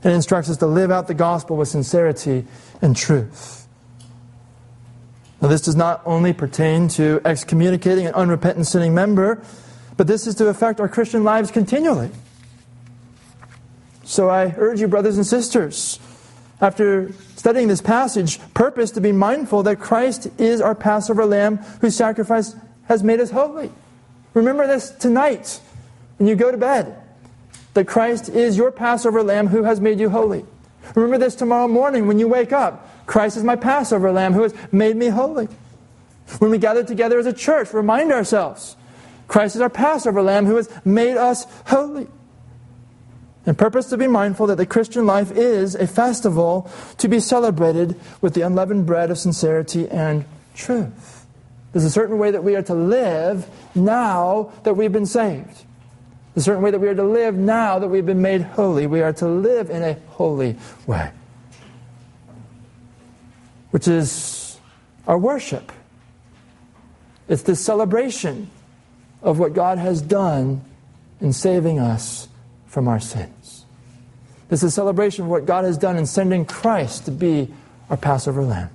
And 0.04 0.12
instructs 0.12 0.50
us 0.50 0.58
to 0.58 0.66
live 0.66 0.90
out 0.90 1.06
the 1.06 1.14
gospel 1.14 1.58
with 1.58 1.68
sincerity 1.68 2.48
and 2.82 2.98
truth. 2.98 3.68
Now, 5.40 5.48
this 5.48 5.62
does 5.62 5.76
not 5.76 6.02
only 6.08 6.34
pertain 6.34 6.88
to 6.90 7.22
excommunicating 7.24 8.08
an 8.08 8.16
unrepentant 8.16 8.66
sinning 8.66 8.96
member, 8.96 9.44
but 9.96 10.08
this 10.08 10.26
is 10.26 10.34
to 10.36 10.48
affect 10.48 10.80
our 10.80 10.90
Christian 10.90 11.24
lives 11.24 11.52
continually. 11.52 12.10
So 14.12 14.30
I 14.30 14.54
urge 14.58 14.82
you, 14.82 14.90
brothers 14.90 15.16
and 15.16 15.26
sisters, 15.26 15.98
after 16.60 17.14
studying 17.38 17.70
this 17.70 17.80
passage, 17.80 18.42
purpose 18.54 18.92
to 18.92 19.00
be 19.00 19.14
mindful 19.14 19.64
that 19.64 19.80
Christ 19.80 20.28
is 20.38 20.60
our 20.60 20.76
Passover 20.76 21.26
lamb 21.26 21.60
whose 21.80 21.96
sacrifice 21.96 22.54
has 22.90 23.06
made 23.06 23.22
us 23.22 23.32
holy. 23.32 23.72
Remember 24.34 24.68
this 24.68 24.92
tonight 24.92 25.62
when 26.18 26.28
you 26.28 26.36
go 26.36 26.52
to 26.52 26.58
bed 26.58 27.02
that 27.74 27.88
Christ 27.88 28.28
is 28.28 28.58
your 28.58 28.70
Passover 28.70 29.24
lamb 29.24 29.48
who 29.48 29.64
has 29.64 29.80
made 29.80 29.98
you 29.98 30.10
holy. 30.10 30.46
Remember 30.94 31.18
this 31.18 31.34
tomorrow 31.34 31.70
morning 31.70 32.06
when 32.06 32.20
you 32.20 32.28
wake 32.28 32.52
up. 32.52 33.08
Christ 33.08 33.38
is 33.38 33.46
my 33.46 33.56
Passover 33.56 34.12
lamb 34.12 34.34
who 34.34 34.44
has 34.44 34.54
made 34.74 34.98
me 34.98 35.08
holy. 35.08 35.48
When 36.40 36.52
we 36.52 36.58
gather 36.58 36.84
together 36.84 37.18
as 37.18 37.28
a 37.28 37.34
church, 37.34 37.74
remind 37.74 38.12
ourselves 38.12 38.76
Christ 39.30 39.56
is 39.56 39.62
our 39.62 39.70
Passover 39.70 40.22
lamb 40.22 40.48
who 40.48 40.58
has 40.58 40.70
made 40.84 41.16
us 41.16 41.46
holy. 41.68 42.08
And 43.46 43.58
purpose 43.58 43.90
to 43.90 43.98
be 43.98 44.08
mindful 44.08 44.48
that 44.48 44.58
the 44.58 44.68
Christian 44.68 45.06
life 45.06 45.32
is 45.32 45.74
a 45.74 45.88
festival 45.88 46.70
to 47.00 47.08
be 47.08 47.20
celebrated 47.20 48.00
with 48.22 48.36
the 48.36 48.42
unleavened 48.42 48.86
bread 48.86 49.10
of 49.10 49.18
sincerity 49.18 49.90
and 49.90 50.26
truth. 50.54 51.26
There's 51.72 51.86
a 51.86 51.90
certain 51.90 52.20
way 52.20 52.32
that 52.32 52.44
we 52.44 52.56
are 52.56 52.62
to 52.64 52.76
live 52.76 53.48
now 53.74 54.52
that 54.64 54.76
we've 54.76 54.92
been 54.92 55.06
saved. 55.06 55.66
A 56.36 56.42
certain 56.42 56.62
way 56.62 56.72
that 56.72 56.80
we 56.80 56.88
are 56.88 56.96
to 56.96 57.04
live 57.04 57.36
now 57.36 57.80
that 57.80 57.88
we've 57.88 58.06
been 58.06 58.22
made 58.22 58.42
holy. 58.42 58.88
We 58.88 59.02
are 59.02 59.14
to 59.14 59.28
live 59.28 59.70
in 59.70 59.82
a 59.82 59.94
holy 60.10 60.58
way, 60.86 61.12
which 63.72 63.88
is 63.88 64.60
our 65.08 65.18
worship. 65.18 65.72
It's 67.28 67.44
the 67.44 67.56
celebration 67.56 68.50
of 69.22 69.40
what 69.40 69.54
God 69.54 69.78
has 69.78 70.02
done 70.02 70.64
in 71.20 71.34
saving 71.34 71.80
us 71.80 72.28
from 72.72 72.88
our 72.88 73.02
sins. 73.02 73.66
This 74.48 74.64
is 74.64 74.70
a 74.70 74.72
celebration 74.72 75.26
of 75.26 75.30
what 75.30 75.46
God 75.46 75.66
has 75.66 75.78
done 75.78 75.98
in 75.98 76.06
sending 76.06 76.46
Christ 76.46 77.04
to 77.06 77.12
be 77.12 77.54
our 77.90 77.98
Passover 77.98 78.44
lamb. 78.44 78.70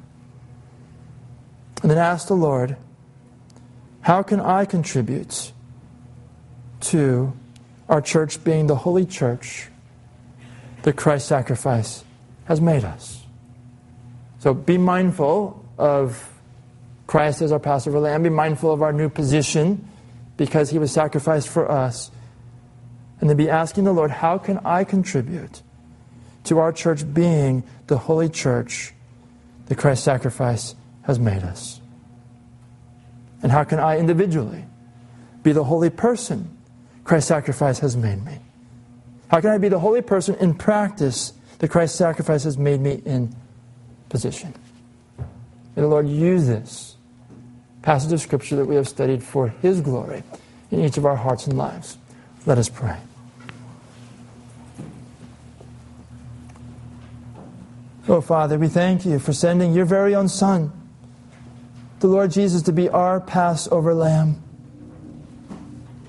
And 1.80 1.90
then 1.90 1.96
ask 1.96 2.28
the 2.28 2.34
Lord, 2.34 2.76
how 4.02 4.22
can 4.22 4.38
I 4.38 4.66
contribute 4.66 5.50
to 6.80 7.32
our 7.88 8.02
church 8.02 8.44
being 8.44 8.66
the 8.66 8.76
holy 8.76 9.06
church 9.06 9.68
that 10.82 10.96
Christ's 10.96 11.30
sacrifice 11.30 12.04
has 12.44 12.60
made 12.60 12.84
us? 12.84 13.24
So 14.40 14.52
be 14.52 14.76
mindful 14.76 15.64
of 15.78 16.34
Christ 17.06 17.40
as 17.40 17.50
our 17.50 17.58
Passover 17.58 17.98
lamb. 17.98 18.24
Be 18.24 18.28
mindful 18.28 18.72
of 18.72 18.82
our 18.82 18.92
new 18.92 19.08
position 19.08 19.88
because 20.36 20.68
he 20.68 20.78
was 20.78 20.92
sacrificed 20.92 21.48
for 21.48 21.70
us 21.70 22.10
and 23.20 23.30
then 23.30 23.36
be 23.36 23.48
asking 23.48 23.84
the 23.84 23.92
Lord, 23.92 24.10
how 24.10 24.38
can 24.38 24.58
I 24.64 24.84
contribute 24.84 25.62
to 26.44 26.58
our 26.58 26.72
church 26.72 27.12
being 27.12 27.64
the 27.86 27.98
holy 27.98 28.28
church 28.28 28.92
that 29.66 29.78
Christ's 29.78 30.04
sacrifice 30.04 30.74
has 31.02 31.18
made 31.18 31.42
us? 31.42 31.80
And 33.42 33.52
how 33.52 33.64
can 33.64 33.78
I 33.78 33.98
individually 33.98 34.64
be 35.42 35.52
the 35.52 35.64
holy 35.64 35.90
person 35.90 36.56
Christ's 37.04 37.28
sacrifice 37.28 37.78
has 37.78 37.96
made 37.96 38.24
me? 38.24 38.38
How 39.28 39.40
can 39.40 39.50
I 39.50 39.58
be 39.58 39.68
the 39.68 39.78
holy 39.78 40.02
person 40.02 40.34
in 40.36 40.54
practice 40.54 41.32
that 41.58 41.68
Christ's 41.68 41.98
sacrifice 41.98 42.44
has 42.44 42.58
made 42.58 42.80
me 42.80 43.02
in 43.04 43.34
position? 44.08 44.54
May 45.18 45.82
the 45.82 45.88
Lord 45.88 46.08
use 46.08 46.46
this 46.46 46.96
passage 47.82 48.12
of 48.12 48.20
Scripture 48.20 48.56
that 48.56 48.64
we 48.64 48.74
have 48.74 48.88
studied 48.88 49.22
for 49.22 49.48
His 49.48 49.80
glory 49.80 50.22
in 50.70 50.80
each 50.80 50.96
of 50.96 51.06
our 51.06 51.16
hearts 51.16 51.46
and 51.46 51.56
lives. 51.56 51.98
Let 52.46 52.58
us 52.58 52.68
pray. 52.68 52.96
Oh, 58.08 58.20
Father, 58.20 58.56
we 58.56 58.68
thank 58.68 59.04
you 59.04 59.18
for 59.18 59.32
sending 59.32 59.72
your 59.72 59.84
very 59.84 60.14
own 60.14 60.28
Son, 60.28 60.70
the 61.98 62.06
Lord 62.06 62.30
Jesus, 62.30 62.62
to 62.62 62.72
be 62.72 62.88
our 62.88 63.20
Passover 63.20 63.92
lamb. 63.94 64.40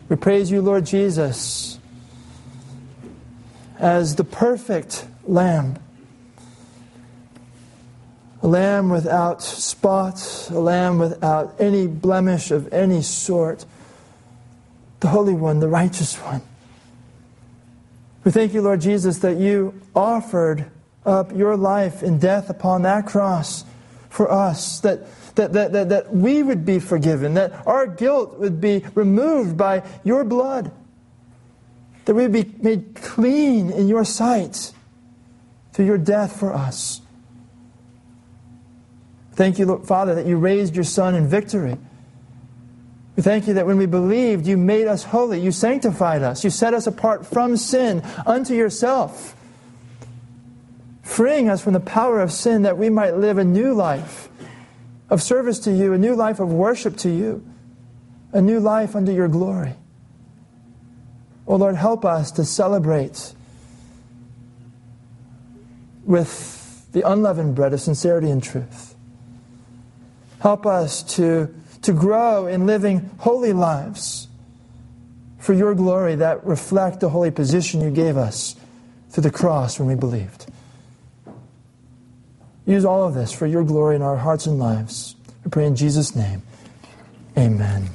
We 0.09 0.15
praise 0.15 0.51
you, 0.51 0.61
Lord 0.61 0.85
Jesus, 0.85 1.79
as 3.79 4.15
the 4.15 4.23
perfect 4.23 5.07
lamb. 5.23 5.79
A 8.43 8.47
lamb 8.47 8.89
without 8.89 9.41
spot, 9.41 10.47
a 10.51 10.59
lamb 10.59 10.99
without 10.99 11.55
any 11.59 11.87
blemish 11.87 12.51
of 12.51 12.71
any 12.71 13.01
sort 13.01 13.65
the 14.99 15.07
Holy 15.07 15.33
One, 15.33 15.59
the 15.59 15.67
Righteous 15.67 16.15
One. 16.15 16.41
We 18.23 18.31
thank 18.31 18.53
you, 18.53 18.61
Lord 18.61 18.81
Jesus, 18.81 19.19
that 19.19 19.37
you 19.37 19.79
offered 19.95 20.69
up 21.05 21.33
your 21.33 21.55
life 21.55 22.03
in 22.03 22.19
death 22.19 22.49
upon 22.49 22.81
that 22.81 23.05
cross 23.05 23.63
for 24.09 24.31
us, 24.31 24.79
that, 24.81 25.07
that, 25.35 25.53
that, 25.53 25.71
that, 25.71 25.89
that 25.89 26.13
we 26.13 26.43
would 26.43 26.65
be 26.65 26.79
forgiven, 26.79 27.35
that 27.35 27.65
our 27.65 27.87
guilt 27.87 28.37
would 28.39 28.59
be 28.59 28.83
removed 28.95 29.55
by 29.55 29.83
your 30.03 30.23
blood, 30.23 30.71
that 32.05 32.15
we 32.15 32.23
would 32.27 32.33
be 32.33 32.51
made 32.61 32.95
clean 32.95 33.69
in 33.69 33.87
your 33.87 34.03
sight 34.03 34.73
through 35.71 35.85
your 35.85 35.97
death 35.97 36.37
for 36.37 36.53
us. 36.53 37.01
Thank 39.33 39.59
you, 39.59 39.77
Father, 39.85 40.15
that 40.15 40.25
you 40.25 40.37
raised 40.37 40.75
your 40.75 40.83
Son 40.83 41.13
in 41.13 41.27
victory 41.27 41.77
we 43.17 43.23
thank 43.23 43.47
you 43.47 43.55
that 43.55 43.65
when 43.65 43.77
we 43.77 43.87
believed, 43.87 44.45
you 44.45 44.57
made 44.57 44.85
us 44.85 45.03
holy. 45.03 45.41
You 45.41 45.51
sanctified 45.51 46.21
us. 46.21 46.43
You 46.43 46.51
set 46.51 46.75
us 46.75 46.85
apart 46.85 47.25
from 47.25 47.57
sin 47.57 48.03
unto 48.27 48.53
yourself, 48.53 49.35
freeing 51.01 51.49
us 51.49 51.63
from 51.63 51.73
the 51.73 51.79
power 51.79 52.21
of 52.21 52.31
sin 52.31 52.61
that 52.61 52.77
we 52.77 52.91
might 52.91 53.17
live 53.17 53.39
a 53.39 53.43
new 53.43 53.73
life 53.73 54.29
of 55.09 55.23
service 55.23 55.57
to 55.59 55.71
you, 55.71 55.93
a 55.93 55.97
new 55.97 56.13
life 56.13 56.39
of 56.39 56.53
worship 56.53 56.95
to 56.97 57.09
you, 57.09 57.43
a 58.33 58.41
new 58.41 58.59
life 58.59 58.95
under 58.95 59.11
your 59.11 59.27
glory. 59.27 59.73
Oh 61.47 61.55
Lord, 61.55 61.75
help 61.75 62.05
us 62.05 62.29
to 62.33 62.45
celebrate 62.45 63.33
with 66.03 66.87
the 66.91 67.01
unleavened 67.01 67.55
bread 67.55 67.73
of 67.73 67.81
sincerity 67.81 68.29
and 68.29 68.43
truth. 68.43 68.95
Help 70.39 70.67
us 70.67 71.01
to 71.15 71.51
to 71.81 71.93
grow 71.93 72.47
in 72.47 72.65
living 72.65 73.09
holy 73.19 73.53
lives 73.53 74.27
for 75.37 75.53
your 75.53 75.75
glory 75.75 76.15
that 76.15 76.45
reflect 76.45 76.99
the 76.99 77.09
holy 77.09 77.31
position 77.31 77.81
you 77.81 77.91
gave 77.91 78.17
us 78.17 78.55
through 79.09 79.23
the 79.23 79.31
cross 79.31 79.79
when 79.79 79.87
we 79.87 79.95
believed. 79.95 80.45
Use 82.65 82.83
all 82.83 83.07
of 83.07 83.13
this 83.13 83.31
for 83.31 83.47
your 83.47 83.63
glory 83.63 83.95
in 83.95 84.01
our 84.01 84.17
hearts 84.17 84.45
and 84.45 84.59
lives. 84.59 85.15
We 85.45 85.51
pray 85.51 85.65
in 85.65 85.75
Jesus' 85.75 86.15
name. 86.15 86.41
Amen. 87.37 87.87